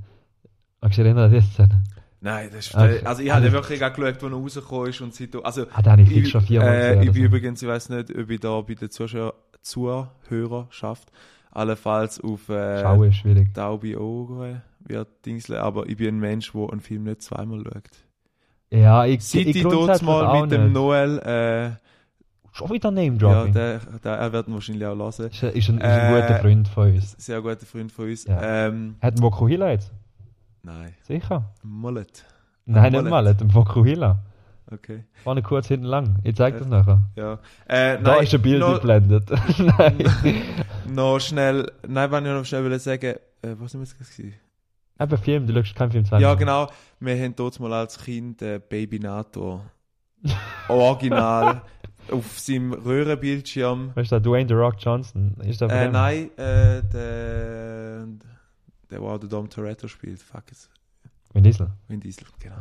du 0.83 0.89
dich 0.89 0.99
erinnern 0.99 1.25
an 1.25 1.31
die 1.33 1.41
Szene? 1.41 1.83
Nein, 2.21 2.49
das 2.53 2.67
ist, 2.67 2.75
Okay. 2.75 3.01
also 3.05 3.23
ich 3.23 3.31
habe 3.31 3.43
Also- 3.45 3.53
wirklich 3.57 3.85
auch 3.85 3.93
geschaut, 3.93 4.23
wo 4.23 4.27
er 4.27 4.33
rausgekommen 4.33 4.89
ist 4.89 5.01
und 5.01 5.15
seitdem, 5.15 5.45
also 5.45 5.67
Ah, 5.73 5.83
den 5.83 5.93
habe 5.93 6.03
ich 6.03 6.09
fix 6.09 6.29
schon 6.31 6.41
viermal 6.41 6.69
äh, 6.75 6.81
gesehen. 6.81 7.03
ich 7.03 7.13
bin 7.13 7.23
so. 7.23 7.27
übrigens, 7.27 7.63
ich 7.63 7.69
weiß 7.69 7.89
nicht, 7.91 8.17
ob 8.19 8.31
ich 8.31 8.41
da 8.41 8.61
bei 8.61 8.75
der 8.75 8.91
Zuschauer, 8.91 9.35
Zuhörerschaft 9.63 11.11
allenfalls 11.51 12.21
auf 12.21 12.49
äh, 12.49 12.83
Schauen 12.83 13.09
ist 13.09 13.17
schwierig. 13.17 13.55
taube 13.55 14.01
Ohren 14.01 14.63
wird 14.81 15.09
Dingsle, 15.27 15.61
aber 15.61 15.89
ich 15.89 15.97
bin 15.97 16.17
ein 16.17 16.19
Mensch, 16.21 16.53
der 16.53 16.71
einen 16.71 16.81
Film 16.81 17.05
nicht 17.05 17.23
zweimal 17.23 17.63
schaut. 17.65 17.83
Ja, 18.71 19.05
ich, 19.07 19.25
Seit 19.25 19.47
ich 19.47 19.63
dort 19.63 20.03
mal 20.03 20.43
mit 20.43 20.53
dem. 20.53 20.73
Noel, 20.73 21.19
äh, 21.21 21.71
Schon 22.53 22.71
wieder 22.71 22.91
Name 22.91 23.17
ja, 23.21 23.45
der, 23.47 23.79
der, 24.03 24.13
er 24.15 24.33
wird 24.33 24.49
ihn 24.49 24.55
wahrscheinlich 24.55 24.85
auch 24.85 24.97
hören. 24.97 25.09
ist, 25.09 25.21
ein- 25.23 25.31
ist, 25.31 25.45
ein, 25.45 25.55
ist 25.55 25.69
ein 25.71 25.81
Äh, 25.81 26.21
guter 26.21 26.39
Freund 26.41 26.69
von 26.69 26.93
uns. 26.93 27.15
Sehr 27.19 27.41
guter 27.41 27.65
Freund 27.67 27.93
von 27.93 28.07
uns. 28.07 28.25
Ja. 28.25 28.67
Ähm, 28.67 28.97
Hat 29.01 29.15
ein 29.17 29.23
Vokuhila 29.23 29.71
jetzt? 29.71 29.93
nein, 30.65 30.93
Sicher? 31.03 31.45
Mullet. 31.63 32.25
Nein, 32.67 32.83
Mallet. 32.93 33.03
nicht 33.05 33.11
mal, 33.11 33.29
hat 33.29 33.41
ein 33.41 33.55
Vokuhila. 33.55 34.19
Okay, 34.71 35.05
Vorne 35.25 35.41
kurz, 35.41 35.69
hinten 35.69 35.87
lang. 35.87 36.17
Ich 36.25 36.35
zeig 36.37 36.59
das 36.59 36.67
nachher. 36.67 37.01
ja. 37.17 37.39
Äh, 37.69 37.97
Da 38.03 38.17
nein, 38.17 38.25
ist 38.25 38.35
ein 38.35 38.43
Bild 38.43 38.59
noch, 38.61 38.69
eingeblendet. 38.85 39.31
Nein. 39.59 40.05
noch 40.89 41.21
schnell, 41.21 41.73
nein, 41.87 42.11
wenn 42.11 42.27
ich 42.27 42.33
noch 42.33 42.45
schnell 42.45 42.65
will 42.65 42.79
sagen, 42.79 43.15
äh, 43.41 43.55
was 43.59 43.73
haben 43.73 43.81
wir 43.81 43.87
jetzt 43.87 43.97
gesehen? 43.99 44.35
Eben 45.01 45.19
Film, 45.19 45.47
du 45.47 45.55
schaust 45.55 45.77
keinen 45.77 45.93
Film 45.93 46.05
zweimal. 46.05 46.23
Ja, 46.23 46.35
genau. 46.35 46.69
Wir 46.99 47.17
haben 47.17 47.37
dort 47.37 47.61
mal 47.61 47.73
als 47.73 48.03
Kind 48.03 48.43
äh, 48.43 48.59
Baby 48.59 48.99
Nato 48.99 49.61
original 50.69 51.63
auf 52.11 52.39
seinem 52.39 52.73
Röhrenbildschirm. 52.73 53.93
Weißt 53.95 54.13
du, 54.13 54.21
Dwayne 54.21 54.49
The 54.49 54.55
Rock 54.55 54.77
Johnson, 54.79 55.37
ist 55.45 55.61
der 55.61 55.71
Äh, 55.71 55.89
nein, 55.89 56.31
äh, 56.37 56.83
der, 56.83 58.07
der, 58.91 59.01
der 59.01 59.19
der 59.19 59.29
Dom 59.29 59.49
Toretto 59.49 59.87
spielt. 59.87 60.21
Fuck 60.21 60.45
es. 60.51 60.69
Vin 61.33 61.45
Diesel. 61.45 61.69
Vin 61.89 62.01
Diesel, 62.01 62.27
genau. 62.41 62.57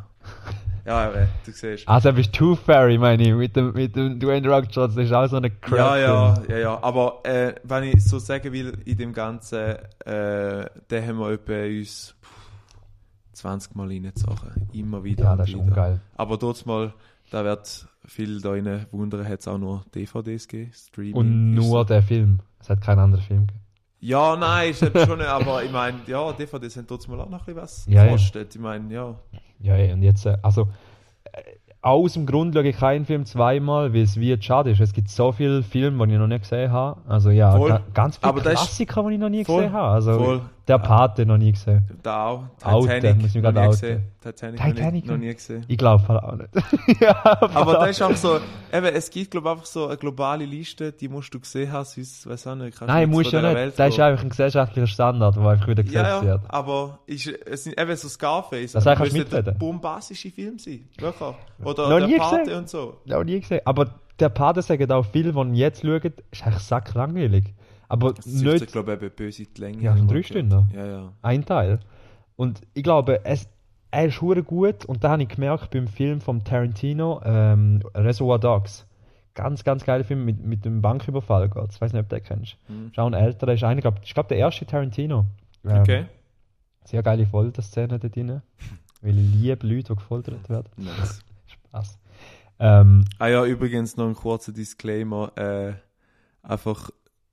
ja, 0.85 1.11
äh, 1.11 1.27
du 1.45 1.51
siehst. 1.51 1.87
Also, 1.87 2.11
bist 2.11 2.33
Tooth 2.33 2.59
Fairy, 2.59 2.97
meine 2.97 3.23
ich, 3.23 3.33
mit 3.33 3.55
dem, 3.55 3.73
mit 3.73 3.95
dem 3.95 4.19
Dwayne 4.19 4.41
The 4.41 4.49
Rock 4.49 4.65
Johnson, 4.65 4.97
das 4.97 5.05
ist 5.05 5.13
auch 5.13 5.27
so 5.27 5.37
eine 5.37 5.49
Crap. 5.49 5.77
Ja, 5.77 5.97
ja, 5.97 6.43
ja, 6.49 6.57
ja. 6.57 6.83
Aber 6.83 7.21
äh, 7.23 7.55
wenn 7.63 7.83
ich 7.85 8.03
so 8.03 8.19
sagen 8.19 8.51
will, 8.51 8.77
in 8.85 8.97
dem 8.97 9.13
Ganzen, 9.13 9.77
äh, 10.05 10.69
den 10.91 11.07
haben 11.07 11.19
wir 11.19 11.31
etwa 11.31 11.63
uns 11.63 12.16
20 13.37 13.75
Mal 13.75 13.87
reingezogen. 13.87 14.67
Immer 14.73 15.03
wieder. 15.03 15.23
Ja, 15.25 15.35
das 15.35 15.47
ist 15.49 15.53
wieder. 15.55 15.63
ungeil. 15.63 16.01
Aber 16.15 16.37
dort 16.37 16.65
mal, 16.65 16.93
da 17.31 17.43
wird 17.43 17.87
viel 18.05 18.41
da 18.41 18.51
rein 18.51 18.85
wundern, 18.91 19.27
hat 19.27 19.39
es 19.41 19.47
auch 19.47 19.57
nur 19.57 19.83
DVDs 19.93 20.47
gegeben, 20.47 20.71
Streaming. 20.73 21.13
Und 21.15 21.53
nur 21.55 21.85
der 21.85 22.01
Film. 22.01 22.39
Es 22.59 22.69
hat 22.69 22.81
keinen 22.81 22.99
anderen 22.99 23.23
Film 23.23 23.47
gegeben. 23.47 23.61
Ja, 23.99 24.35
nein, 24.35 24.71
ist 24.71 24.81
halt 24.81 24.97
schon, 25.07 25.21
aber 25.21 25.63
ich 25.63 25.71
meine, 25.71 25.97
ja, 26.07 26.31
DVDs 26.31 26.77
haben 26.77 26.85
mal 27.09 27.19
auch 27.21 27.29
noch 27.29 27.39
ein 27.39 27.45
bisschen 27.45 27.55
was 27.61 27.85
Ja, 27.87 28.03
ja. 28.03 28.05
gekostet. 28.05 28.53
Ich 28.55 28.61
meine, 28.61 28.93
ja. 28.93 29.15
Ja, 29.59 29.75
ja, 29.75 29.93
und 29.93 30.03
jetzt, 30.03 30.25
äh, 30.25 30.37
also, 30.43 30.69
äh, 31.31 31.41
aus 31.81 32.13
dem 32.13 32.25
Grund 32.25 32.53
schaue 32.53 32.67
ich 32.67 32.75
keinen 32.77 33.05
Film 33.05 33.25
zweimal, 33.25 33.93
weil 33.93 34.01
es 34.01 34.19
wie 34.19 34.35
schade 34.41 34.71
ist. 34.71 34.79
Es 34.81 34.93
gibt 34.93 35.09
so 35.09 35.31
viele 35.31 35.63
Filme, 35.63 36.05
die 36.07 36.13
ich 36.13 36.19
noch 36.19 36.27
nicht 36.27 36.41
gesehen 36.41 36.71
habe. 36.71 37.01
Also 37.07 37.29
ja, 37.31 37.55
Voll. 37.55 37.69
ga, 37.69 37.81
ganz 37.93 38.17
viele 38.17 38.29
Aber 38.29 38.39
ist- 38.39 38.45
Klassiker, 38.45 39.03
die 39.07 39.13
ich 39.15 39.19
noch 39.19 39.29
nie 39.29 39.43
Voll. 39.45 39.61
gesehen 39.63 39.73
habe. 39.73 39.87
Also 39.89 40.13
Voll. 40.19 40.41
Der 40.67 40.79
Pate 40.79 41.25
noch 41.25 41.37
nie 41.37 41.53
gesehen. 41.53 41.83
Da 42.03 42.27
auch. 42.27 42.43
Titanic, 42.57 43.25
ich 43.35 43.41
noch 43.41 43.51
nie 43.51 43.67
gesehen. 43.67 44.03
Titanic, 44.21 44.59
Titanic 44.61 45.05
noch, 45.05 45.15
nie, 45.15 45.21
noch 45.21 45.27
nie 45.27 45.33
gesehen. 45.33 45.63
Ich 45.67 45.77
glaube 45.77 46.03
auch 46.23 46.35
nicht. 46.35 46.49
ja, 47.01 47.15
Aber 47.53 47.73
das 47.73 47.91
ist 47.91 48.01
einfach 48.01 48.17
so, 48.17 48.39
eben, 48.73 48.85
es 48.87 49.09
gibt, 49.09 49.31
glaube 49.31 49.51
einfach 49.51 49.65
so 49.65 49.87
eine 49.87 49.95
globale 49.97 50.43
Liste, 50.45 50.91
die 50.91 51.07
musst 51.07 51.33
du 51.33 51.39
gesehen 51.39 51.71
haben, 51.71 51.85
sonst, 51.85 52.27
weiß 52.27 52.47
auch 52.47 52.55
nicht, 52.55 52.77
kannst 52.77 52.93
Nein, 52.93 53.09
musst 53.09 53.31
von 53.31 53.43
ja 53.43 53.53
nicht. 53.53 53.79
Das 53.79 53.93
ist 53.93 53.99
einfach 53.99 54.23
ein 54.23 54.29
gesellschaftlicher 54.29 54.87
Standard, 54.87 55.35
der 55.37 55.43
einfach 55.43 55.67
wieder 55.67 55.83
gesetzt 55.83 56.03
Ja, 56.03 56.17
ja, 56.17 56.23
wird. 56.23 56.41
aber 56.49 56.99
ist, 57.05 57.27
es 57.27 57.63
sind 57.63 57.79
eben 57.79 57.95
so 57.95 58.09
Scarface. 58.09 58.73
Das 58.73 58.83
kannst 58.83 59.13
du 59.13 59.17
mitreden. 59.19 59.57
bombastische 59.57 60.31
Film 60.31 60.59
sein. 60.59 60.87
Wirklich. 60.99 61.35
Oder 61.63 61.89
Noch 61.99 62.07
der 62.07 62.17
Pate 62.17 62.39
gesehen? 62.39 62.57
und 62.57 62.69
so. 62.69 62.97
Noch 63.05 63.23
nie 63.23 63.39
gesehen. 63.39 63.61
Aber 63.63 63.85
der 64.19 64.29
Pate 64.29 64.61
sagt 64.61 64.91
auch 64.91 65.05
viel, 65.05 65.31
die 65.31 65.57
jetzt 65.57 65.81
schauen, 65.81 66.13
ist 66.31 66.45
eigentlich 66.45 66.63
sacklangweilig. 66.63 67.53
Aber 67.89 68.13
Das 68.13 68.25
nicht 68.25 68.71
glaube 68.71 68.93
ich, 68.93 69.01
eben 69.01 69.15
böse 69.15 69.45
die 69.45 69.61
Länge. 69.61 69.81
Ja, 69.81 69.95
drei. 69.95 70.23
Stunden. 70.23 70.69
Ja, 70.73 70.85
ja. 70.85 71.13
ein 71.21 71.45
Teil. 71.45 71.79
Und 72.35 72.61
ich 72.73 72.83
glaube, 72.83 73.25
es, 73.25 73.47
er 73.91 74.05
ist 74.07 74.21
hure 74.21 74.43
gut 74.43 74.85
und 74.85 75.03
da 75.03 75.11
habe 75.11 75.23
ich 75.23 75.29
gemerkt 75.29 75.71
beim 75.71 75.87
Film 75.87 76.21
von 76.21 76.43
Tarantino, 76.43 77.21
ähm, 77.23 77.81
Reservoir 77.95 78.39
Dogs. 78.39 78.85
Ganz, 79.33 79.63
ganz 79.63 79.85
geiler 79.85 80.03
Film 80.03 80.25
mit, 80.25 80.43
mit 80.43 80.65
dem 80.65 80.81
Banküberfall 80.81 81.49
geht. 81.49 81.71
Ich 81.71 81.79
weiß 81.79 81.93
nicht, 81.93 82.01
ob 82.01 82.09
du 82.09 82.15
den 82.15 82.23
kennst. 82.23 82.57
Hm. 82.67 82.91
Auch 82.95 83.05
ein 83.07 83.13
älterer, 83.13 83.53
ist 83.53 83.63
einer, 83.63 83.81
glaub, 83.81 83.99
ich 84.03 84.13
glaube, 84.13 84.29
der 84.29 84.37
erste 84.37 84.65
Tarantino. 84.65 85.25
Ähm, 85.63 85.81
Okay. 85.81 86.05
Sehr 86.85 87.03
geile 87.03 87.25
Folterszene 87.25 87.99
da 87.99 88.07
drin. 88.07 88.41
Weil 89.01 89.17
ich 89.17 89.33
liebe 89.35 89.67
Leute, 89.67 89.93
die 89.93 89.95
gefoltert 89.95 90.49
werden. 90.49 90.69
Nice. 90.77 91.21
Spaß. 91.45 91.99
Ähm, 92.59 93.05
Ah 93.19 93.27
ja, 93.27 93.45
übrigens 93.45 93.97
noch 93.97 94.07
ein 94.07 94.15
kurzer 94.15 94.51
Disclaimer. 94.51 95.31
Äh, 95.37 95.73
einfach 96.41 96.89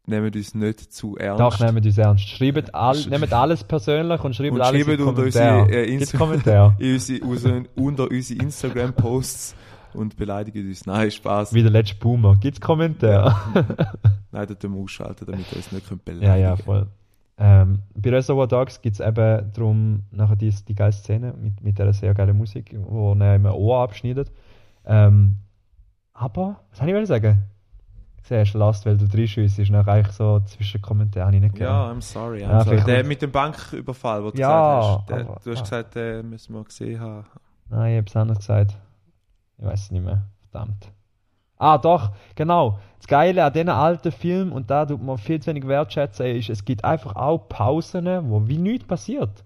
nehmt 0.07 0.37
uns 0.37 0.55
nicht 0.55 0.93
zu 0.93 1.17
ernst. 1.17 1.41
doch, 1.41 1.61
nehmt 1.61 1.85
uns 1.85 1.99
ernst. 1.99 2.29
Schreibt, 2.29 2.75
all, 2.75 2.97
nehmt 3.09 3.33
alles 3.33 3.65
persönlich 3.65 4.23
und 4.23 4.35
schreibt 4.35 4.53
Und 4.53 4.61
alles 4.61 4.85
schreibt 4.85 5.01
in 5.01 5.07
unter 5.07 5.23
unsere, 5.23 5.71
äh, 5.71 5.97
Insta- 5.97 6.19
Kommentare. 6.19 6.77
unsere, 7.23 7.65
unter 7.75 8.11
unsere 8.11 8.43
Instagram-Posts 8.43 9.55
und 9.95 10.17
beleidigt 10.17 10.57
uns. 10.57 10.87
Nein, 10.87 11.11
Spaß. 11.11 11.55
Wie 11.55 11.63
der 11.63 11.71
letzte 11.71 11.97
Boomer. 11.97 12.37
Gibt's 12.37 12.61
Kommentare? 12.61 13.35
Nein, 14.33 14.47
das 14.47 14.57
müssen 14.63 14.75
wir 14.75 14.83
ausschalten, 14.83 15.27
damit 15.27 15.47
ihr 15.53 15.57
uns 15.57 15.73
nicht 15.73 15.89
könnt 15.89 16.03
Ja, 16.07 16.15
beleidigen 16.15 16.41
ja, 16.43 16.57
voll. 16.57 16.87
Ähm, 17.37 17.81
bei 17.97 18.11
Reservoir 18.11 18.47
Dogs 18.47 18.81
gibt 18.81 18.95
es 18.95 19.01
eben 19.01 19.51
darum 19.53 20.03
nachher 20.13 20.37
die, 20.37 20.55
die 20.69 20.75
geile 20.75 20.93
Szene 20.93 21.35
mit, 21.37 21.61
mit 21.63 21.79
der 21.79 21.93
sehr 21.93 22.15
geilen 22.15 22.37
Musik, 22.37 22.77
wo 22.79 23.13
er 23.15 23.35
ihm 23.37 23.47
ein 23.47 23.53
Ohr 23.53 23.81
abschneidet. 23.81 24.31
Ähm, 24.87 25.37
aber, 26.13 26.61
was 26.71 26.79
soll 26.79 26.89
ich 26.89 27.09
sagen? 27.09 27.39
Du, 28.27 28.43
Last, 28.55 28.87
weil 28.87 28.97
du 28.97 29.07
drei 29.07 29.27
Schüsse 29.27 29.63
ist 29.63 29.71
nachher 29.71 29.93
eigentlich 29.93 30.15
so 30.17 30.41
zwischen 30.41 30.81
Kommentaren 30.81 31.27
habe 31.27 31.37
ich 31.37 31.43
nicht 31.43 31.59
Ja. 31.59 31.91
I'm 31.91 32.01
sorry. 32.01 32.39
I'm 32.43 32.49
Ja, 32.51 32.65
sorry. 32.65 32.83
Der 32.85 33.05
mit 33.05 33.21
dem 33.21 33.31
Banküberfall, 33.31 34.23
den 34.23 34.33
du 34.33 34.39
Ja, 34.39 34.77
gesagt 34.81 35.01
hast. 35.01 35.11
Der, 35.11 35.21
aber- 35.21 35.41
du 35.45 35.51
hast 35.51 35.59
ah. 35.59 35.63
gesagt, 35.63 35.95
den 35.95 36.31
müssen 36.31 36.55
wir 36.55 36.65
gesehen 36.65 37.01
haben. 37.01 37.27
Nein, 37.69 37.93
ich 37.93 37.99
habe 37.99 38.07
es 38.07 38.17
anders 38.17 38.39
gesagt. 38.39 38.75
Ich 39.59 39.65
weiß 39.65 39.83
es 39.85 39.91
nicht 39.91 40.05
mehr. 40.05 40.23
Verdammt. 40.51 40.91
Ah, 41.59 41.79
doch, 41.79 42.13
genau. 42.35 42.79
Das 42.99 43.07
Geile 43.07 43.45
an 43.45 43.53
diesen 43.53 43.69
alten 43.69 44.11
Filmen, 44.11 44.53
und 44.53 44.71
da 44.71 44.87
tut 44.87 45.03
man 45.03 45.19
viel 45.19 45.41
zu 45.41 45.51
wenig 45.51 45.67
wertschätzen, 45.67 46.27
ist, 46.27 46.49
es 46.49 46.65
gibt 46.65 46.85
einfach 46.85 47.15
auch 47.17 47.49
Pausen, 47.49 48.07
wo 48.31 48.49
wie 48.49 48.59
nichts 48.59 48.87
passiert. 48.87 49.45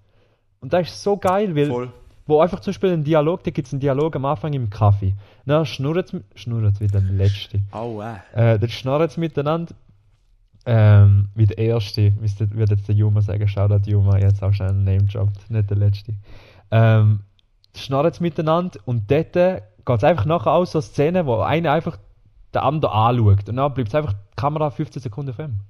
Und 0.61 0.73
das 0.73 0.89
ist 0.89 1.03
so 1.03 1.17
geil, 1.17 1.55
weil 1.55 1.67
Voll. 1.67 1.93
Wo 2.29 2.43
einfach 2.43 2.61
zum 2.61 2.73
Beispiel 2.73 2.93
ein 2.93 3.05
Dialog, 3.05 3.43
da 3.43 3.51
gibt 3.51 3.67
es 3.67 3.73
einen 3.73 3.81
Dialog 3.81 4.15
am 4.15 4.27
Anfang 4.27 4.53
im 4.53 4.69
Kaffee. 4.69 5.15
Dann 5.47 5.65
schnurrt 5.65 6.13
es, 6.13 6.81
wie 6.81 6.87
der 6.87 7.01
letzte. 7.01 7.63
Au, 7.73 8.03
äh. 8.03 8.17
Äh, 8.35 8.59
dann 8.59 8.69
schnurrt 8.69 9.11
es 9.11 9.17
miteinander. 9.17 9.75
Ähm, 10.67 11.29
wie 11.35 11.47
der 11.47 11.57
erste, 11.57 12.13
würde 12.21 12.75
jetzt 12.75 12.87
der 12.87 12.95
Juma 12.95 13.23
sagen, 13.23 13.49
Shoutout 13.49 13.91
Juma, 13.91 14.19
jetzt 14.19 14.43
auch 14.43 14.53
schnell 14.53 14.69
einen 14.69 14.85
Name 14.85 15.05
droppt, 15.05 15.51
nicht 15.51 15.71
der 15.71 15.79
letzte. 15.79 16.13
Ähm, 16.71 17.21
schnurrt 17.75 18.13
es 18.13 18.21
miteinander 18.21 18.79
und 18.85 19.11
dort 19.11 19.33
geht 19.33 19.63
es 19.87 20.05
einfach 20.05 20.27
nachher 20.27 20.53
aus, 20.53 20.73
so 20.73 20.83
Szenen, 20.83 21.25
wo 21.25 21.41
einer 21.41 21.73
einfach 21.73 21.97
den 22.55 22.61
anderen 22.61 22.95
anschaut. 22.95 23.49
Und 23.49 23.57
dann 23.57 23.73
bleibt 23.73 23.95
einfach 23.95 24.13
die 24.13 24.37
Kamera 24.37 24.69
15 24.71 25.01
Sekunden 25.01 25.31
auf 25.31 25.39
ihm. 25.39 25.61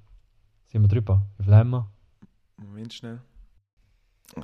Sind 0.67 0.83
wir 0.83 0.89
drüber? 0.89 1.23
Wie 1.39 1.45
viel 1.45 1.55
haben 1.55 1.71
wir? 1.71 1.87
Moment 2.57 2.93
schnell. 2.93 3.21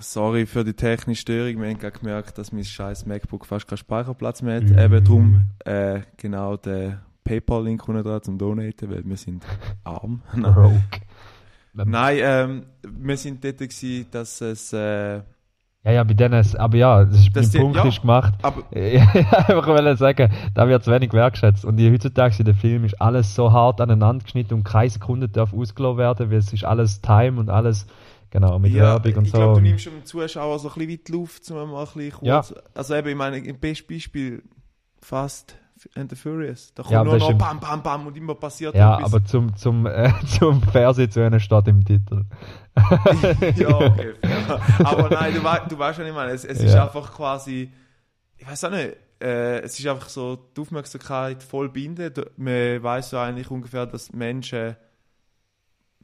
Sorry 0.01 0.47
für 0.47 0.65
die 0.65 0.73
technische 0.75 1.21
Störung. 1.23 1.61
Wir 1.63 1.71
haben 1.71 1.79
gerade 1.79 1.99
gemerkt, 1.99 2.39
dass 2.39 2.53
mein 2.53 2.65
scheiß 2.65 3.07
MacBook 3.07 3.47
fast 3.47 3.69
keinen 3.69 3.79
Speicherplatz 3.79 4.43
mehr 4.43 4.57
hat. 4.57 4.65
Mhm. 4.65 4.79
Eben 4.79 5.05
darum 5.05 5.43
äh, 5.65 6.01
genau 6.17 6.57
den 6.57 6.99
PayPal-Link 7.23 7.87
unten 7.89 8.03
dran 8.03 8.23
zum 8.23 8.39
Donaten, 8.39 8.91
weil 8.91 9.05
wir 9.05 9.17
sind 9.17 9.45
arm. 9.85 10.23
Rogue. 10.37 10.81
Nein, 11.75 12.19
ähm, 12.21 12.63
wir 12.83 13.17
sind 13.17 13.43
dort 13.45 13.59
gewesen, 13.59 14.07
dass 14.11 14.41
es... 14.41 14.73
Äh, 14.73 15.17
Ja, 15.85 15.93
ja, 15.93 16.05
bei 16.05 16.15
denen, 16.15 16.41
ist- 16.41 16.57
aber 16.59 16.77
ja, 16.77 17.05
das 17.05 17.19
ist, 17.21 17.37
Das 17.37 17.47
mein 17.47 17.53
die- 17.53 17.59
Punkt 17.59 17.77
ja. 17.77 17.85
ist 17.89 18.01
gemacht. 18.01 18.35
aber 18.43 18.63
Ja, 18.79 19.03
einfach 19.03 19.67
wollte 19.67 19.97
sagen, 19.97 20.33
da 20.55 20.69
wird 20.69 20.83
zu 20.85 20.91
wenig 20.93 21.13
wertschätzt. 21.13 21.65
Und 21.65 21.77
die- 21.77 21.91
heutzutage 21.93 22.37
in 22.39 22.45
dem 22.47 22.57
Film 22.57 22.85
ist 22.85 23.01
alles 23.01 23.35
so 23.35 23.53
hart 23.53 23.81
aneinander 23.81 24.25
geschnitten 24.25 24.55
und 24.55 24.65
keine 24.65 24.89
Sekunde 24.91 25.29
darf 25.29 25.53
ausgelassen 25.53 25.99
werden, 25.99 26.31
weil 26.31 26.39
es 26.39 26.53
ist 26.53 26.65
alles 26.65 27.01
Time 27.01 27.39
und 27.41 27.49
alles, 27.51 27.87
genau, 28.35 28.59
mit 28.59 28.73
ja, 28.73 28.83
Werbung 28.83 29.15
und 29.15 29.25
ich 29.25 29.31
so. 29.31 29.39
glaube, 29.39 29.55
du 29.55 29.61
nimmst 29.67 29.87
dem 29.87 30.05
Zuschauer 30.05 30.59
so 30.59 30.69
ein 30.69 30.75
bisschen 30.75 30.91
weit 30.91 31.09
Luft, 31.09 31.51
um 31.51 31.71
mal 31.71 31.81
ein 31.87 31.87
bisschen 31.95 32.13
Ja. 32.27 32.43
kurz... 32.43 32.55
Also 32.75 32.95
eben, 32.97 33.09
ich 33.09 33.17
meine, 33.17 33.39
im 33.39 33.59
besten 33.59 33.91
Beispiel 33.95 34.43
Fast 35.01 35.57
and 35.97 36.09
the 36.11 36.17
Furious. 36.17 36.73
Da 36.75 36.83
kommt 36.83 36.93
Ja, 36.93 37.05
nur 37.05 37.17
noch 37.17 37.27
ist 37.29 37.33
im- 37.33 37.39
bam, 37.39 37.61
bam, 37.61 37.83
bam 37.83 38.07
und 38.07 38.17
immer 38.17 38.35
passiert 38.35 38.75
Ja, 38.75 38.99
aber 39.03 39.25
zum, 39.25 39.57
zum, 39.57 39.87
äh, 39.87 40.13
zum 40.39 40.63
Fernsehen 40.63 41.11
zu 41.11 41.21
einer 41.25 41.41
Stadt 41.41 41.67
im 41.69 41.85
Titel. 41.85 42.25
ja, 43.57 43.69
okay. 43.77 44.15
fair. 44.21 44.61
Aber 44.87 45.09
nein, 45.11 45.35
du, 45.35 45.45
wei 45.45 45.61
du 45.69 45.79
weißt, 45.79 45.99
was 46.01 46.07
ich 46.07 46.15
meine. 46.15 46.33
Es, 46.33 46.45
es 46.45 46.59
ist 46.61 46.75
Ja. 46.75 46.85
einfach 46.87 47.13
quasi, 47.13 47.71
ich 48.37 48.47
weiß 48.49 48.65
auch 48.65 48.71
nicht, 48.71 48.97
äh, 49.23 49.61
es 49.61 49.79
ist 49.79 49.87
einfach 49.87 50.09
so 50.09 50.37
die 50.37 50.61
Aufmerksamkeit 50.61 51.43
voll 51.43 51.69
binden. 51.69 52.13
Du- 52.13 52.27
Man 52.37 52.83
weiß 52.83 53.11
so 53.11 53.19
eigentlich 53.19 53.51
ungefähr, 53.51 53.87
dass 53.87 54.13
Menschen 54.13 54.77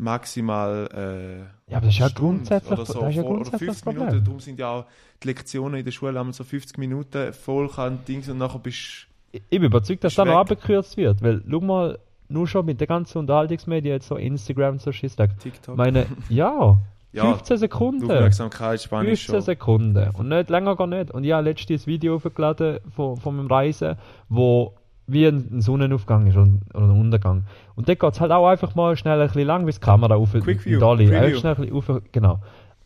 maximal 0.00 0.88
äh, 0.92 1.38
Ja, 1.70 1.76
aber 1.78 1.86
das 1.86 1.94
ist 1.94 1.98
ja 2.00 2.08
grundsätzlich- 2.08 2.72
oder, 2.72 2.86
so, 2.86 3.00
das 3.00 3.10
ist 3.10 3.16
ja 3.16 3.22
voll- 3.22 3.30
oder 3.32 3.42
grundsätzlich 3.42 3.68
50 3.68 3.84
das 3.84 3.84
Minuten. 3.86 4.06
Problem. 4.06 4.24
Darum 4.24 4.40
sind 4.40 4.58
ja 4.58 4.68
auch 4.70 4.84
die 5.22 5.26
Lektionen 5.28 5.78
in 5.78 5.84
der 5.84 5.92
Schule 5.92 6.18
haben 6.18 6.32
so 6.32 6.44
50 6.44 6.78
Minuten 6.78 7.32
voll 7.32 7.68
kann 7.68 8.04
Dings 8.06 8.28
und 8.28 8.38
nachher 8.38 8.58
bist 8.58 9.06
Ich 9.32 9.42
ich 9.48 9.60
bin 9.60 9.64
überzeugt, 9.64 10.02
dass 10.02 10.12
Ist 10.12 10.18
da 10.18 10.24
noch 10.24 10.38
abgekürzt 10.38 10.96
wird, 10.96 11.22
weil, 11.22 11.42
schau 11.48 11.60
mal, 11.60 11.98
nur 12.28 12.46
schon 12.46 12.64
mit 12.66 12.80
den 12.80 12.88
ganzen 12.88 13.18
Unterhaltungsmedien, 13.18 13.94
jetzt 13.94 14.08
so 14.08 14.16
Instagram 14.16 14.74
und 14.74 14.82
so 14.82 14.92
Schiss, 14.92 15.16
TikTok. 15.16 15.76
meine, 15.76 16.06
ja, 16.28 16.78
ja, 17.12 17.24
15 17.24 17.56
die 17.56 17.58
Sekunden. 17.58 18.04
Aufmerksamkeit 18.04 18.80
Spanisch 18.80 19.26
15 19.26 19.34
schon. 19.34 19.40
Sekunden. 19.42 20.10
Und 20.10 20.28
nicht 20.28 20.48
länger 20.48 20.76
gar 20.76 20.86
nicht. 20.86 21.10
Und 21.10 21.24
ich 21.24 21.32
habe 21.32 21.42
letztens 21.44 21.82
ein 21.82 21.86
Video 21.86 22.16
hochgeladen 22.16 22.78
von, 22.94 23.16
von 23.16 23.36
meinem 23.36 23.48
Reisen, 23.48 23.96
wo 24.28 24.74
wie 25.12 25.26
ein, 25.26 25.60
Sonnenaufgang 25.60 26.26
ist 26.26 26.36
oder 26.36 26.84
ein 26.84 26.90
Untergang. 26.90 27.44
Und 27.74 27.88
dort 27.88 27.98
geht 27.98 28.12
es 28.12 28.20
halt 28.20 28.32
auch 28.32 28.46
einfach 28.46 28.74
mal 28.74 28.96
schnell 28.96 29.20
ein 29.20 29.26
bisschen 29.26 29.46
lang, 29.46 29.66
bis 29.66 29.80
die 29.80 29.84
Kamera 29.84 30.16
auf 30.16 30.32
Quick 30.32 30.64
View, 30.64 30.78
Dolly. 30.78 31.06
Preview. 31.06 31.18
Einfach 31.18 31.40
schnell 31.40 31.54
ein 31.54 31.60
bisschen 31.60 31.96
auf, 31.96 32.02
genau. 32.12 32.40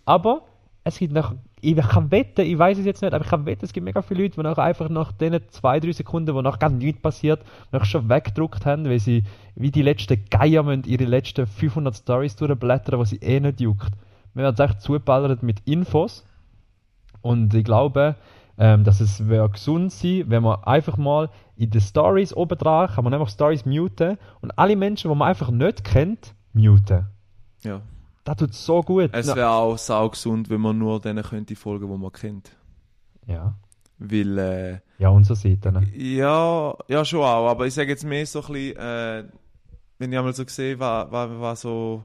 Aber 0.05 0.43
es 0.85 0.99
gibt 0.99 1.15
nach, 1.15 1.35
ich 1.61 1.77
kann 1.77 2.11
wetten, 2.11 2.43
ich 2.43 2.59
weiß 2.59 2.79
es 2.79 2.85
jetzt 2.85 3.01
nicht, 3.01 3.15
aber 3.15 3.25
ich 3.25 3.31
kann 3.31 3.47
wetten, 3.47 3.65
es 3.65 3.73
gibt 3.73 3.85
mega 3.85 4.03
viele 4.03 4.23
Leute, 4.23 4.37
die 4.37 4.43
nachher 4.43 4.65
einfach 4.65 4.91
nach 4.91 5.13
den 5.13 5.41
zwei, 5.49 5.81
drei 5.81 5.93
Sekunden, 5.93 6.35
wo 6.35 6.43
noch 6.43 6.59
gar 6.59 6.69
nichts 6.69 7.01
passiert, 7.01 7.41
noch 7.73 7.87
schon 7.87 8.09
weggedruckt 8.09 8.67
haben, 8.67 8.85
weil 8.85 9.01
sie 9.01 9.25
wie 9.55 9.71
die 9.71 9.83
letzten 9.83 10.25
Geier 10.31 10.63
müssen 10.63 10.85
ihre 10.85 11.05
letzten 11.05 11.47
500 11.47 11.97
Stories 11.97 12.37
durchblättern, 12.37 13.01
was 13.01 13.11
sie 13.11 13.17
eh 13.17 13.41
nicht 13.41 13.61
juckt. 13.61 13.93
Wir 14.35 14.45
werden 14.45 14.69
echt 14.69 14.83
zugeballert 14.83 15.43
mit 15.43 15.61
Infos. 15.65 16.27
Und 17.23 17.55
ich 17.55 17.65
glaube, 17.65 18.17
ähm, 18.59 18.85
dass 18.85 19.01
es 19.01 19.29
wäre 19.29 19.49
gesund 19.49 19.91
sein, 19.93 20.25
wenn 20.27 20.43
man 20.43 20.63
einfach 20.65 20.97
mal 20.97 21.31
in 21.57 21.71
den 21.71 21.81
Stories 21.81 22.35
oben 22.35 22.59
dran 22.59 22.89
kann 22.89 23.05
man 23.05 23.15
einfach 23.15 23.29
Stories 23.29 23.65
muten 23.65 24.19
und 24.41 24.59
alle 24.59 24.77
Menschen, 24.77 25.11
die 25.11 25.17
man 25.17 25.29
einfach 25.29 25.51
nicht 25.51 25.85
kennt, 25.85 26.35
muten. 26.53 27.07
Ja. 27.63 27.83
Das 28.25 28.37
tut 28.37 28.55
so 28.55 28.81
gut. 28.83 29.11
Es 29.13 29.35
wäre 29.35 29.51
auch 29.51 29.77
saugesund, 29.77 30.49
wenn 30.49 30.61
man 30.61 30.79
nur 30.79 31.01
denen 31.01 31.23
könnte 31.23 31.55
folgen, 31.57 31.91
die 31.91 31.99
man 31.99 32.13
kennt. 32.13 32.57
ja. 33.27 33.55
Weil, 33.99 34.39
äh, 34.39 34.79
ja, 34.99 35.09
unsere 35.11 35.37
Seite. 35.37 35.71
Ne? 35.71 35.89
ja, 35.95 36.75
ja, 36.89 37.05
schon 37.05 37.21
auch, 37.21 37.49
aber 37.49 37.67
ich 37.67 37.75
sage 37.75 37.91
jetzt 37.91 38.05
mehr 38.05 38.27
so 38.27 38.41
ein 38.41 38.53
bisschen, 38.53 38.77
äh, 38.77 39.25
wenn 39.99 40.13
ich 40.13 40.19
einmal 40.19 40.35
so 40.35 40.45
gesehen 40.45 40.81
war, 40.81 41.11
war, 41.13 41.41
war 41.41 41.55
so, 41.55 42.03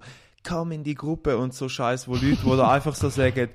komm 0.48 0.72
in 0.72 0.84
die 0.84 0.94
Gruppe 0.94 1.38
und 1.38 1.54
so 1.54 1.68
Scheiß, 1.68 2.08
wo 2.08 2.14
Leute, 2.14 2.44
wo 2.44 2.56
da 2.56 2.72
einfach 2.72 2.96
so 2.96 3.10
sagen, 3.10 3.50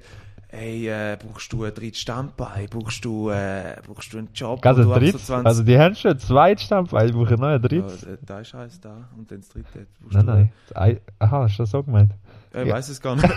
ey, 0.54 0.88
äh, 0.88 1.16
brauchst 1.20 1.52
du 1.52 1.64
ein 1.64 1.74
drittes 1.74 2.00
Standbein, 2.00 2.66
brauchst 2.70 3.04
du, 3.04 3.30
äh, 3.30 3.76
brauchst 3.86 4.12
du 4.12 4.18
einen 4.18 4.28
Job, 4.34 4.64
Also, 4.64 4.82
wo 4.82 4.88
du 4.88 4.92
ab 4.94 5.00
dritt, 5.00 5.12
so 5.12 5.18
20 5.18 5.46
also 5.46 5.62
die 5.62 5.78
haben 5.78 5.94
schon 5.94 6.12
ein 6.12 6.18
zweites 6.18 6.64
Standbein, 6.64 7.06
ich 7.08 7.12
brauche 7.14 7.34
noch 7.34 7.48
ein 7.48 7.60
drittes. 7.62 8.02
Ja, 8.02 8.16
da 8.24 8.40
ist 8.40 8.54
eins 8.54 8.80
da 8.80 9.08
und 9.16 9.30
dann 9.30 9.40
das 9.40 9.48
dritte. 9.48 9.86
nein, 10.10 10.26
nein. 10.26 10.52
Das 10.68 10.76
Ei- 10.76 11.00
Aha, 11.18 11.42
hast 11.42 11.58
du 11.58 11.62
das 11.64 11.70
so 11.70 11.82
gemeint? 11.82 12.12
Ich 12.56 12.68
Ja. 12.68 12.74
weiß 12.74 12.88
es 12.88 13.00
gar 13.00 13.16
nicht. 13.16 13.28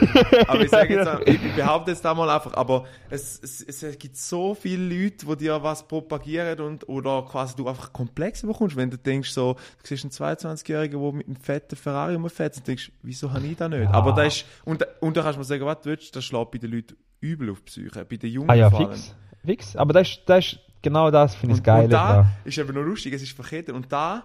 aber 0.47 0.61
ich 0.61 0.70
sage 0.70 0.93
jetzt, 0.93 1.09
ich 1.28 1.55
behaupte 1.55 1.89
jetzt 1.89 2.05
da 2.05 2.13
mal 2.13 2.30
einfach, 2.30 2.53
aber 2.53 2.86
es, 3.09 3.39
es, 3.41 3.61
es 3.84 3.97
gibt 3.97 4.15
so 4.15 4.53
viele 4.53 4.84
Leute, 5.03 5.26
die 5.26 5.38
dir 5.38 5.63
was 5.63 5.88
propagieren 5.88 6.59
und, 6.59 6.88
oder 6.88 7.24
quasi 7.24 7.55
du 7.55 7.68
einfach 7.68 7.91
komplex 7.91 8.43
bekommst, 8.43 8.76
wenn 8.76 8.91
du 8.91 8.97
denkst 8.99 9.32
so, 9.32 9.53
du 9.55 9.59
siehst 9.88 10.03
einen 10.22 10.36
22-Jährigen, 10.38 11.01
der 11.01 11.11
mit 11.13 11.26
einem 11.26 11.36
fetten 11.36 11.76
Ferrari 11.76 12.13
rumfährt 12.13 12.57
und 12.57 12.68
denkst, 12.68 12.91
wieso 13.01 13.34
habe 13.34 13.47
ich 13.47 13.57
das 13.57 13.70
nicht? 13.72 13.82
Ja. 13.86 13.89
Aber 13.91 14.11
da 14.13 14.22
ist, 14.22 14.45
und, 14.65 14.86
und 15.01 15.18
da 15.18 15.24
kannst 15.24 15.38
du 15.38 15.39
mir 15.39 15.45
sagen, 15.45 15.65
was 15.65 15.82
du 15.82 15.89
willst, 15.89 16.15
das 16.15 16.24
schlägt 16.24 16.51
bei 16.51 16.59
den 16.59 16.72
Leuten 16.72 16.95
übel 17.20 17.49
auf 17.51 17.59
die 17.61 17.65
Psyche, 17.65 18.05
bei 18.05 18.18
den 18.18 18.32
Jungen 18.32 18.49
Ah 18.49 18.53
ja, 18.55 18.70
vor 18.70 18.82
allem. 18.82 18.91
fix. 18.91 19.15
Fix. 19.45 19.76
Aber 19.76 19.93
das 19.93 20.09
ist, 20.09 20.22
das 20.26 20.45
ist 20.45 20.59
genau 20.82 21.09
das, 21.11 21.36
finde 21.36 21.53
ich 21.55 21.59
Und, 21.59 21.63
geil. 21.65 21.84
und 21.86 21.91
da 21.93 22.28
ist 22.45 22.57
eben 22.57 22.74
noch 22.74 22.84
lustig, 22.84 23.13
es 23.13 23.22
ist 23.22 23.32
verkehrt. 23.34 23.70
Und 23.70 23.91
da 23.91 24.24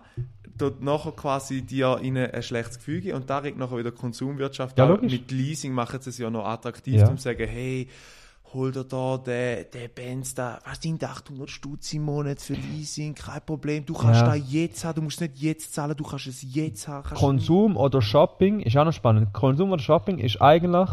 tut 0.59 0.83
nachher 0.83 1.13
quasi 1.13 1.63
dir 1.63 1.99
in 2.03 2.17
ein 2.19 2.43
schlechtes 2.43 2.79
Gefühl 2.79 3.01
geben 3.01 3.17
und 3.17 3.31
da 3.31 3.39
regt 3.39 3.57
nachher 3.59 3.79
wieder 3.79 3.93
Konsumwirtschaft. 3.93 4.77
Ja, 4.79 4.87
mit 5.01 5.31
Leasing 5.31 5.73
machen 5.73 6.01
sie 6.01 6.11
es 6.11 6.19
ja 6.19 6.29
noch 6.31 6.45
attraktiv, 6.45 7.01
Ja. 7.01 7.09
um 7.09 7.17
zu 7.17 7.23
sagen, 7.25 7.47
hey, 7.49 7.89
hol 8.53 8.71
dir 8.71 8.85
da 8.85 9.17
den, 9.17 9.65
den 9.73 9.89
Benz 9.95 10.35
da, 10.35 10.59
was 10.67 10.83
sind 10.83 11.03
800 11.03 11.49
Stutz 11.49 11.95
im 11.95 12.03
Monat 12.03 12.39
für 12.43 12.53
Leasing, 12.53 13.15
kein 13.15 13.41
Problem, 13.47 13.87
du 13.87 13.95
kannst 13.95 14.21
Ja. 14.21 14.27
da 14.27 14.35
jetzt 14.35 14.85
haben, 14.85 14.97
du 14.97 15.03
musst 15.03 15.23
nicht 15.23 15.39
jetzt 15.39 15.73
zahlen, 15.73 15.97
du 15.97 16.05
kannst 16.05 16.27
es 16.27 16.43
jetzt 16.55 16.87
haben. 16.87 17.15
Konsum 17.15 17.79
oder 17.79 18.03
Shopping 18.03 18.61
ist 18.61 18.77
auch 18.77 18.85
noch 18.85 18.93
spannend. 18.93 19.33
Konsum 19.33 19.73
oder 19.73 19.81
Shopping 19.83 20.19
ist 20.19 20.43
eigentlich 20.43 20.91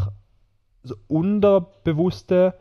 so 0.82 0.94
unterbewusste 1.08 2.54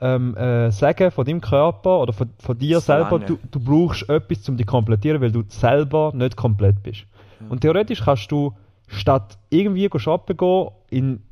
ähm, 0.00 0.36
äh, 0.36 0.70
Sagen 0.70 1.10
von 1.10 1.24
deinem 1.24 1.40
Körper 1.40 2.00
oder 2.00 2.12
von, 2.12 2.30
von 2.38 2.58
dir 2.58 2.80
So 2.80 2.86
selber, 2.86 3.18
du, 3.20 3.38
du 3.50 3.60
brauchst 3.60 4.08
etwas, 4.08 4.48
um 4.48 4.56
dich 4.56 4.66
zu 4.66 4.72
komplettieren, 4.72 5.20
weil 5.20 5.32
du 5.32 5.44
selber 5.48 6.12
nicht 6.14 6.36
komplett 6.36 6.82
bist. 6.82 7.06
Und 7.48 7.60
theoretisch 7.60 8.02
kannst 8.04 8.30
du 8.30 8.52
statt 8.86 9.38
irgendwie 9.50 9.88
shoppen 9.98 10.36
gehen 10.36 10.68
in 10.90 11.22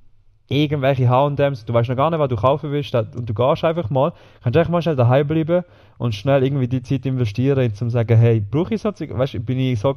irgendwelche 0.48 1.08
H&M's, 1.08 1.64
du 1.64 1.72
weißt 1.72 1.88
noch 1.88 1.96
gar 1.96 2.10
nicht, 2.10 2.18
was 2.18 2.28
du 2.28 2.36
kaufen 2.36 2.72
willst, 2.72 2.94
und 2.94 3.28
du 3.28 3.34
gehst 3.34 3.64
einfach 3.64 3.88
mal, 3.88 4.12
kannst 4.42 4.56
einfach 4.56 4.72
mal 4.72 4.82
schnell 4.82 4.96
daheim 4.96 5.26
bleiben 5.26 5.64
und 5.98 6.14
schnell 6.14 6.42
irgendwie 6.42 6.66
die 6.66 6.82
Zeit 6.82 7.06
investieren, 7.06 7.66
um 7.66 7.74
zu 7.74 7.88
sagen, 7.90 8.18
hey, 8.18 8.40
brauche 8.40 8.74
ich 8.74 8.82
so, 8.82 8.90
Zeug? 8.90 9.16
weißt 9.16 9.46
bin 9.46 9.60
ich 9.60 9.78
so, 9.78 9.96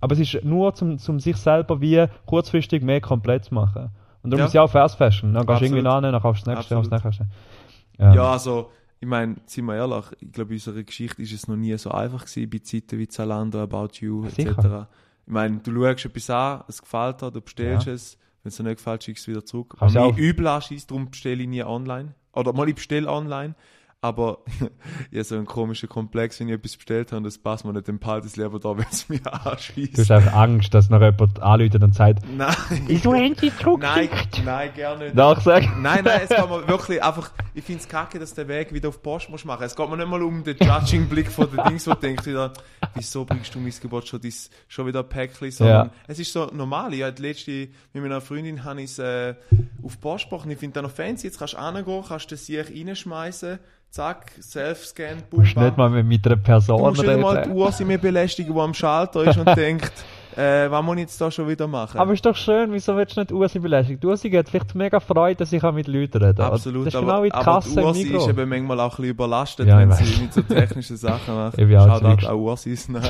aber 0.00 0.12
es 0.12 0.20
ist 0.20 0.44
nur 0.44 0.74
zum, 0.74 0.98
zum 0.98 1.20
sich 1.20 1.36
selber 1.36 1.80
wie 1.80 2.04
kurzfristig 2.26 2.82
mehr 2.82 3.00
komplett 3.00 3.46
zu 3.46 3.54
machen. 3.54 3.90
Und 4.22 4.30
darum 4.30 4.40
Ja. 4.40 4.46
ist 4.46 4.52
ja 4.54 4.62
auch 4.62 4.70
Fast 4.70 4.96
Fashion, 4.96 5.32
dann 5.34 5.46
gehst 5.46 5.60
du 5.60 5.64
irgendwie 5.66 5.82
nach, 5.82 6.00
dann 6.02 6.20
kaufst 6.20 6.46
du 6.46 6.50
das 6.50 6.58
nächste, 6.58 6.76
aufs 6.78 6.90
nächste. 6.90 7.26
Ähm, 7.98 8.12
Ja, 8.14 8.32
also, 8.32 8.70
ich 9.00 9.06
meine, 9.08 9.36
sind 9.46 9.64
wir 9.66 9.76
ehrlich, 9.76 10.04
ich 10.20 10.32
glaube, 10.32 10.50
in 10.50 10.56
unserer 10.56 10.82
Geschichte 10.82 11.22
ist 11.22 11.32
es 11.32 11.46
noch 11.48 11.56
nie 11.56 11.76
so 11.78 11.90
einfach 11.90 12.24
gewesen, 12.26 12.50
bei 12.50 12.58
Zeiten 12.58 12.98
wie 12.98 13.08
Zalando, 13.08 13.62
About 13.62 13.88
You, 14.00 14.24
etc. 14.24 14.34
Sicher. 14.36 14.88
Ich 15.26 15.32
meine, 15.32 15.58
du 15.58 15.72
schaust 15.72 16.06
etwas 16.06 16.30
an, 16.30 16.64
es 16.68 16.80
gefällt 16.82 17.22
dir, 17.22 17.30
du 17.30 17.40
bestellst 17.40 17.86
Ja. 17.86 17.92
es, 17.92 18.18
wenn 18.42 18.48
es 18.50 18.56
dir 18.56 18.62
nicht 18.64 18.76
gefällt, 18.78 19.04
schickst 19.04 19.26
du 19.26 19.30
es 19.30 19.36
wieder 19.36 19.44
zurück. 19.44 19.76
Mich 19.80 19.98
auch- 19.98 20.16
übel 20.16 20.46
anschießt, 20.46 20.90
darum 20.90 21.10
bestelle 21.10 21.42
ich 21.42 21.48
nie 21.48 21.62
online. 21.62 22.14
Oder 22.32 22.52
mal, 22.52 22.68
ich 22.68 22.74
bestelle 22.74 23.08
online, 23.10 23.54
aber 24.00 24.44
habe 24.60 25.24
so 25.24 25.34
einen 25.34 25.44
komischen 25.46 25.88
Komplex, 25.88 26.38
wenn 26.38 26.48
ich 26.48 26.54
etwas 26.54 26.76
bestellt 26.76 27.10
habe 27.10 27.24
das 27.24 27.36
passt 27.38 27.64
mir 27.64 27.72
nicht, 27.72 27.88
dann 27.88 27.98
behalte 27.98 28.26
ich 28.28 28.32
es 28.32 28.36
lieber 28.36 28.60
da, 28.60 28.68
wenn 28.78 28.86
es 28.90 29.08
mich 29.08 29.22
Du 29.22 29.30
hast 29.30 29.46
anschießt. 29.46 30.10
einfach 30.12 30.32
Angst, 30.34 30.72
dass 30.72 30.88
noch 30.88 31.00
jemand 31.00 31.40
anruft 31.42 31.74
und 31.82 31.94
sagt, 31.94 32.22
Nein, 32.36 32.54
wieso 32.86 33.12
haben 33.14 33.34
sie 33.34 33.48
nein, 33.48 33.58
zurückgeschickt? 33.60 34.42
nein, 34.44 34.70
gerne 34.74 35.04
nicht. 35.06 35.14
Nachsagen. 35.16 35.82
Nein, 35.82 36.04
nein, 36.04 36.20
es 36.22 36.28
geht 36.28 36.48
mir 36.48 36.68
wirklich 36.68 37.02
einfach, 37.02 37.32
ich 37.54 37.64
finde 37.64 37.82
es 37.82 37.88
kacke, 37.88 38.20
dass 38.20 38.34
der 38.34 38.46
Weg 38.46 38.72
wieder 38.72 38.88
auf 38.90 39.02
Post 39.02 39.30
musst 39.30 39.44
machen. 39.44 39.64
Es 39.64 39.74
geht 39.74 39.90
mir 39.90 39.96
nicht 39.96 40.08
mal 40.08 40.22
um 40.22 40.44
den 40.44 40.56
Judging-Blick 40.56 41.30
von 41.32 41.50
den 41.50 41.64
Dings, 41.64 41.86
wo 41.88 41.94
du 41.94 42.00
denkst 42.00 42.24
wieder, 42.26 42.52
wieso 42.94 43.24
bringst 43.24 43.52
du 43.54 43.58
mein 43.58 43.72
Gebot 43.80 44.06
schon, 44.06 44.20
dies, 44.20 44.48
schon 44.68 44.86
wieder 44.86 45.00
ein 45.00 45.08
Päckchen, 45.08 45.50
sondern 45.50 45.86
Ja. 45.88 45.92
es 46.06 46.20
ist 46.20 46.32
so 46.32 46.46
normal. 46.52 46.94
Ich 46.94 47.02
hatte 47.02 47.20
letzte, 47.22 47.68
mit 47.92 48.02
meiner 48.02 48.20
Freundin 48.20 48.62
habe 48.62 48.80
ich 48.80 48.90
es 48.92 48.98
äh, 49.00 49.34
auf 49.82 50.00
Post 50.00 50.30
gebracht 50.30 50.46
ich 50.48 50.58
finde 50.58 50.74
das 50.80 50.82
noch 50.88 50.96
fancy. 50.96 51.26
Jetzt 51.26 51.38
kannst 51.38 51.54
du 51.54 51.58
hingehen, 51.74 52.04
kannst 52.06 52.30
den 52.30 52.38
Sieg 52.38 52.70
reinschmeißen, 52.72 53.58
zack, 53.90 54.32
Self-Scan, 54.40 55.22
Du 55.30 55.38
musst 55.38 55.56
nicht 55.56 55.76
mal 55.76 55.90
mit 55.90 56.26
einer 56.26 56.36
Du 56.36 56.42
Person 56.42 56.80
musst 56.80 57.02
nicht 57.02 57.18
mal 57.20 57.42
die 57.42 57.48
reden. 57.50 57.58
Uhr 57.58 57.72
mehr 57.86 57.98
belästigen, 57.98 58.54
die 58.54 58.60
am 58.60 58.74
Schalter 58.74 59.24
ist 59.24 59.38
und 59.38 59.46
denkt, 59.56 59.92
äh, 60.36 60.70
was 60.70 60.84
muss 60.84 60.96
ich 60.96 61.00
jetzt 61.02 61.20
da 61.20 61.30
schon 61.30 61.48
wieder 61.48 61.66
machen? 61.66 61.98
Aber 61.98 62.12
ist 62.12 62.24
doch 62.24 62.36
schön, 62.36 62.72
wieso 62.72 62.96
willst 62.96 63.16
du 63.16 63.20
nicht 63.20 63.32
Ursi 63.32 63.58
belästigen? 63.58 64.00
Die 64.00 64.06
Ursi 64.06 64.30
hat 64.30 64.48
vielleicht 64.48 64.74
mega 64.74 65.00
Freude, 65.00 65.36
dass 65.36 65.52
ich 65.52 65.62
auch 65.64 65.72
mit 65.72 65.88
Leuten 65.88 66.18
reden 66.22 66.36
kann. 66.36 66.52
Absolut, 66.52 66.86
Das 66.86 66.94
ist 66.94 66.96
aber, 66.98 67.06
genau 67.06 67.22
wie 67.24 67.28
die 67.28 67.34
aber 67.34 67.44
Kasse 67.44 67.70
die 67.70 67.78
im 67.78 67.84
Ursi 67.84 68.02
ist 68.16 68.28
eben 68.28 68.48
manchmal 68.48 68.80
auch 68.80 68.84
ein 68.84 68.88
bisschen 68.90 69.04
überlastet, 69.10 69.66
Ja, 69.68 69.78
wenn 69.78 69.92
sie 69.92 70.22
mit 70.22 70.32
so 70.32 70.42
technischen 70.42 70.96
Sachen 70.96 71.34
macht. 71.34 71.58
Ich 71.58 71.66
bin 71.66 71.76
auch 71.76 72.34
Ursis, 72.34 72.88
nein. 72.88 73.02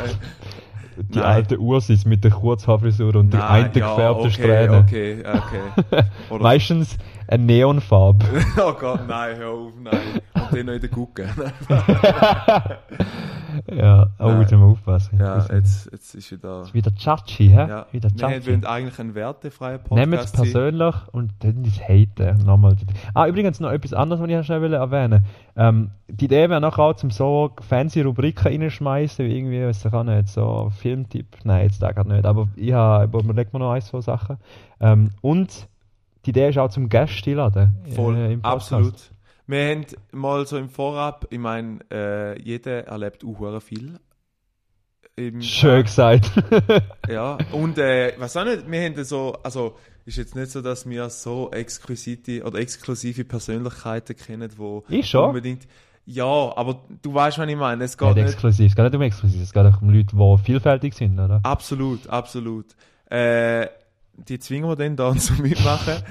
Die 1.01 1.19
Nein. 1.19 1.27
alten 1.27 1.59
Ursis 1.59 2.05
mit 2.05 2.25
der 2.25 2.33
Kurzhaarfrisur 2.33 3.15
und 3.15 3.33
der 3.33 3.39
Nein, 3.41 3.65
einen 3.67 3.75
ja, 3.75 3.89
gefärbten 3.89 4.27
okay, 4.27 4.31
Strähne. 4.33 4.79
okay, 4.79 5.23
okay. 5.23 6.05
Meistens 6.41 6.97
eine 7.29 7.45
Neonfarbe. 7.45 8.25
oh 8.59 8.73
Gott, 8.73 9.07
nein, 9.07 9.37
hör 9.37 9.51
auf, 9.51 9.73
nein. 9.81 10.21
Und 10.35 10.57
dann 10.57 10.67
noch 10.67 10.73
in 10.75 10.81
der 10.81 10.91
Gucke. 10.91 11.29
ja, 13.71 14.07
oh, 14.19 14.29
Nein. 14.29 14.39
muss 14.39 14.51
man 14.51 14.63
aufpassen. 14.63 15.19
ja, 15.19 15.35
Das 15.37 15.45
ist 15.45 15.53
jetzt, 15.53 15.93
jetzt 15.93 16.15
ist 16.15 16.33
wieder... 16.33 16.73
wieder 16.73 16.95
Chachi, 16.95 17.49
hä? 17.49 17.67
Ja, 17.69 17.87
Wieder 17.93 18.11
wir 18.11 18.17
Chachi. 18.17 18.47
wollen 18.47 18.65
eigentlich 18.65 18.99
einen 18.99 19.15
wertefreien 19.15 19.81
Nehmt 19.91 20.15
es 20.15 20.21
Podcast 20.33 20.37
sein. 20.37 20.53
persönlich 20.53 20.95
und 21.13 21.33
dann 21.41 21.63
das 21.65 21.81
Haten. 21.87 22.45
Nochmal. 22.47 22.77
Ah, 23.15 23.27
übrigens 23.27 23.61
noch 23.61 23.71
etwas 23.71 23.93
anderes, 23.93 24.23
was 24.23 24.31
ich 24.31 24.47
schnell 24.47 24.73
erwähnen 24.73 25.25
ähm, 25.57 25.91
Die 26.09 26.27
Idee 26.27 26.49
wäre 26.49 26.61
nachher 26.61 26.83
auch 26.85 26.95
zum 26.95 27.11
so 27.11 27.51
fancy 27.61 28.01
Rubriken 28.01 28.47
reinschmeißen, 28.49 29.27
wie 29.27 29.37
irgendwie, 29.37 29.65
weiß 29.65 29.85
ich 29.85 29.93
auch 29.93 30.05
nicht, 30.05 30.29
so 30.29 30.71
Filmtipp. 30.79 31.37
Nein, 31.45 31.65
jetzt 31.65 31.83
da 31.83 31.93
gerade 31.93 32.09
nicht, 32.11 32.25
aber 32.25 32.49
ich 32.57 32.73
habe, 32.73 33.19
überlegt 33.19 33.53
mir 33.53 33.59
noch 33.59 33.73
ein, 33.73 33.83
zwei 33.83 34.01
Sachen. 34.01 34.39
Ähm, 34.81 35.11
und 35.21 35.69
die 36.29 36.41
Idee 36.41 36.51
ist 36.51 36.59
auch 36.59 36.69
zum 36.69 36.91
Gäste 36.91 37.31
einladen. 37.31 37.75
Voll, 37.95 38.15
äh, 38.17 38.39
absolut. 38.43 38.93
Wir 39.47 39.67
haben 39.71 39.87
mal 40.13 40.47
so 40.47 40.59
im 40.59 40.69
Vorab, 40.69 41.27
ich 41.31 41.39
meine, 41.39 41.79
äh, 41.91 42.39
jeder 42.43 42.87
erlebt 42.87 43.25
auch 43.25 43.61
viel. 43.63 43.99
Im, 45.17 45.41
Schön 45.41 45.85
gesagt. 45.85 46.31
Ja, 47.09 47.39
und 47.53 47.79
äh, 47.79 48.13
was 48.19 48.37
auch 48.37 48.45
nicht, 48.45 48.71
wir 48.71 48.83
haben 48.85 49.03
so, 49.05 49.39
also 49.43 49.77
ist 50.05 50.19
jetzt 50.19 50.37
nicht 50.37 50.51
so, 50.51 50.61
dass 50.61 50.87
wir 50.87 51.09
so 51.09 51.51
exquisite 51.51 52.45
oder 52.45 52.59
exklusive 52.59 53.25
Persönlichkeiten 53.25 54.15
kennen, 54.15 54.51
wo 54.59 54.85
Ich 54.91 55.09
schon. 55.09 55.29
unbedingt. 55.31 55.67
Ja, 56.05 56.25
aber 56.57 56.83
du 57.01 57.15
weißt, 57.15 57.39
was 57.39 57.49
ich 57.49 57.57
meine. 57.57 57.85
Es 57.85 57.97
geht 57.97 58.09
Nicht 58.09 58.17
nicht. 58.17 58.33
exklusiv. 58.35 58.67
Es 58.67 58.77
geht 58.77 58.85
nicht 58.85 58.95
um 58.95 59.03
exklusiv. 59.03 59.43
Es 59.43 59.53
geht 59.55 59.65
auch 59.65 59.81
um 59.81 59.89
Leute, 59.89 60.15
die 60.15 60.39
vielfältig 60.45 60.93
sind, 60.93 61.19
oder? 61.19 61.41
Absolut, 61.43 62.07
absolut. 62.07 62.67
Äh, 63.11 63.69
die 64.19 64.39
zwingen 64.39 64.69
wir 64.69 64.77
dann 64.77 64.97
da 64.97 65.15
zum 65.17 65.43
Mitmachen. 65.43 66.03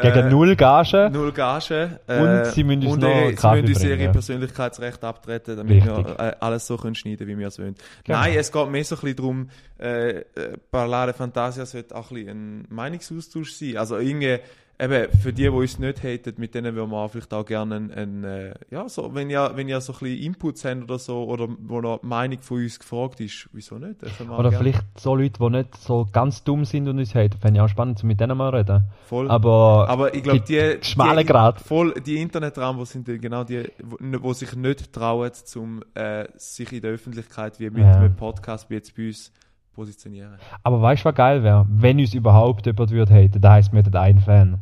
Gegen 0.00 0.14
Äh, 0.18 0.30
null 0.30 0.54
Gage. 0.56 1.10
Null 1.12 1.32
Gage. 1.32 1.98
Äh, 2.06 2.20
Und 2.20 2.52
sie 2.52 2.62
müssen 2.64 2.86
uns 2.86 2.92
und 2.94 3.02
ihre, 3.02 3.36
sie 3.36 3.48
müssen 3.48 3.74
uns 3.74 3.84
ihre. 3.84 4.12
Persönlichkeitsrechte 4.12 5.06
abtreten, 5.06 5.56
damit 5.56 5.84
Richtig. 5.84 6.06
wir 6.06 6.20
äh, 6.20 6.36
alles 6.40 6.66
so 6.66 6.76
können 6.76 6.94
schneiden 6.94 7.26
wie 7.26 7.36
wir 7.36 7.48
es 7.48 7.58
wollen. 7.58 7.74
Genau. 8.04 8.18
Nein, 8.20 8.34
es 8.36 8.52
geht 8.52 8.68
mehr 8.70 8.84
so 8.84 8.94
ein 8.94 9.00
bisschen 9.00 9.16
darum, 9.16 9.50
äh, 9.80 10.10
äh, 10.10 10.24
Parlare 10.70 11.12
Fantasia 11.12 11.66
sollte 11.66 11.96
auch 11.96 12.10
ein 12.10 12.14
bisschen 12.24 12.60
ein 12.60 12.66
Meinungsaustausch 12.70 13.52
sein. 13.52 13.76
Also 13.76 13.96
irgendwie, 13.98 14.38
eben, 14.80 15.12
für 15.18 15.32
die, 15.32 15.42
die 15.42 15.48
uns 15.48 15.78
nicht 15.78 16.02
haten, 16.02 16.34
mit 16.38 16.54
denen 16.54 16.74
würden 16.74 16.90
wir 16.90 16.96
auch 16.98 17.08
vielleicht 17.10 17.32
auch 17.34 17.44
gerne 17.44 17.76
ein, 17.76 17.90
ein 17.92 18.24
äh, 18.24 18.54
ja, 18.70 18.88
so, 18.88 19.14
wenn 19.14 19.28
ihr, 19.30 19.50
wenn 19.54 19.68
ihr 19.68 19.80
so 19.80 19.92
ein 19.92 19.98
bisschen 20.00 20.22
Inputs 20.24 20.64
habt 20.64 20.82
oder 20.84 20.98
so, 20.98 21.24
oder 21.24 21.48
wo 21.60 21.80
noch 21.80 22.00
die 22.00 22.06
Meinung 22.06 22.40
von 22.40 22.58
uns 22.62 22.78
gefragt 22.78 23.20
ist, 23.20 23.48
wieso 23.52 23.78
nicht? 23.78 23.96
Oder 24.02 24.50
gerne- 24.50 24.58
vielleicht 24.58 24.84
so 24.98 25.14
Leute, 25.14 25.38
die 25.40 25.50
nicht 25.50 25.76
so 25.76 26.06
ganz 26.12 26.44
dumm 26.44 26.64
sind 26.64 26.88
und 26.88 26.98
uns 26.98 27.14
haten. 27.14 27.38
Fände 27.38 27.58
ich 27.58 27.64
auch 27.64 27.68
spannend, 27.68 28.02
mit 28.04 28.20
denen 28.20 28.36
mal 28.38 28.54
reden. 28.54 28.84
Voll. 29.06 29.30
Aber, 29.30 29.86
Aber 29.88 30.14
ich 30.14 30.22
glaube, 30.22 30.40
die, 30.40 30.78
schmale 30.82 31.22
die, 31.22 31.26
Grad. 31.26 31.60
Voll, 31.60 31.94
die 31.94 32.20
Internetraum, 32.20 32.84
sind 32.84 33.08
dann 33.08 33.20
genau 33.20 33.44
die, 33.44 33.64
wo, 33.82 33.96
wo 34.22 34.32
sich 34.32 34.54
nicht 34.54 34.92
trauen, 34.92 35.30
zum, 35.32 35.82
äh, 35.94 36.26
sich 36.36 36.72
in 36.72 36.82
der 36.82 36.92
Öffentlichkeit 36.92 37.58
wie 37.60 37.70
mit 37.70 37.82
Ja. 37.82 37.96
einem 37.96 38.14
Podcast 38.16 38.70
wie 38.70 38.74
jetzt 38.74 38.94
bei 38.96 39.08
uns 39.08 39.32
positionieren. 39.78 40.38
aber 40.64 40.82
weißt 40.82 41.02
du, 41.02 41.04
was 41.08 41.14
geil 41.14 41.42
wäre? 41.44 41.64
Wenn 41.68 42.00
uns 42.00 42.12
überhaupt 42.12 42.66
jemand 42.66 42.90
würde 42.90 43.14
haten, 43.14 43.40
dann 43.40 43.52
heisst, 43.52 43.72
wir 43.72 43.78
hätten 43.80 43.94
einen 43.96 44.18
Fan. 44.18 44.58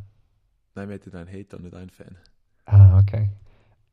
Nein, 0.74 0.88
wir 0.88 0.96
hätten 0.96 1.16
einen 1.16 1.28
Hater, 1.32 1.58
nicht 1.58 1.74
einen 1.74 1.88
Fan. 1.88 2.16
Ah, 2.66 2.98
okay. 2.98 3.30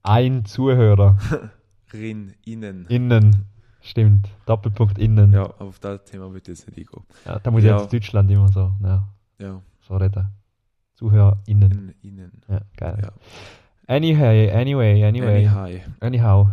Ein 0.03 0.43
Zuhörer. 0.43 1.17
Rin, 1.93 2.33
innen. 2.43 2.85
Innen. 2.89 3.45
Stimmt. 3.79 4.27
Doppelpunkt 4.45 4.97
innen. 4.97 5.31
Ja, 5.31 5.43
aber 5.45 5.61
auf 5.69 5.79
das 5.79 6.03
Thema 6.03 6.33
ich 6.35 6.45
jetzt 6.47 6.67
nicht 6.67 6.77
eingehen. 6.77 7.05
Ja, 7.25 7.39
da 7.39 7.51
muss 7.51 7.63
Ja. 7.63 7.77
jetzt 7.79 7.93
Deutschland 7.93 8.29
immer 8.29 8.49
so, 8.49 8.71
ja, 8.83 9.07
Ja, 9.39 9.61
so 9.81 9.95
reden. 9.95 10.27
ZuhörerInnen. 10.95 11.71
in, 12.01 12.09
innen. 12.17 12.41
Ja, 12.49 12.59
geil. 12.75 12.97
Ja. 13.01 13.11
Anyway, 13.87 14.51
anyway, 14.51 15.03
anyway. 15.05 15.47
Anyhow. 15.47 15.81
Anyhow. 16.01 16.47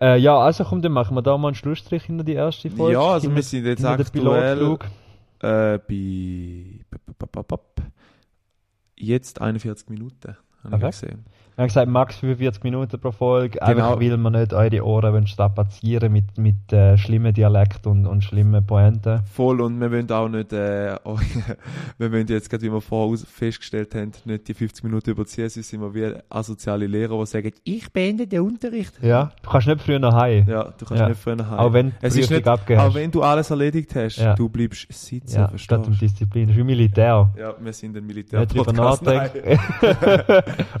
Äh, 0.00 0.18
ja, 0.18 0.38
also 0.38 0.64
komm, 0.64 0.82
dann 0.82 0.92
machen 0.92 1.16
wir 1.16 1.22
da 1.22 1.38
mal 1.38 1.48
einen 1.48 1.54
Schlussstrich 1.54 2.08
in 2.08 2.24
die 2.24 2.34
erste 2.34 2.70
Folge. 2.70 2.94
Ja, 2.94 3.00
also 3.00 3.22
Hinter- 3.28 3.36
wir 3.36 3.42
sind 3.42 3.64
jetzt 3.64 3.78
hinter 3.78 3.92
aktuell 4.00 4.78
äh, 5.40 5.78
bei 7.32 7.44
jetzt 8.98 9.40
41 9.40 9.88
Minuten, 9.88 10.28
habe 10.28 10.36
ich 10.64 10.70
Perfekt. 10.80 11.00
gesehen. 11.00 11.24
Wir 11.56 11.62
haben 11.62 11.68
gesagt, 11.68 11.88
max 11.88 12.16
45 12.16 12.62
Minuten 12.64 13.00
pro 13.00 13.12
Folge, 13.12 13.58
Genau. 13.58 13.64
einfach 13.66 13.98
weil 13.98 14.14
wir 14.18 14.30
nicht 14.30 14.52
eure 14.52 14.84
Ohren 14.84 15.26
strapazieren 15.26 16.12
mit, 16.12 16.36
mit 16.36 16.70
äh, 16.70 16.98
schlimmen 16.98 17.32
Dialekt 17.32 17.86
und, 17.86 18.04
und 18.06 18.22
schlimmen 18.22 18.66
Pointen. 18.66 19.22
Voll 19.32 19.62
und 19.62 19.80
wir 19.80 19.90
wollen 19.90 20.10
auch 20.12 20.28
nicht, 20.28 20.52
äh, 20.52 20.96
wir 21.98 22.12
wollen 22.12 22.26
jetzt 22.26 22.50
gerade, 22.50 22.62
wie 22.62 22.70
wir 22.70 22.82
vorher 22.82 23.16
festgestellt 23.26 23.94
haben, 23.94 24.12
nicht 24.26 24.48
die 24.48 24.52
50 24.52 24.84
Minuten 24.84 25.08
überziehen, 25.08 25.48
sonst 25.48 25.70
sind 25.70 25.80
wir 25.80 25.94
wie 25.94 26.14
asoziale 26.28 26.86
Lehrer, 26.86 27.18
die 27.20 27.26
sagen, 27.26 27.50
ich 27.64 27.90
beende 27.90 28.26
den 28.26 28.40
Unterricht. 28.42 28.92
Ja, 29.00 29.32
du 29.42 29.48
kannst 29.48 29.66
nicht 29.66 29.80
früher 29.80 29.98
nach 29.98 30.12
Hause. 30.12 30.44
Ja, 30.46 30.64
du 30.76 30.84
kannst 30.84 31.00
Ja. 31.00 31.08
nicht 31.08 31.20
früher 31.22 31.36
nach 31.36 31.50
Hause. 31.52 31.60
Auch 31.60 31.72
wenn 31.72 31.88
du 31.88 31.96
es 32.02 32.16
ist 32.16 32.30
nicht, 32.30 32.46
auch 32.46 32.60
wenn 32.94 33.10
du 33.10 33.22
alles 33.22 33.48
erledigt 33.48 33.94
hast, 33.94 34.16
Ja. 34.18 34.34
du 34.34 34.50
bleibst 34.50 34.92
sitzen, 34.92 35.34
Ja, 35.36 35.48
verstehst 35.48 35.64
statt 35.64 35.86
um 35.86 35.94
du? 35.94 35.98
Disziplin. 36.00 36.48
Das 36.48 36.54
ist 36.54 36.60
wie 36.60 36.64
Militär. 36.64 37.30
Ja, 37.38 37.54
wir 37.58 37.72
sind 37.72 37.96
ein 37.96 38.06
Nicht 38.06 38.30
drüber 38.30 38.40
Militär-Podcast. 38.74 39.02
nachdenken. 39.02 39.58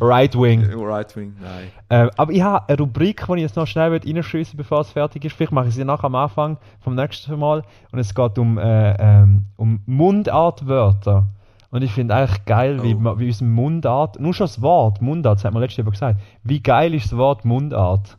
right 0.02 0.34
wing. 0.34 0.65
Right 0.74 1.14
Wing, 1.16 1.34
nein. 1.40 1.68
Ähm, 1.90 2.10
aber 2.16 2.32
ich 2.32 2.42
habe 2.42 2.68
eine 2.68 2.78
Rubrik, 2.78 3.24
die 3.26 3.32
ich 3.34 3.40
jetzt 3.42 3.56
noch 3.56 3.66
schnell 3.66 3.90
reinschiessen 3.96 4.56
bevor 4.56 4.80
es 4.80 4.90
fertig 4.90 5.24
ist. 5.24 5.36
Vielleicht 5.36 5.52
mache 5.52 5.68
ich 5.68 5.74
sie 5.74 5.84
nachher 5.84 6.04
am 6.06 6.14
Anfang 6.14 6.58
vom 6.80 6.94
nächsten 6.94 7.38
Mal. 7.38 7.62
Und 7.92 7.98
es 7.98 8.14
geht 8.14 8.38
um, 8.38 8.58
äh, 8.58 8.94
ähm, 8.98 9.46
um 9.56 9.80
Mundartwörter. 9.86 11.26
Und 11.70 11.82
ich 11.82 11.92
finde 11.92 12.14
eigentlich 12.14 12.44
geil, 12.44 12.82
wie, 12.82 12.94
Oh. 12.94 12.98
man- 12.98 13.18
wie 13.18 13.26
unser 13.26 13.44
Mundart, 13.44 14.20
nur 14.20 14.32
schon 14.34 14.46
das 14.46 14.62
Wort 14.62 15.02
Mundart, 15.02 15.38
das 15.38 15.44
hat 15.44 15.52
man 15.52 15.62
letztes 15.62 15.78
Jahr 15.84 15.90
gesagt. 15.90 16.20
Wie 16.42 16.60
geil 16.62 16.94
ist 16.94 17.06
das 17.12 17.18
Wort 17.18 17.44
Mundart? 17.44 18.16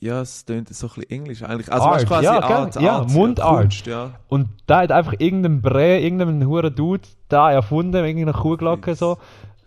Ja, 0.00 0.20
es 0.20 0.46
klingt 0.46 0.68
so 0.68 0.86
ein 0.86 0.90
bisschen 0.94 1.10
englisch 1.10 1.42
eigentlich. 1.42 1.72
Also 1.72 1.88
Art, 1.88 2.06
quasi 2.06 2.24
ja, 2.26 2.40
Art, 2.40 2.74
gell? 2.74 2.82
Ja, 2.84 2.98
Art, 2.98 3.10
Mundart. 3.10 3.60
Kunst, 3.62 3.86
ja. 3.88 4.10
Und 4.28 4.48
da 4.68 4.82
hat 4.82 4.92
einfach 4.92 5.14
irgendein 5.18 5.60
Bre, 5.60 5.98
irgendein 5.98 6.46
hure 6.46 6.70
Dude 6.70 7.02
da 7.28 7.50
erfunden, 7.50 8.04
irgendeine 8.04 8.32
Kuhglocke 8.38 8.94
so. 8.94 9.18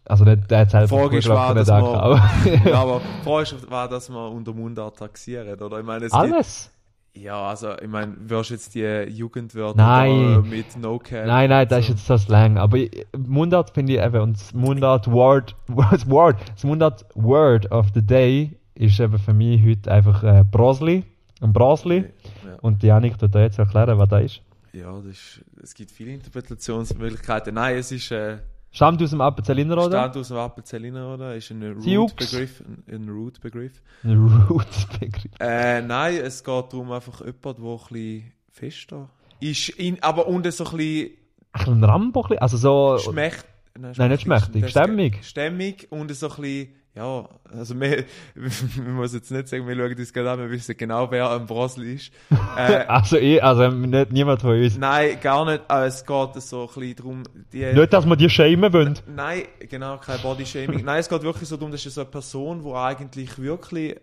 Also 0.06 0.24
nicht, 0.26 0.50
der 0.50 0.60
hat 0.60 0.72
selber 0.72 1.12
ist, 1.14 1.30
war, 1.30 1.54
dass 1.54 1.68
nicht 1.68 1.80
man, 1.80 1.96
angehauen. 1.96 2.62
ja, 2.66 2.82
aber 2.82 3.42
ist, 3.42 3.70
war, 3.72 3.88
dass 3.88 4.10
man 4.10 4.32
unter 4.34 4.54
Mundart 4.54 4.98
taxieren, 4.98 5.60
oder? 5.62 5.80
Ich 5.80 5.86
meine, 5.86 6.06
es 6.06 6.12
gibt, 6.12 6.24
Alles? 6.24 6.72
ja, 7.14 7.40
also, 7.48 7.74
ich 7.80 7.88
meine, 7.88 8.16
wirst 8.18 8.50
du 8.50 8.54
jetzt 8.56 8.74
die 8.74 8.84
Jugendwörter 9.10 9.78
Nein. 9.78 10.44
mit 10.50 10.76
No 10.78 10.98
Cap? 10.98 11.28
Nein, 11.28 11.50
nein, 11.50 11.68
das 11.68 11.82
ist 11.82 11.86
so. 11.88 11.94
jetzt 11.94 12.08
so 12.08 12.18
Slang. 12.18 12.58
Aber 12.58 12.78
ich- 12.78 13.06
Mundart 13.16 13.70
finde 13.72 13.94
ich 13.94 14.02
eben, 14.02 14.22
und 14.22 14.38
das 14.38 14.54
Mundart 14.54 15.10
Word, 15.12 15.56
das 15.92 16.10
Word, 16.10 16.38
das 16.54 16.64
Mundart 16.64 17.06
Word 17.14 17.72
of 17.72 17.88
the 17.94 18.02
Day 18.02 18.58
ist 18.74 19.00
eben 19.00 19.20
für 19.20 19.34
mich 19.34 19.64
heute 19.64 19.92
einfach 19.92 20.24
äh, 20.24 20.44
Brosli, 20.50 21.04
ein 21.42 21.54
Brosli. 21.54 21.98
Ja. 22.44 22.58
Und 22.62 22.82
die 22.82 22.88
Janik 22.88 23.20
tut 23.20 23.36
da 23.36 23.42
jetzt 23.42 23.60
erklären, 23.60 23.98
was 24.00 24.10
das 24.10 24.24
ist. 24.24 24.42
Ja, 24.74 24.92
das 24.96 25.06
ist, 25.06 25.42
es 25.62 25.74
gibt 25.76 25.92
viele 25.92 26.12
Interpretationsmöglichkeiten. 26.14 27.54
Nein, 27.54 27.76
es 27.78 27.92
ist 27.92 28.10
äh, 28.12 28.38
Stammt 28.72 29.02
aus 29.02 29.10
dem 29.10 29.22
Appenzell 29.22 29.60
Innerrhoden? 29.60 29.92
Stand 29.92 30.18
aus 30.18 30.28
dem 30.30 30.38
Appenzelliner, 30.38 31.14
oder? 31.14 31.36
Ist 31.36 31.52
ein. 31.52 31.62
Root-Begriff. 31.64 32.64
Ein, 32.88 33.10
Root-Begriff. 33.10 33.82
Ein 34.04 34.46
Roots-Begriff. 34.50 35.32
Äh, 35.40 35.82
nein, 35.82 36.16
es 36.16 36.44
geht 36.44 36.74
darum, 36.74 36.92
einfach 36.92 37.20
jemand, 37.20 37.44
der 37.44 37.66
ein 37.66 37.78
bisschen 37.78 38.32
fester 38.50 39.10
ist, 39.42 39.70
in, 39.70 40.02
aber 40.02 40.28
und 40.28 40.50
so 40.52 40.66
ein 40.66 40.78
bisschen 40.78 41.12
Ein 41.52 41.66
bisschen 41.66 41.84
Rambo, 41.84 42.22
also 42.40 42.58
so... 42.58 42.98
schmächt. 42.98 43.46
Nein, 43.78 44.12
nicht 44.12 44.24
schmächtig, 44.24 44.70
stämmig. 44.70 45.26
Stämmig 45.26 45.88
und 45.92 46.14
so 46.14 46.30
ein 46.30 46.36
bisschen, 46.36 46.70
ja, 46.94 47.30
also 47.58 47.80
wir, 47.80 48.04
wir 48.36 48.92
muss 48.92 49.14
jetzt 49.14 49.32
nicht 49.32 49.48
sagen, 49.48 49.66
wir 49.68 49.76
schauen 49.76 49.98
uns 49.98 50.12
gerade 50.14 50.32
an, 50.32 50.40
wir 50.40 50.50
wissen 50.52 50.76
genau, 50.78 51.10
wer 51.10 51.30
ein 51.32 51.46
Brosel 51.46 51.86
ist. 51.86 52.12
Äh, 52.58 52.86
Also 52.88 53.18
ich, 53.18 53.42
also 53.42 53.70
nicht, 53.70 54.12
niemand 54.12 54.42
von 54.42 54.62
uns. 54.62 54.78
nein, 54.78 55.18
gar 55.22 55.46
nicht, 55.46 55.62
aber 55.70 55.86
es 55.86 56.06
geht 56.06 56.42
so 56.42 56.62
ein 56.64 56.68
bisschen 56.68 56.96
darum, 56.98 57.24
die... 57.54 57.66
Nicht, 57.66 57.94
dass 57.94 58.06
wir 58.06 58.16
die 58.18 58.30
schämen 58.30 58.74
wollen. 58.74 59.00
Nein, 59.08 59.44
genau, 59.70 59.98
kein 59.98 60.20
Bodyshaming. 60.22 60.84
Nein, 60.84 61.00
es 61.00 61.08
geht 61.08 61.24
wirklich 61.24 61.48
so 61.48 61.56
darum, 61.56 61.72
das 61.72 61.86
ist 61.86 61.96
so 61.96 62.02
eine 62.02 62.10
Person, 62.10 62.62
die 62.64 62.72
eigentlich 62.74 63.40
wirklich. 63.40 63.96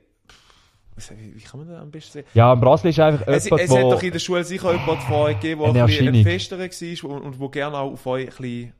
Wie 0.96 1.40
kann 1.42 1.60
man 1.60 1.68
das 1.68 1.80
am 1.80 1.90
besten 1.90 2.12
sagen? 2.12 2.26
Ja, 2.34 2.52
ein 2.52 2.60
Brasli 2.60 2.90
ist 2.90 2.98
einfach 2.98 3.26
Es, 3.26 3.44
jemand, 3.44 3.62
es 3.62 3.70
hat 3.70 3.82
wo... 3.82 3.90
doch 3.92 4.02
in 4.02 4.12
der 4.12 4.18
Schule 4.18 4.44
sicher 4.44 4.72
jemand 4.72 5.02
von 5.02 5.14
euch 5.14 5.38
gegeben, 5.38 5.72
der 5.72 5.82
ein, 5.84 5.86
bisschen 5.86 6.08
ein 6.08 6.22
festerer 6.24 6.60
war 6.60 7.10
und, 7.10 7.22
und 7.22 7.38
wo 7.38 7.48
gerne 7.50 7.76
auch 7.76 7.92
auf 7.92 8.06
euch 8.06 8.22
ein 8.22 8.34
bisschen. 8.36 8.72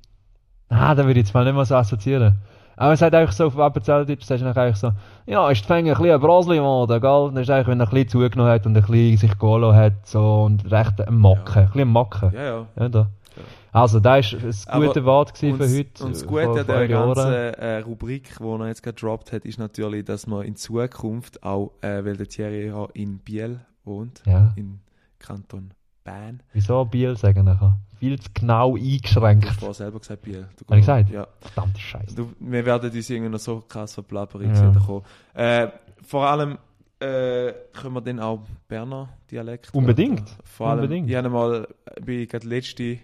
Ah, 0.71 0.95
da 0.95 1.05
würde 1.07 1.21
ich 1.21 1.27
jetzt 1.27 1.35
mal 1.35 1.45
nicht 1.45 1.55
mehr 1.55 1.65
so 1.65 1.77
assoziieren. 1.77 2.39
Aber 2.79 2.93
es 2.93 3.03
hat 3.03 3.13
eigentlich 3.15 3.33
so 3.37 3.47
auf 3.47 3.59
Appenzellditsch, 3.59 4.23
sagst 4.25 4.45
du 4.45 4.49
eigentlich 4.49 4.77
so, 4.77 4.93
ja, 5.27 5.51
ist 5.51 5.63
die 5.63 5.67
Fänge 5.67 5.91
ein 5.93 5.97
bisschen 5.99 6.15
ein 6.15 6.21
Brasli 6.21 6.57
geworden, 6.57 7.01
gell? 7.01 7.31
Das 7.35 7.43
ist 7.43 7.51
eigentlich, 7.51 7.67
wenn 7.67 7.81
er 7.81 7.87
ein 7.87 7.91
bisschen 7.95 8.09
zugenommen 8.09 8.53
hat 8.53 8.67
und 8.67 8.77
ein 8.77 8.83
bisschen 8.83 9.17
sich 9.17 9.39
golo 9.39 9.75
hat, 9.75 10.07
so, 10.07 10.45
und 10.45 10.71
recht 10.71 11.01
ein 11.01 11.15
Mocken, 11.17 11.55
Ja. 11.55 11.61
ein 11.63 11.67
bisschen 11.67 11.81
ein 11.83 11.89
Mocken. 11.89 12.33
Ja, 12.33 12.43
ja. 12.43 12.67
Ja, 12.79 12.89
da. 12.89 13.09
Also, 13.73 14.01
das 14.01 14.33
war 14.33 14.41
ein 14.41 14.55
Aber- 14.69 14.87
gute 14.87 15.05
Wort 15.05 15.37
für 15.37 15.53
heute. 15.53 16.05
und 16.05 16.15
das 16.15 16.27
Gute 16.27 16.49
an 16.49 16.67
der 16.67 16.89
ganzen 16.89 17.33
äh, 17.33 17.79
Rubrik, 17.81 18.31
die 18.39 18.45
er 18.45 18.67
jetzt 18.69 18.83
gedroppt 18.83 19.33
hat, 19.33 19.45
ist 19.45 19.59
natürlich, 19.59 20.05
dass 20.05 20.27
man 20.27 20.45
in 20.47 20.57
Zukunft 20.57 21.43
auch, 21.43 21.73
äh, 21.83 22.05
weil 22.05 22.17
der 22.17 22.27
Thierry 22.29 22.69
ja 22.69 22.87
in 22.95 23.19
Biel 23.19 23.61
wohnt, 23.85 24.23
Ja. 24.25 24.53
in 24.57 24.81
Kanton 25.19 25.71
Bern. 26.11 26.43
Wieso 26.53 26.85
Biel 26.85 27.17
sagen 27.17 27.45
nachher? 27.45 27.79
Viel 27.99 28.19
zu 28.21 28.29
genau 28.33 28.77
Du 28.77 28.83
eingeschränkt. 28.83 29.47
hast 29.49 29.59
vorher 29.59 29.75
selber 29.75 29.99
gesagt 29.99 30.23
Biel. 30.23 30.49
Du, 30.57 30.65
Hab 30.67 30.75
ich 30.77 30.81
gesagt? 30.83 31.11
Ja. 31.11 31.27
Verdammte 31.41 31.81
Scheiße. 31.81 32.15
Du, 32.15 32.33
wir 32.39 32.65
werden 32.65 32.91
uns 32.91 33.11
irgendwie 33.11 33.31
noch 33.31 33.39
so 33.41 33.61
krass 33.61 33.95
verplappern 33.95 34.43
Ja. 34.55 34.73
kommen. 34.87 35.03
Äh, 35.35 35.69
vor 36.07 36.27
allem 36.29 36.59
äh, 37.01 37.53
können 37.73 37.95
wir 37.95 38.01
dann 38.01 38.21
auch 38.21 38.41
Berner 38.69 39.09
Dialekt. 39.31 39.73
Unbedingt. 39.75 40.29
Vor 40.45 40.69
allem, 40.69 40.81
Unbedingt. 40.81 41.11
ich 41.11 41.17
habe 41.17 41.29
mal, 41.29 41.69
bin 42.05 42.21
ich 42.21 42.29
gerade 42.29 42.47
letzte 42.49 42.99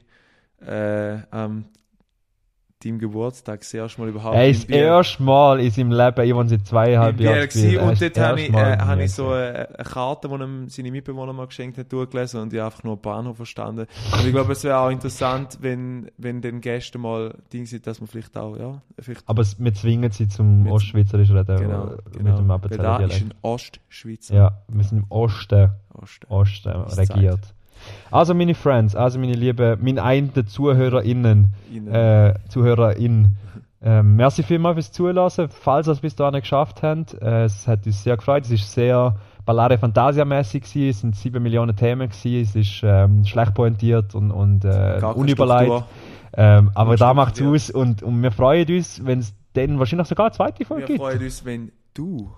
äh, 0.65 1.19
am 1.31 1.65
deinem 2.85 2.99
Geburtstag 2.99 3.61
das 3.61 3.73
erste 3.75 4.01
Mal 4.01 4.09
überhaupt 4.11 4.37
Er 4.37 4.49
ist 4.49 4.65
das 4.69 4.77
erste 4.77 5.23
Mal 5.23 5.61
in 5.61 5.71
seinem 5.71 5.91
Leben, 5.93 6.21
ich 6.29 6.35
wohne 6.35 6.49
seit 6.49 6.67
zweieinhalb 6.67 7.19
Jahren. 7.21 7.49
gewesen. 7.49 7.79
Und 7.79 8.01
dort 8.01 8.19
habe 8.19 8.41
ich, 8.41 8.49
äh, 8.49 8.77
Biel 8.77 9.01
ich 9.05 9.13
so 9.15 9.25
gewesen. 9.29 9.43
eine, 9.57 9.69
eine 9.79 9.85
Karte, 9.89 10.29
die 10.29 10.35
ihm 10.35 10.69
seine 10.69 10.91
Mitbewohner 10.91 11.33
mal 11.33 11.47
geschenkt 11.47 11.79
hat, 11.79 11.93
durchgelesen 11.93 12.41
und 12.41 12.53
ich 12.53 12.59
habe 12.61 12.67
einfach 12.67 12.85
nur 12.85 12.97
Bahnhof 12.97 13.37
verstanden. 13.37 13.87
Und 14.13 14.27
ich 14.27 14.33
glaube, 14.33 14.53
es 14.53 14.65
wäre 14.65 14.79
auch 14.79 14.91
interessant, 14.91 15.59
wenn, 15.61 16.11
wenn 16.19 16.41
den 16.41 16.61
Gästen 16.61 17.01
mal 17.01 17.35
Ding 17.53 17.67
sind, 17.67 17.87
dass 17.87 18.01
man 18.01 18.09
vielleicht 18.09 18.37
auch, 18.37 18.57
ja, 18.57 18.83
vielleicht 18.99 19.23
Aber 19.29 19.43
es- 19.43 19.59
wir 19.59 19.73
zwingen 19.75 20.11
sie 20.11 20.29
zum 20.29 20.67
Ostschweizerisch 20.71 21.31
reden. 21.31 21.57
Genau, 21.57 21.85
äh, 21.87 21.97
Mit 22.05 22.13
genau. 22.19 22.37
dem 22.37 22.49
Weil 22.49 22.59
da 22.61 22.67
ist 22.67 22.81
Appenzeller 22.81 23.25
ein 23.27 23.35
Ostschweizer. 23.43 24.35
Ja, 24.35 24.59
wir 24.69 24.85
sind 24.85 24.99
im 24.99 25.07
Osten, 25.09 25.71
Osten. 25.95 26.27
Osten 26.29 26.71
regiert. 26.99 27.41
Also 28.11 28.35
meine 28.35 28.55
Friends, 28.55 28.95
also 28.95 29.19
meine 29.19 29.35
lieben, 29.35 29.79
meine 29.83 30.03
einen 30.03 30.47
ZuhörerInnen, 30.47 31.53
äh, 31.91 32.35
ZuhörerInnen, 32.49 33.37
ähm, 33.83 34.17
merci 34.17 34.43
vielmals 34.43 34.77
fürs 34.77 34.93
Zulassen, 34.93 35.49
falls 35.51 35.89
ihr 35.89 35.93
es 35.93 36.01
bis 36.01 36.17
dahin 36.17 36.41
geschafft 36.41 36.83
habt. 36.83 37.15
Äh, 37.21 37.45
es 37.45 37.69
hat 37.69 37.85
uns 37.85 38.03
sehr 38.03 38.17
gefreut, 38.17 38.45
es 38.45 38.51
ist 38.51 38.73
sehr 38.73 39.17
Ballare 39.45 39.77
Fantasia-mäßig 39.77 40.63
gewesen, 40.63 40.89
es 40.89 41.01
sind 41.01 41.17
sieben 41.17 41.43
Millionen 41.43 41.77
Themen 41.77 42.09
gewesen, 42.09 42.41
es 42.41 42.57
ist 42.57 42.81
ähm, 42.83 43.27
schlecht 43.27 43.53
pointiert 43.53 44.15
und, 44.15 44.31
und 44.31 44.65
äh, 44.65 45.01
unüberlegt. 45.15 45.85
Ähm, 46.37 46.71
aber 46.75 46.97
da 46.97 47.13
macht 47.13 47.39
es 47.39 47.47
aus 47.47 47.71
und, 47.71 48.03
und 48.03 48.23
wir 48.23 48.33
freuen 48.33 48.67
uns, 48.69 49.05
wenn 49.05 49.19
es 49.19 49.35
dann 49.53 49.79
wahrscheinlich 49.79 50.09
sogar 50.09 50.27
eine 50.27 50.35
zweite 50.35 50.65
Folge 50.65 50.83
Wir 50.83 50.87
gibt. 50.87 51.01
freuen 51.01 51.23
uns, 51.23 51.45
wenn 51.45 51.73
du 51.93 52.33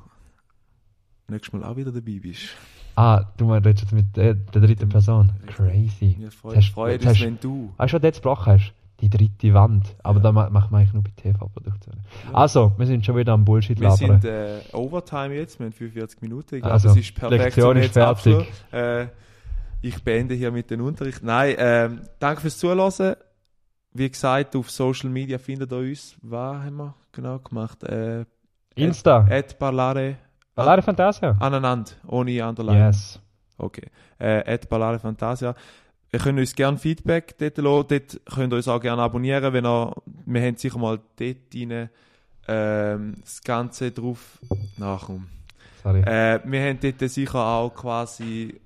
nächstes 1.28 1.53
Mal 1.53 1.64
auch 1.64 1.76
wieder 1.76 1.92
dabei 1.92 2.18
bist. 2.20 2.49
Ah, 2.97 3.24
du 3.36 3.53
redest 3.53 3.82
jetzt 3.82 3.92
mit 3.92 4.16
der, 4.16 4.34
der 4.34 4.62
dritten 4.62 4.88
Person. 4.88 5.30
Crazy. 5.47 6.16
Wir 6.18 6.28
Jetzt 6.55 6.68
freuen, 6.70 7.05
hast- 7.05 7.20
wenn 7.20 7.38
du. 7.40 7.72
Weißt 7.76 7.92
du, 7.92 7.97
was 7.97 8.01
du 8.01 8.07
jetzt 8.07 8.16
gesprochen 8.22 8.53
hast? 8.55 8.72
Die 9.01 9.11
dritte 9.11 9.53
Wand. 9.53 9.94
Aber 10.03 10.18
Ja. 10.18 10.22
da 10.22 10.32
ma- 10.32 10.49
macht 10.49 10.70
man 10.70 10.80
eigentlich 10.80 10.94
nur 10.94 11.03
bei 11.03 11.11
TV-Produktionen. 11.14 12.01
Also, 12.32 12.72
wir 12.78 12.86
sind 12.86 13.05
schon 13.05 13.14
wieder 13.16 13.34
am 13.34 13.44
Bullshit 13.44 13.78
Wir 13.78 13.90
labern. 13.90 14.22
sind 14.22 14.24
äh, 14.30 14.61
Overtime 14.72 15.34
jetzt, 15.34 15.59
wir 15.59 15.66
haben 15.66 15.72
45 15.74 16.22
Minuten. 16.22 16.55
Ich 16.55 16.61
glaube, 16.62 16.72
Also, 16.72 16.88
es 16.88 16.97
ist 16.97 17.14
perfekt 17.14 17.44
Lektion 17.44 17.76
ist 17.76 17.92
fertig. 17.92 18.47
Äh, 18.72 19.09
ich 19.82 20.03
beende 20.03 20.34
hier 20.34 20.51
mit 20.51 20.70
dem 20.70 20.80
Unterricht. 20.80 21.22
Nein, 21.22 21.55
ähm, 21.59 22.01
danke 22.18 22.40
fürs 22.40 22.57
Zuhören. 22.57 23.16
Wie 23.92 24.09
gesagt, 24.11 24.57
auf 24.57 24.70
Social 24.70 25.11
Media 25.11 25.36
findet 25.36 25.70
ihr 25.72 25.78
uns. 25.78 26.16
Was 26.22 26.64
haben 26.64 26.76
wir 26.76 26.94
genau 27.12 27.38
gemacht? 27.38 27.82
Äh, 27.84 28.24
Insta. 28.76 29.26
at 29.30 29.59
Parlare 29.59 30.16
Ballare 30.57 30.80
Fantasia. 30.80 31.36
aneinander, 31.38 31.92
ohne 32.09 32.48
Underline. 32.48 32.86
Yes. 32.86 33.20
Okay. 33.59 33.90
Äh, 34.18 34.54
at 34.54 34.68
Ballare 34.70 34.98
Fantasia. 34.98 35.54
Ihr 36.12 36.18
könnt 36.18 36.38
uns 36.38 36.54
gerne 36.54 36.78
Feedback 36.78 37.36
dort 37.38 37.59
lassen. 37.59 37.86
Dort 37.88 38.20
könnt 38.34 38.52
ihr 38.52 38.57
uns 38.57 38.66
auch 38.66 38.80
gerne 38.80 39.02
abonnieren, 39.02 39.52
wenn 39.52 39.66
ihr, 39.66 39.92
wir 40.24 40.40
haben 40.42 40.57
sicher 40.57 40.78
mal 40.78 40.98
dort 41.16 41.36
rein, 41.54 41.90
ähm, 42.48 43.16
das 43.20 43.42
Ganze 43.42 43.90
drauf, 43.90 44.38
nachkommen. 44.78 45.28
Sorry. 45.82 46.00
Äh, 46.00 46.40
wir 46.44 46.61
haben 46.62 46.78
dort 46.80 47.11
sicher 47.11 47.38
auch 47.38 47.74
quasi 47.74 48.59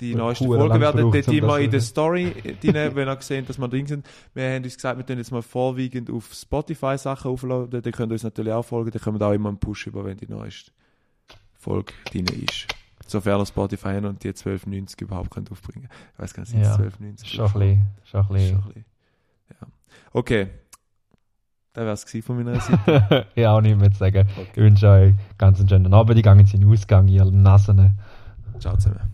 die 0.00 0.14
neuesten 0.14 0.46
Folgen 0.46 0.80
werden 0.80 1.12
dort 1.12 1.28
immer 1.28 1.58
in 1.60 1.70
der 1.70 1.80
Story 1.80 2.32
drin, 2.62 2.90
wenn 2.94 3.08
ihr 3.08 3.16
gesehen 3.16 3.46
dass 3.46 3.58
wir 3.58 3.68
drin 3.68 3.86
sind. 3.86 4.06
Wir 4.32 4.50
haben 4.50 4.64
uns 4.64 4.74
gesagt, 4.74 4.98
wir 4.98 5.04
tun 5.06 5.18
jetzt 5.18 5.30
mal 5.30 5.42
vorwiegend 5.42 6.10
auf 6.10 6.32
Spotify 6.32 6.96
Sachen 6.96 7.30
aufladen. 7.30 7.82
Da 7.82 7.90
könnt 7.90 8.10
ihr 8.10 8.14
uns 8.14 8.22
natürlich 8.22 8.52
auch 8.52 8.64
folgen. 8.64 8.90
Da 8.90 8.98
kommen 8.98 9.20
wir 9.20 9.26
auch 9.26 9.32
immer 9.32 9.50
einen 9.50 9.58
Push 9.58 9.86
über, 9.86 10.04
wenn 10.04 10.16
die 10.16 10.26
neueste 10.26 10.72
Folge 11.64 11.92
drin 12.10 12.26
ist. 12.26 12.66
Sofern 13.06 13.44
Spotify 13.46 13.96
und 13.98 14.22
die 14.22 14.28
1290 14.28 15.00
überhaupt 15.02 15.30
könnt 15.30 15.50
aufbringen. 15.50 15.88
Ich 16.14 16.18
weiß 16.18 16.32
gar 16.34 16.42
nicht, 16.42 16.50
sind 16.50 16.60
Ja, 16.62 16.74
1290? 16.74 17.28
Schon 17.30 17.44
ein 17.46 17.52
bisschen. 17.52 17.82
Schon 18.04 18.20
ein 18.20 18.28
bisschen. 18.28 18.84
Ja. 19.50 19.66
Okay. 20.12 20.48
Das 21.72 21.82
wäre 21.84 22.18
es 22.20 22.24
von 22.24 22.36
meiner 22.36 22.60
Seite. 22.60 23.26
ja, 23.34 23.52
auch 23.52 23.60
nicht 23.60 23.76
mehr 23.78 23.90
zu 23.90 23.98
sagen. 23.98 24.26
Ich 24.28 24.38
Okay. 24.38 24.60
wünsche 24.62 24.88
euch 24.88 25.14
ganz 25.38 25.58
einen 25.58 25.68
schönen 25.68 25.92
Abend. 25.92 26.16
Die 26.16 26.22
gehen 26.22 26.38
jetzt 26.38 26.54
in 26.54 26.60
den 26.60 26.70
Ausgang, 26.70 27.08
ihr 27.08 27.24
Nassen. 27.24 27.98
Ciao 28.60 28.76
zusammen. 28.76 29.13